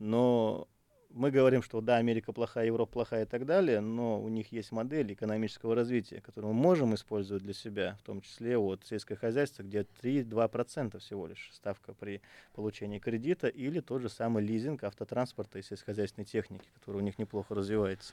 но 0.00 0.66
мы 1.10 1.30
говорим, 1.30 1.62
что 1.62 1.80
да, 1.80 1.98
Америка 1.98 2.32
плохая, 2.32 2.66
Европа 2.66 2.92
плохая 2.92 3.22
и 3.22 3.28
так 3.28 3.46
далее, 3.46 3.78
но 3.78 4.20
у 4.20 4.28
них 4.28 4.50
есть 4.50 4.72
модель 4.72 5.12
экономического 5.12 5.76
развития, 5.76 6.20
которую 6.20 6.52
мы 6.52 6.60
можем 6.60 6.96
использовать 6.96 7.44
для 7.44 7.54
себя, 7.54 7.96
в 8.00 8.02
том 8.02 8.22
числе 8.22 8.58
вот 8.58 8.84
сельское 8.84 9.14
хозяйство, 9.14 9.62
где 9.62 9.86
3-2% 10.02 10.98
всего 10.98 11.28
лишь 11.28 11.50
ставка 11.52 11.94
при 11.94 12.20
получении 12.52 12.98
кредита, 12.98 13.46
или 13.46 13.78
тот 13.78 14.02
же 14.02 14.08
самый 14.08 14.42
лизинг 14.44 14.82
автотранспорта 14.82 15.60
и 15.60 15.62
сельскохозяйственной 15.62 16.24
техники, 16.24 16.68
который 16.74 16.96
у 16.96 17.04
них 17.04 17.16
неплохо 17.16 17.54
развивается. 17.54 18.12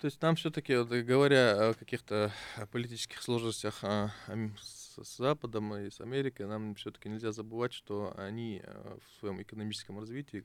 То 0.00 0.06
есть 0.06 0.20
нам 0.22 0.34
все-таки, 0.36 0.74
вот, 0.76 0.90
и 0.92 1.02
говоря 1.02 1.70
о 1.70 1.74
каких-то 1.74 2.32
э, 2.56 2.66
политических 2.66 3.20
сложностях 3.22 3.80
а, 3.82 4.10
с, 4.58 4.96
с 5.02 5.16
Западом 5.18 5.74
и 5.74 5.90
с 5.90 6.00
Америкой, 6.00 6.46
нам 6.46 6.74
все-таки 6.74 7.10
нельзя 7.10 7.32
забывать, 7.32 7.74
что 7.74 8.14
они 8.16 8.62
э, 8.64 8.96
в 8.98 9.20
своем 9.20 9.42
экономическом 9.42 9.98
развитии, 9.98 10.44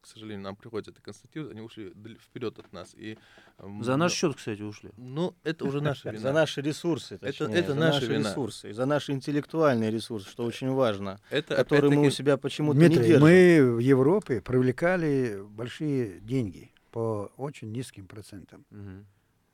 к 0.00 0.06
сожалению, 0.06 0.42
нам 0.44 0.56
приходится 0.56 0.92
это 0.92 1.02
констатировать, 1.02 1.52
они 1.52 1.60
ушли 1.60 1.92
вперед 2.20 2.58
от 2.58 2.72
нас. 2.72 2.94
И, 2.94 3.18
За 3.58 3.96
наш 3.96 4.12
но- 4.12 4.16
счет, 4.16 4.36
кстати, 4.36 4.62
ушли. 4.62 4.92
Ну, 4.96 5.34
это 5.42 5.64
уже 5.64 5.80
наша 5.80 6.10
вина. 6.10 6.20
За 6.22 6.32
наши 6.32 6.62
ресурсы, 6.62 7.16
Это, 7.16 7.26
точнее, 7.26 7.54
это 7.56 7.72
за 7.72 7.78
наша 7.78 7.94
наши 8.00 8.06
вина. 8.12 8.28
ресурсы, 8.30 8.70
и 8.70 8.72
за 8.72 8.86
наши 8.86 9.12
интеллектуальные 9.12 9.90
ресурсы, 9.90 10.30
что 10.30 10.44
очень 10.44 10.70
важно, 10.70 11.20
Это, 11.28 11.56
которые 11.56 11.90
мы 11.90 12.06
у 12.06 12.10
себя 12.10 12.36
почему-то 12.36 12.78
не 12.78 12.88
держим. 12.88 13.20
мы 13.20 13.74
в 13.74 13.78
Европе 13.80 14.40
привлекали 14.40 15.42
большие 15.42 16.20
деньги 16.20 16.72
по 16.90 17.30
очень 17.36 17.72
низким 17.72 18.06
процентам. 18.06 18.64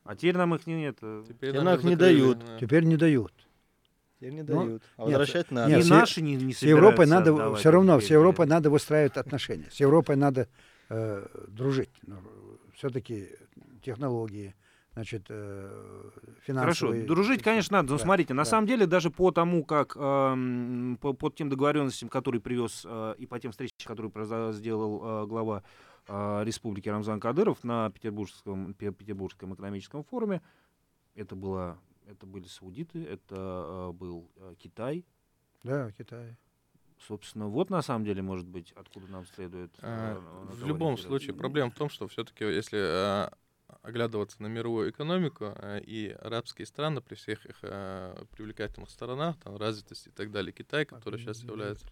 А 0.03 0.15
теперь 0.15 0.37
нам 0.37 0.55
их 0.55 0.65
не- 0.67 0.75
нет. 0.75 0.97
э, 1.01 1.23
Теперь 1.27 1.53
нам 1.55 1.65
нам 1.65 1.75
их 1.75 1.83
не 1.83 1.95
дают. 1.95 2.39
да. 2.39 2.57
Теперь 2.59 2.83
не 2.85 2.95
дают. 2.95 3.33
Теперь 4.19 4.31
не 4.33 4.41
Ну, 4.41 4.47
дают. 4.65 4.83
А 4.95 5.01
нет, 5.01 5.09
возвращать 5.19 5.51
надо. 5.51 5.69
нет, 5.75 5.85
с- 5.85 5.89
наши 5.89 6.21
не- 6.21 6.35
не 6.37 6.53
с 6.53 6.61
Европой 6.61 7.05
надо 7.07 7.31
отдавать 7.33 7.59
все 7.59 7.71
равно, 7.71 7.99
с. 7.99 8.09
Европой 8.09 8.47
надо 8.47 8.69
выстраивать 8.69 9.17
отношения. 9.17 9.69
С 9.69 9.79
Европой 9.81 10.15
надо 10.15 10.47
э, 10.89 11.27
дружить. 11.49 11.89
все-таки 12.73 13.27
технологии, 13.83 14.55
значит, 14.93 15.25
э, 15.29 16.09
Хорошо, 16.13 16.41
финансовые. 16.45 17.05
дружить, 17.05 17.43
конечно, 17.43 17.77
надо. 17.79 17.91
Но 17.91 17.97
Да, 17.97 18.03
смотрите, 18.03 18.33
на 18.33 18.43
да. 18.43 18.49
самом 18.49 18.67
деле, 18.67 18.85
даже 18.85 19.09
по 19.11 19.31
тому, 19.31 19.65
как 19.65 19.97
эм, 19.97 20.97
по, 21.01 21.11
по 21.13 21.29
тем 21.29 21.49
договоренностям, 21.49 22.07
которые 22.07 22.39
привез, 22.39 22.85
э, 22.87 23.15
и 23.17 23.25
по 23.25 23.37
тем 23.39 23.51
встречам, 23.51 23.75
которые 23.85 24.53
сделал 24.53 25.23
э, 25.23 25.27
глава 25.27 25.57
э, 25.59 25.61
республики 26.07 26.89
Рамзан 26.89 27.19
Кадыров 27.19 27.63
на 27.63 27.89
Петербургском, 27.91 28.73
Пе- 28.73 28.91
Петербургском 28.91 29.53
экономическом 29.53 30.03
форуме, 30.03 30.41
это, 31.15 31.35
было, 31.35 31.77
это 32.07 32.25
были 32.25 32.45
саудиты, 32.45 33.03
это 33.03 33.35
э, 33.35 33.91
был 33.93 34.29
э, 34.37 34.55
Китай. 34.57 35.05
Да, 35.63 35.91
Китай. 35.91 36.37
Собственно, 37.07 37.47
вот 37.47 37.69
на 37.69 37.81
самом 37.81 38.05
деле, 38.05 38.21
может 38.21 38.47
быть, 38.47 38.71
откуда 38.73 39.07
нам 39.07 39.25
следует... 39.25 39.71
А, 39.81 40.19
В 40.49 40.65
любом 40.65 40.97
случае, 40.97 41.33
проблема 41.33 41.71
в 41.71 41.75
том, 41.75 41.89
что 41.89 42.07
все-таки, 42.07 42.43
если 42.45 42.79
а, 42.79 43.33
оглядываться 43.81 44.41
на 44.41 44.47
мировую 44.47 44.89
экономику 44.89 45.45
а, 45.55 45.77
и 45.77 46.09
арабские 46.09 46.65
страны 46.65 47.01
при 47.01 47.15
всех 47.15 47.45
их 47.45 47.59
а, 47.63 48.25
привлекательных 48.31 48.89
сторонах, 48.89 49.37
там, 49.39 49.57
развитости 49.57 50.09
и 50.09 50.11
так 50.11 50.31
далее, 50.31 50.51
Китай, 50.51 50.85
который 50.85 51.19
сейчас 51.19 51.43
является, 51.43 51.85
а, 51.87 51.91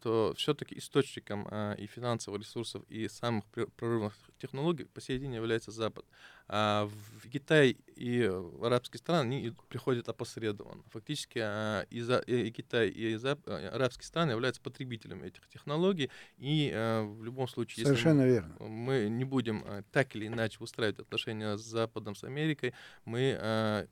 то 0.00 0.34
все-таки 0.36 0.78
источником 0.78 1.46
а, 1.50 1.74
и 1.74 1.86
финансовых 1.86 2.40
ресурсов, 2.40 2.82
и 2.88 3.08
самых 3.08 3.44
пр- 3.46 3.68
прорывных 3.76 4.14
технологий 4.38 4.84
по 4.84 5.00
сей 5.00 5.18
день 5.18 5.34
является 5.34 5.70
Запад. 5.70 6.04
А 6.48 6.86
в 6.86 7.28
Китай 7.28 7.76
и 7.96 8.26
в 8.26 8.64
арабские 8.64 8.98
страны 8.98 9.20
они 9.20 9.52
приходят 9.68 10.08
опосредованно. 10.08 10.82
Фактически 10.90 11.38
а, 11.38 11.86
и, 11.90 12.00
за- 12.00 12.20
и 12.20 12.50
Китай, 12.50 12.88
и 12.88 13.14
Зап- 13.14 13.42
а, 13.46 13.70
арабские 13.74 14.06
страны 14.06 14.32
являются 14.32 14.62
потребителями 14.62 15.26
этих 15.26 15.46
технологий, 15.48 16.10
и 16.38 16.72
в 16.74 17.24
любом 17.24 17.48
случае, 17.48 17.82
если 17.82 17.94
Совершенно 17.94 18.22
мы, 18.22 18.28
верно. 18.28 18.56
мы 18.60 19.08
не 19.08 19.24
будем 19.24 19.64
так 19.92 20.14
или 20.16 20.26
иначе 20.26 20.58
устраивать 20.60 20.98
отношения 20.98 21.56
с 21.56 21.62
Западом, 21.62 22.14
с 22.14 22.24
Америкой, 22.24 22.74
мы 23.04 23.88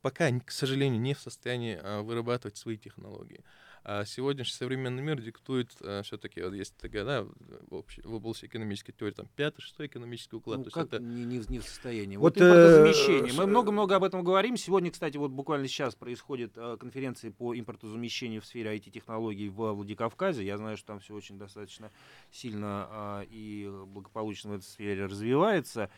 пока, 0.00 0.30
к 0.40 0.50
сожалению, 0.50 1.00
не 1.00 1.14
в 1.14 1.20
состоянии 1.20 1.78
вырабатывать 2.02 2.56
свои 2.56 2.76
технологии. 2.76 3.44
А 3.88 4.04
сегодняшний 4.04 4.52
современный 4.56 5.00
мир 5.00 5.20
диктует 5.22 5.70
все-таки, 6.02 6.42
вот 6.42 6.54
есть 6.54 6.76
такая, 6.76 7.04
да, 7.04 7.22
в, 7.70 7.84
области 8.04 8.46
экономической 8.46 8.90
теории, 8.92 9.14
там, 9.14 9.28
пятый, 9.36 9.60
шестой 9.62 9.86
экономический 9.86 10.34
уклад. 10.34 10.58
Ну, 10.58 10.64
то 10.64 10.66
есть 10.68 10.74
как 10.74 10.86
это 10.88 10.98
не, 10.98 11.24
не 11.24 11.38
в- 11.38 11.48
не 11.48 11.60
в 11.60 11.64
состоянии. 11.64 12.16
Вот, 12.16 12.34
Вот, 12.36 12.42
импортозамещение. 12.42 13.30
э, 13.32 13.36
Мы 13.36 13.44
с- 13.44 13.46
много-много 13.46 13.94
об 13.94 14.02
этом 14.02 14.24
говорим. 14.24 14.56
Сегодня, 14.56 14.90
кстати, 14.90 15.16
вот 15.18 15.30
буквально 15.30 15.68
сейчас 15.68 15.94
происходит 15.94 16.54
э, 16.56 16.76
конференция 16.80 17.30
по 17.30 17.56
импортозамещению 17.56 18.42
в 18.42 18.46
сфере 18.46 18.74
IT-технологий 18.76 19.48
в 19.50 19.72
Владикавказе. 19.72 20.44
Я 20.44 20.56
знаю, 20.58 20.76
что 20.76 20.88
там 20.88 20.98
все 20.98 21.14
очень 21.14 21.38
достаточно 21.38 21.92
сильно 22.32 22.88
а, 22.90 23.22
и 23.30 23.70
благополучно 23.86 24.50
в 24.50 24.54
этой 24.54 24.64
сфере 24.64 25.06
развивается. 25.06 25.90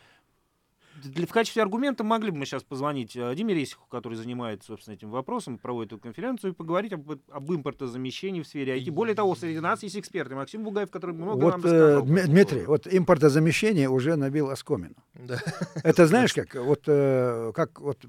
Для- 1.03 1.25
в 1.27 1.31
качестве 1.31 1.61
аргумента 1.61 2.03
могли 2.03 2.31
бы 2.31 2.37
мы 2.37 2.45
сейчас 2.45 2.63
позвонить 2.63 3.15
э, 3.15 3.33
Диме 3.35 3.53
Ресиху, 3.53 3.85
который 3.89 4.15
занимается, 4.15 4.67
собственно, 4.67 4.95
этим 4.95 5.09
вопросом, 5.09 5.57
проводит 5.57 5.93
эту 5.93 6.01
конференцию, 6.01 6.51
и 6.51 6.55
поговорить 6.55 6.93
об, 6.93 7.11
об 7.29 7.51
импортозамещении 7.53 8.41
в 8.41 8.47
сфере 8.47 8.77
IT. 8.79 8.91
Более 8.91 9.15
того, 9.15 9.35
среди 9.35 9.59
нас 9.59 9.83
есть 9.83 9.97
эксперты. 9.97 10.35
Максим 10.35 10.63
Бугаев, 10.63 10.89
который 10.91 11.15
много 11.15 11.41
нам 11.49 11.61
Вот, 11.61 11.69
э, 11.69 11.71
рассказал. 11.95 12.03
этому 12.03 12.27
Дмитрий, 12.33 12.65
вот 12.65 12.87
импортозамещение 12.91 13.89
уже 13.89 14.15
набил 14.15 14.49
оскомину. 14.49 14.95
Да. 15.15 15.39
Это 15.83 16.07
знаешь 16.07 16.33
как? 16.35 16.55
Вот, 16.55 16.83
э, 16.87 17.51
как 17.55 17.79
вот 17.79 18.05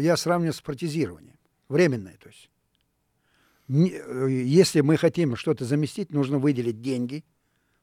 я 0.00 0.16
сравню 0.16 0.52
с 0.52 0.60
протезированием. 0.60 1.36
Временное, 1.68 2.16
то 2.20 2.28
есть. 2.28 2.50
Не- 3.68 3.92
э, 3.92 4.28
если 4.30 4.80
мы 4.80 4.96
хотим 4.96 5.36
что-то 5.36 5.64
заместить, 5.64 6.12
нужно 6.12 6.38
выделить 6.38 6.80
деньги, 6.80 7.24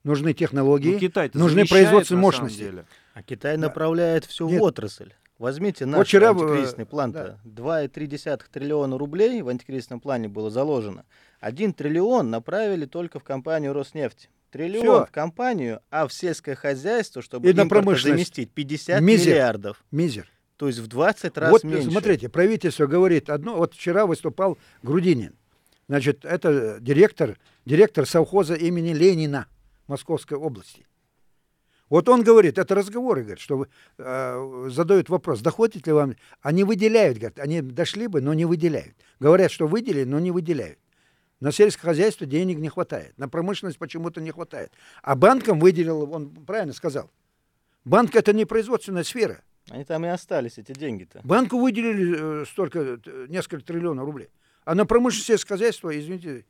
нужны 0.03 0.33
технологии, 0.33 0.99
Ну, 1.33 1.39
нужны 1.41 1.65
производственные 1.65 2.21
мощности. 2.21 2.59
деле. 2.59 2.85
А 3.17 3.23
Китай 3.23 3.57
направляет 3.57 4.25
все 4.25 4.47
Нет. 4.47 4.61
в 4.61 4.63
отрасль. 4.63 5.11
Возьмите 5.39 5.85
Вот 5.87 5.91
наш 5.97 6.07
вчера, 6.07 6.27
э, 6.27 6.29
антикризисный 6.33 6.83
да. 6.85 6.89
план-то. 6.89 7.39
2,3 7.45 8.47
триллиона 8.51 8.95
рублей 8.95 9.41
в 9.41 9.49
антикризисном 9.49 9.99
плане 9.99 10.27
было 10.27 10.51
заложено. 10.51 11.03
Один 11.39 11.73
триллион 11.73 12.29
направили 12.29 12.85
только 12.85 13.19
в 13.19 13.23
компанию 13.23 13.73
Роснефть. 13.73 14.29
Триллион 14.51 14.83
Всё. 14.85 15.05
в 15.07 15.11
компанию, 15.11 15.81
а 15.89 16.07
в 16.07 16.13
сельское 16.13 16.53
хозяйство, 16.53 17.23
чтобы 17.23 17.49
И 17.49 17.53
на 17.53 17.67
промышленность. 17.67 18.35
заместить, 18.35 18.51
50 18.51 19.01
Мизер. 19.01 19.31
миллиардов. 19.33 19.83
Мизер. 19.89 20.29
То 20.57 20.67
есть 20.67 20.77
в 20.77 20.85
20 20.85 21.37
раз 21.39 21.51
вот 21.51 21.63
меньше. 21.63 21.89
смотрите, 21.89 22.29
правительство 22.29 22.85
говорит 22.85 23.31
одно. 23.31 23.55
Вот 23.55 23.73
вчера 23.73 24.05
выступал 24.05 24.59
Грудинин. 24.83 25.33
Значит, 25.87 26.23
это 26.23 26.77
директор, 26.81 27.39
директор 27.65 28.05
совхоза 28.05 28.53
имени 28.53 28.93
Ленина 28.93 29.47
Московской 29.87 30.37
области. 30.37 30.85
Вот 31.89 32.09
он 32.09 32.23
говорит, 32.23 32.57
это 32.57 32.75
разговоры, 32.75 33.21
говорит, 33.21 33.39
что 33.39 33.67
э, 33.97 34.67
задают 34.69 35.09
вопрос, 35.09 35.39
доходит 35.41 35.87
ли 35.87 35.93
вам, 35.93 36.15
они 36.41 36.63
выделяют, 36.63 37.17
говорят, 37.17 37.39
они 37.39 37.61
дошли 37.61 38.07
бы, 38.07 38.19
но 38.19 38.33
не 38.33 38.45
выделяют. 38.45 38.95
Говорят, 39.19 39.51
что 39.51 39.67
выделили, 39.67 40.03
но 40.03 40.19
не 40.19 40.31
выделяют. 40.31 40.79
На 41.39 41.51
сельское 41.51 41.87
хозяйство 41.87 42.25
денег 42.25 42.57
не 42.57 42.69
хватает, 42.69 43.17
на 43.17 43.29
промышленность 43.29 43.77
почему-то 43.77 44.19
не 44.19 44.31
хватает. 44.31 44.71
А 45.01 45.15
банкам 45.15 45.59
выделил, 45.59 46.11
он 46.11 46.29
правильно 46.29 46.73
сказал, 46.73 47.09
банк 47.85 48.15
это 48.15 48.33
не 48.33 48.45
производственная 48.45 49.03
сфера. 49.03 49.41
Они 49.69 49.83
там 49.83 50.05
и 50.05 50.09
остались, 50.09 50.57
эти 50.57 50.71
деньги-то. 50.71 51.21
Банку 51.23 51.59
выделили 51.59 52.41
э, 52.41 52.45
столько, 52.45 52.99
несколько 53.27 53.65
триллионов 53.65 54.05
рублей. 54.05 54.29
А 54.65 54.75
на 54.75 54.85
промышленность 54.85 55.27
сельское 55.27 55.55
хозяйство, 55.55 55.97
извините, 55.97 56.45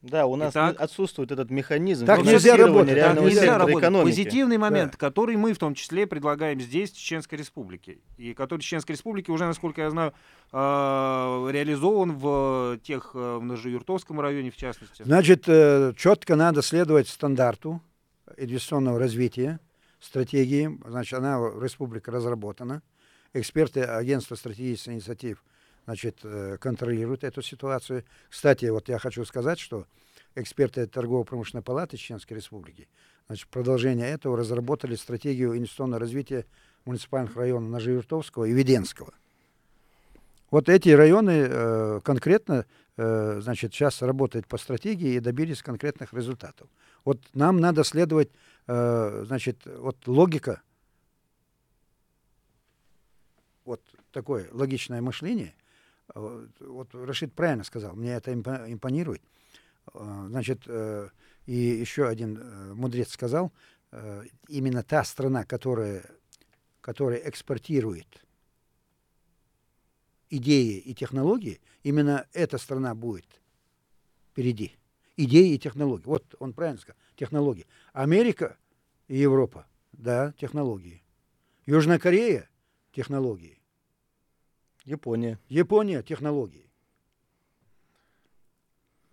Да, 0.00 0.26
у 0.26 0.36
нас 0.36 0.52
Итак, 0.52 0.80
отсутствует 0.80 1.32
этот 1.32 1.50
механизм 1.50 2.06
Так 2.06 2.22
нельзя 2.22 2.56
работать, 2.56 2.94
так 2.94 3.20
нельзя 3.20 3.58
работать. 3.58 3.78
экономики. 3.78 4.06
Позитивный 4.06 4.56
момент, 4.56 4.96
который 4.96 5.36
мы 5.36 5.52
в 5.52 5.58
том 5.58 5.74
числе 5.74 6.06
предлагаем 6.06 6.60
здесь, 6.60 6.92
в 6.92 6.96
Чеченской 6.96 7.36
Республике. 7.36 7.98
И 8.16 8.32
который 8.32 8.60
в 8.60 8.64
Чеченской 8.64 8.94
Республике 8.94 9.32
уже, 9.32 9.46
насколько 9.46 9.82
я 9.82 9.90
знаю, 9.90 10.14
а, 10.52 11.48
реализован 11.50 12.16
в 12.16 12.78
тех, 12.84 13.10
э, 13.14 13.38
в 13.38 13.44
Ножеюртовском 13.44 14.20
районе, 14.20 14.50
в 14.50 14.56
частности. 14.56 15.02
Значит, 15.02 15.44
э, 15.48 15.92
четко 15.96 16.36
надо 16.36 16.62
следовать 16.62 17.08
стандарту 17.08 17.82
инвестиционного 18.36 19.00
развития, 19.00 19.58
стратегии. 20.00 20.78
Значит, 20.86 21.18
она 21.18 21.40
в 21.40 21.62
республике 21.62 22.12
разработана. 22.12 22.82
Эксперты 23.34 23.82
агентства 23.82 24.36
стратегических 24.36 24.92
инициатив 24.92 25.42
значит, 25.88 26.20
э, 26.22 26.58
контролируют 26.60 27.24
эту 27.24 27.40
ситуацию. 27.40 28.04
Кстати, 28.28 28.66
вот 28.66 28.90
я 28.90 28.98
хочу 28.98 29.24
сказать, 29.24 29.58
что 29.58 29.86
эксперты 30.34 30.86
Торгово-промышленной 30.86 31.62
палаты 31.62 31.96
Чеченской 31.96 32.36
Республики 32.36 32.88
значит, 33.26 33.48
продолжение 33.48 34.06
этого 34.10 34.36
разработали 34.36 34.96
стратегию 34.96 35.56
инвестиционного 35.56 36.00
развития 36.00 36.44
муниципальных 36.84 37.34
районов 37.36 37.70
Ножеюртовского 37.70 38.44
и 38.44 38.52
Веденского. 38.52 39.14
Вот 40.50 40.68
эти 40.68 40.90
районы 40.90 41.46
э, 41.48 42.00
конкретно, 42.04 42.66
э, 42.98 43.40
значит, 43.40 43.72
сейчас 43.72 44.02
работают 44.02 44.46
по 44.46 44.58
стратегии 44.58 45.14
и 45.14 45.20
добились 45.20 45.62
конкретных 45.62 46.12
результатов. 46.12 46.68
Вот 47.06 47.18
нам 47.32 47.60
надо 47.60 47.82
следовать, 47.82 48.28
э, 48.66 49.24
значит, 49.26 49.62
вот 49.64 50.06
логика, 50.06 50.60
вот 53.64 53.80
такое 54.12 54.48
логичное 54.52 55.00
мышление. 55.00 55.54
Вот 56.14 56.94
Рашид 56.94 57.34
правильно 57.34 57.64
сказал, 57.64 57.94
мне 57.94 58.12
это 58.14 58.32
импо- 58.32 58.70
импонирует. 58.72 59.22
Э, 59.94 60.26
Значит, 60.28 60.62
э, 60.66 61.08
и 61.46 61.54
еще 61.54 62.06
один 62.06 62.38
э, 62.38 62.74
мудрец 62.74 63.10
сказал, 63.10 63.52
э, 63.90 64.24
именно 64.48 64.82
та 64.82 65.04
страна, 65.04 65.44
которая, 65.44 66.04
которая 66.80 67.18
экспортирует 67.20 68.24
идеи 70.30 70.78
и 70.78 70.94
технологии, 70.94 71.60
именно 71.82 72.26
эта 72.32 72.58
страна 72.58 72.94
будет 72.94 73.40
впереди. 74.30 74.76
Идеи 75.16 75.54
и 75.54 75.58
технологии. 75.58 76.04
Вот 76.04 76.34
он 76.38 76.52
правильно 76.52 76.80
сказал. 76.80 76.98
Технологии. 77.16 77.66
Америка 77.92 78.56
и 79.08 79.16
Европа, 79.16 79.66
да, 79.92 80.32
технологии. 80.32 81.02
Южная 81.66 81.98
Корея– 81.98 82.48
технологии. 82.92 83.57
Япония. 84.92 85.38
Япония– 85.50 86.02
технологии. 86.02 86.64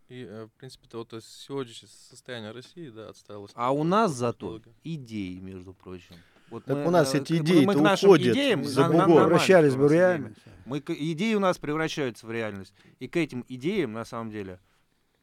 И, 0.07 0.23
э, 0.23 0.45
в 0.45 0.51
принципе-то, 0.59 0.99
вот 0.99 1.13
э, 1.13 1.19
сегодняшнее 1.21 1.89
состояние 1.89 2.51
России, 2.51 2.89
да, 2.89 3.09
отсталось. 3.09 3.51
А 3.55 3.71
у 3.73 3.84
нас 3.84 4.13
зато 4.13 4.61
идеи, 4.84 5.39
между 5.39 5.73
прочим. 5.73 6.15
Вот 6.51 6.63
Так 6.65 6.88
у 6.88 6.91
нас 6.91 7.13
э, 7.15 7.17
эти 7.19 7.39
к- 7.39 7.43
мы- 7.49 7.65
мы 7.65 7.73
к 7.73 7.82
нашим 7.82 8.09
уходят 8.09 8.34
идеям 8.36 8.63
за 8.63 8.88
бугор. 8.88 9.23
Превращались 9.26 9.76
бы 9.76 9.88
в 9.88 9.91
реальность. 9.91 10.38
Мы 10.65 10.80
идеи 10.80 11.34
у 11.34 11.39
нас 11.39 11.57
превращаются 11.57 12.26
в 12.28 12.32
реальность. 12.32 12.73
И 12.99 13.07
к 13.07 13.17
этим 13.17 13.43
идеям, 13.49 13.93
на 13.93 14.05
самом 14.05 14.30
деле, 14.30 14.59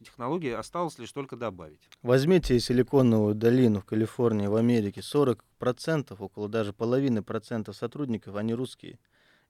технологии 0.02 0.50
осталось 0.50 0.98
лишь 0.98 1.12
только 1.12 1.36
добавить. 1.36 1.88
Возьмите 2.02 2.58
силиконовую 2.58 3.36
долину 3.36 3.80
в 3.80 3.84
Калифорнии, 3.84 4.48
в 4.48 4.56
Америке. 4.56 5.00
40%, 5.00 6.16
около 6.20 6.48
даже 6.48 6.72
половины 6.72 7.22
процентов 7.22 7.76
сотрудников, 7.76 8.34
они 8.34 8.52
русские. 8.52 8.98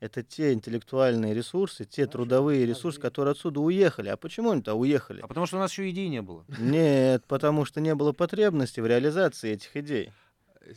Это 0.02 0.24
те 0.24 0.52
интеллектуальные 0.52 1.32
ресурсы, 1.32 1.84
те 1.84 2.08
трудовые 2.08 2.66
ресурсы, 2.66 3.00
которые 3.00 3.32
отсюда 3.32 3.60
уехали. 3.60 4.08
А 4.08 4.16
почему 4.16 4.50
они-то 4.50 4.74
уехали? 4.74 5.20
А 5.20 5.28
потому 5.28 5.46
что 5.46 5.58
у 5.58 5.60
нас 5.60 5.70
еще 5.70 5.88
идей 5.88 6.08
не 6.08 6.20
было. 6.20 6.44
Нет, 6.58 7.22
потому 7.28 7.64
что 7.64 7.80
не 7.80 7.94
было 7.94 8.10
потребности 8.10 8.80
в 8.80 8.86
реализации 8.88 9.52
этих 9.52 9.76
идей. 9.76 10.10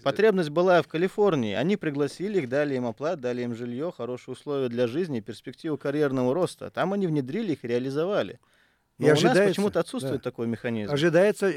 Потребность 0.04 0.52
была 0.52 0.80
в 0.84 0.88
Калифорнии. 0.88 1.56
Они 1.56 1.76
пригласили 1.76 2.38
их, 2.38 2.50
дали 2.50 2.76
им 2.76 2.86
оплату, 2.86 3.24
дали 3.24 3.42
им 3.42 3.56
жилье, 3.56 3.92
хорошие 3.92 4.34
условия 4.34 4.70
для 4.70 4.86
жизни, 4.86 5.22
перспективу 5.22 5.76
карьерного 5.76 6.32
роста. 6.36 6.70
Там 6.70 6.94
они 6.94 7.08
внедрили 7.08 7.54
их 7.54 7.66
и 7.66 7.68
реализовали. 7.68 8.40
Но 9.00 9.08
И 9.08 9.12
у 9.12 9.22
нас 9.22 9.36
почему-то 9.36 9.80
отсутствует 9.80 10.22
да. 10.22 10.30
такой 10.30 10.46
механизм. 10.46 10.94
Ожидается 10.94 11.52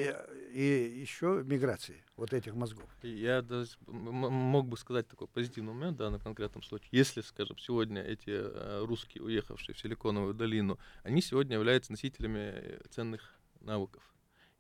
и, 0.53 1.01
еще 1.01 1.43
миграции 1.45 2.03
вот 2.17 2.33
этих 2.33 2.55
мозгов. 2.55 2.89
Я 3.03 3.43
даже 3.43 3.71
мог 3.87 4.67
бы 4.67 4.77
сказать 4.77 5.09
такой 5.09 5.29
позитивный 5.29 5.73
момент, 5.73 5.97
да, 5.97 6.11
на 6.11 6.19
конкретном 6.19 6.63
случае. 6.63 6.89
Если, 6.93 7.21
скажем, 7.21 7.59
сегодня 7.59 8.03
эти 8.03 8.31
э, 8.31 8.85
русские, 8.85 9.25
уехавшие 9.25 9.75
в 9.75 9.79
Силиконовую 9.79 10.35
долину, 10.35 10.79
они 11.03 11.23
сегодня 11.23 11.57
являются 11.57 11.93
носителями 11.93 12.39
э, 12.39 12.81
ценных 12.91 13.39
навыков. 13.61 14.03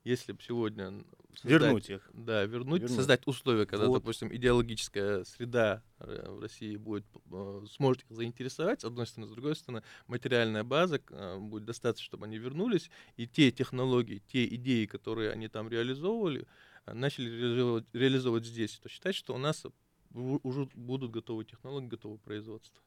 Если 0.08 0.32
бы 0.32 0.38
сегодня 0.40 0.84
н- 0.86 1.06
Вернуть 1.44 1.90
их. 1.90 2.10
Да, 2.14 2.44
вернуть, 2.44 2.80
Вернуть. 2.80 2.96
создать 2.96 3.26
условия, 3.26 3.66
когда, 3.66 3.86
Вот. 3.88 4.00
допустим, 4.02 4.34
идеологическая 4.34 5.22
среда 5.24 5.82
э, 6.00 6.30
в 6.30 6.40
России 6.40 6.76
будет, 6.76 7.04
э, 7.30 7.66
сможет 7.70 8.04
их 8.04 8.16
заинтересовать, 8.16 8.80
с 8.80 8.84
одной 8.84 9.06
стороны, 9.06 9.30
с 9.30 9.34
другой 9.34 9.54
стороны, 9.54 9.82
материальная 10.06 10.64
база 10.64 10.98
э, 11.10 11.38
будет 11.38 11.66
достаточно, 11.66 12.06
чтобы 12.06 12.24
они 12.24 12.38
вернулись, 12.38 12.90
и 13.18 13.26
те 13.28 13.50
технологии, 13.52 14.22
те 14.32 14.46
идеи, 14.54 14.86
которые 14.86 15.30
они 15.30 15.48
там 15.48 15.68
реализовывали, 15.68 16.46
начали 16.86 17.28
реализовывать, 17.28 17.84
реализовывать 17.92 18.46
здесь, 18.46 18.78
то 18.78 18.88
считать, 18.88 19.14
что 19.14 19.34
у 19.34 19.38
нас 19.38 19.66
уже 20.14 20.68
будут 20.74 21.10
готовы 21.10 21.44
технологии, 21.44 21.88
готовы 21.88 22.16
производства. 22.16 22.82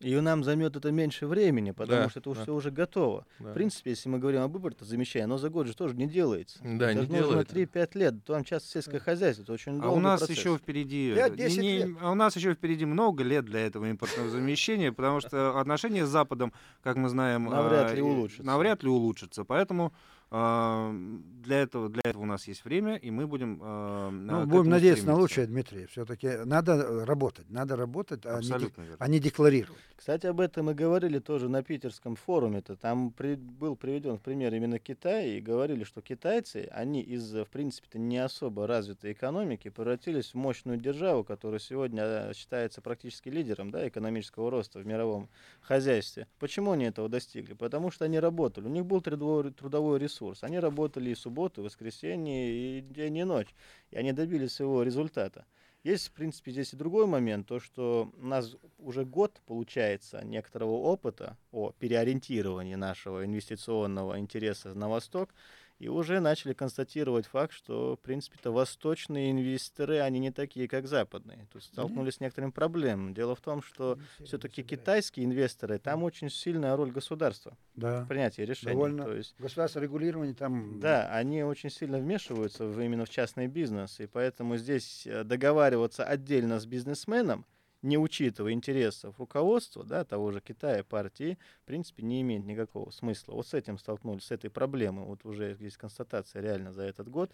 И 0.00 0.14
нам 0.20 0.44
займет 0.44 0.76
это 0.76 0.92
меньше 0.92 1.26
времени, 1.26 1.72
потому 1.72 2.02
Да, 2.04 2.08
что 2.08 2.20
это 2.20 2.32
да. 2.34 2.42
все 2.42 2.54
уже 2.54 2.70
готово. 2.70 3.26
Да. 3.40 3.50
В 3.50 3.54
принципе, 3.54 3.90
если 3.90 4.08
мы 4.08 4.18
говорим 4.20 4.42
об 4.42 4.52
выборе, 4.52 4.76
то 4.76 4.84
замещая, 4.84 5.26
но 5.26 5.38
за 5.38 5.50
год 5.50 5.66
же 5.66 5.74
тоже 5.74 5.96
не 5.96 6.06
делается. 6.06 6.60
Да, 6.62 6.92
это 6.92 7.00
не 7.00 7.06
же 7.06 7.12
нужно 7.12 7.44
делается. 7.44 7.54
3-5 7.56 7.98
лет. 7.98 8.24
Там 8.24 8.44
часто 8.44 8.68
сельское 8.68 9.00
хозяйство, 9.00 9.42
это 9.42 9.52
очень 9.52 9.78
А 9.78 9.82
долгий 9.82 9.96
у 9.96 10.00
нас 10.00 10.20
процесс. 10.20 10.36
еще 10.38 10.56
впереди, 10.56 11.14
Пять, 11.16 11.36
не- 11.36 11.78
лет. 11.78 11.96
а 12.00 12.12
у 12.12 12.14
нас 12.14 12.36
еще 12.36 12.54
впереди 12.54 12.84
много 12.84 13.24
лет 13.24 13.44
для 13.44 13.60
этого 13.66 13.86
импортного 13.86 14.30
замещения, 14.30 14.92
потому 14.92 15.18
что 15.20 15.58
отношения 15.58 16.06
с 16.06 16.08
Западом, 16.08 16.52
как 16.84 16.96
мы 16.96 17.08
знаем, 17.08 17.46
Навряд 17.46 17.90
а, 17.90 17.94
ли 17.96 18.00
улучшатся. 18.02 18.44
Навряд 18.44 18.84
ли 18.84 18.88
улучшатся. 18.88 19.42
Поэтому 19.42 19.86
а, 19.86 20.17
для 20.30 21.58
этого 21.62 21.88
для 21.88 22.02
этого 22.04 22.22
у 22.22 22.26
нас 22.26 22.46
есть 22.46 22.64
время, 22.64 22.96
и 22.96 23.10
мы 23.10 23.26
будем. 23.26 23.60
а, 23.62 24.10
Ну, 24.10 24.46
будем 24.46 24.70
надеяться 24.70 25.06
на 25.06 25.12
стремиться. 25.14 25.20
лучшее, 25.22 25.46
Дмитрий. 25.46 25.86
Все-таки 25.86 26.28
надо 26.44 26.72
э, 26.74 27.04
работать. 27.04 27.48
Надо 27.48 27.76
работать, 27.76 28.26
а 28.26 28.32
не, 28.32 28.36
Абсолютно 28.38 28.82
верно. 28.82 28.96
а 28.98 29.08
не 29.08 29.20
декларировать. 29.20 29.80
Кстати, 29.96 30.26
об 30.26 30.40
этом 30.40 30.66
мы 30.66 30.74
говорили 30.74 31.18
тоже 31.18 31.48
на 31.48 31.62
питерском 31.62 32.14
форуме-то. 32.16 32.76
Там 32.76 33.10
при- 33.10 33.34
был 33.36 33.74
приведен 33.74 34.16
в 34.18 34.20
пример 34.20 34.54
именно 34.54 34.78
Китай, 34.78 35.30
и 35.30 35.40
говорили, 35.40 35.84
что 35.84 36.02
китайцы, 36.02 36.68
они 36.72 37.00
из, 37.02 37.32
в 37.32 37.46
принципе-то, 37.46 37.98
не 37.98 38.18
особо 38.18 38.66
развитой 38.66 39.12
экономики 39.12 39.70
превратились 39.70 40.32
в 40.32 40.34
мощную 40.36 40.78
державу, 40.78 41.24
которая 41.24 41.58
сегодня 41.58 42.02
э, 42.04 42.32
считается 42.34 42.80
практически 42.82 43.28
лидером 43.30 43.70
да, 43.70 43.88
экономического 43.88 44.50
роста 44.50 44.78
в 44.78 44.86
мировом 44.86 45.28
хозяйстве. 45.62 46.26
Почему 46.38 46.72
они 46.72 46.84
этого 46.84 47.08
достигли? 47.08 47.54
Потому 47.54 47.90
что 47.90 48.04
они 48.04 48.20
работали. 48.20 48.66
У 48.66 48.70
них 48.70 48.84
был 48.84 49.00
трудовой, 49.00 49.52
трудовой 49.52 49.98
ресурс. 50.18 50.42
Они 50.42 50.58
работали 50.58 51.10
и 51.10 51.14
субботу, 51.14 51.60
и 51.60 51.64
воскресенье, 51.64 52.78
и 52.78 52.80
день, 52.80 53.18
и 53.18 53.24
ночь. 53.24 53.54
И 53.90 53.96
они 53.96 54.12
добились 54.12 54.52
своего 54.52 54.82
результата. 54.82 55.44
Есть, 55.84 56.08
в 56.08 56.12
принципе, 56.12 56.50
здесь 56.50 56.72
и 56.72 56.76
другой 56.76 57.06
момент, 57.06 57.46
то, 57.46 57.60
что 57.60 58.10
у 58.20 58.26
нас 58.26 58.56
уже 58.78 59.04
год 59.04 59.40
получается 59.46 60.24
некоторого 60.24 60.72
опыта 60.72 61.36
о 61.52 61.70
переориентировании 61.78 62.74
нашего 62.74 63.24
инвестиционного 63.24 64.18
интереса 64.18 64.74
на 64.74 64.88
восток. 64.88 65.30
И 65.78 65.88
уже 65.88 66.18
начали 66.18 66.54
констатировать 66.54 67.26
факт, 67.26 67.52
что, 67.52 67.94
в 67.94 68.00
принципе-то, 68.00 68.50
восточные 68.50 69.30
инвесторы, 69.30 70.00
они 70.00 70.18
не 70.18 70.32
такие, 70.32 70.66
как 70.66 70.88
западные. 70.88 71.46
То 71.52 71.58
есть 71.58 71.68
столкнулись 71.68 72.14
с 72.14 72.20
некоторыми 72.20 72.50
проблемами. 72.50 73.12
Дело 73.14 73.36
в 73.36 73.40
том, 73.40 73.62
что 73.62 73.98
все-таки 74.24 74.62
китайские 74.64 75.26
инвесторы, 75.26 75.78
там 75.78 76.02
очень 76.02 76.30
сильная 76.30 76.74
роль 76.76 76.90
государства 76.90 77.56
Да. 77.76 78.02
в 78.04 78.08
принятии 78.08 78.42
решений. 78.42 78.72
Довольно. 78.72 79.04
То 79.04 79.14
есть 79.14 79.34
Государство 79.38 79.78
регулирование 79.80 80.34
там... 80.34 80.80
да, 80.80 81.08
они 81.12 81.44
очень 81.44 81.70
сильно 81.70 81.98
вмешиваются 81.98 82.66
в, 82.66 82.80
именно 82.80 83.04
в 83.04 83.10
частный 83.10 83.46
бизнес, 83.46 84.00
и 84.00 84.06
поэтому 84.06 84.56
здесь 84.56 85.06
э, 85.06 85.22
договариваться 85.22 86.04
отдельно 86.04 86.58
с 86.58 86.66
бизнесменом, 86.66 87.46
не 87.82 87.98
учитывая 87.98 88.52
интересов 88.52 89.18
руководства, 89.18 89.84
да, 89.84 90.04
того 90.04 90.32
же 90.32 90.40
Китая, 90.40 90.84
партии, 90.84 91.38
в 91.62 91.66
принципе, 91.66 92.02
не 92.02 92.20
имеет 92.22 92.44
никакого 92.44 92.90
смысла. 92.90 93.34
Вот 93.34 93.46
с 93.46 93.54
этим 93.54 93.78
столкнулись, 93.78 94.24
с 94.24 94.30
этой 94.30 94.50
проблемой. 94.50 95.04
Вот 95.04 95.24
уже 95.24 95.56
есть 95.60 95.76
констатация 95.76 96.42
реально 96.42 96.72
за 96.72 96.82
этот 96.82 97.08
год. 97.08 97.30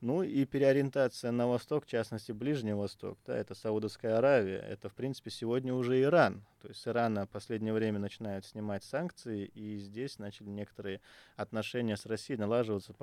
Ну 0.00 0.22
и 0.22 0.44
переориентация 0.44 1.30
на 1.30 1.48
восток, 1.48 1.84
в 1.86 1.88
частности, 1.88 2.30
Ближний 2.30 2.74
Восток, 2.74 3.18
да, 3.26 3.36
это 3.36 3.54
Саудовская 3.54 4.18
Аравия, 4.18 4.58
это, 4.58 4.90
в 4.90 4.94
принципе, 4.94 5.30
сегодня 5.30 5.72
уже 5.72 6.02
Иран. 6.02 6.44
То 6.60 6.68
есть 6.68 6.86
Ирана 6.86 7.24
в 7.24 7.30
последнее 7.30 7.72
время 7.72 7.98
начинают 7.98 8.44
снимать 8.44 8.84
санкции, 8.84 9.46
и 9.46 9.78
здесь 9.78 10.18
начали 10.18 10.48
некоторые 10.48 11.00
отношения 11.36 11.96
с 11.96 12.04
Россией 12.04 12.38
налаживаться 12.38 12.92
по 12.92 13.02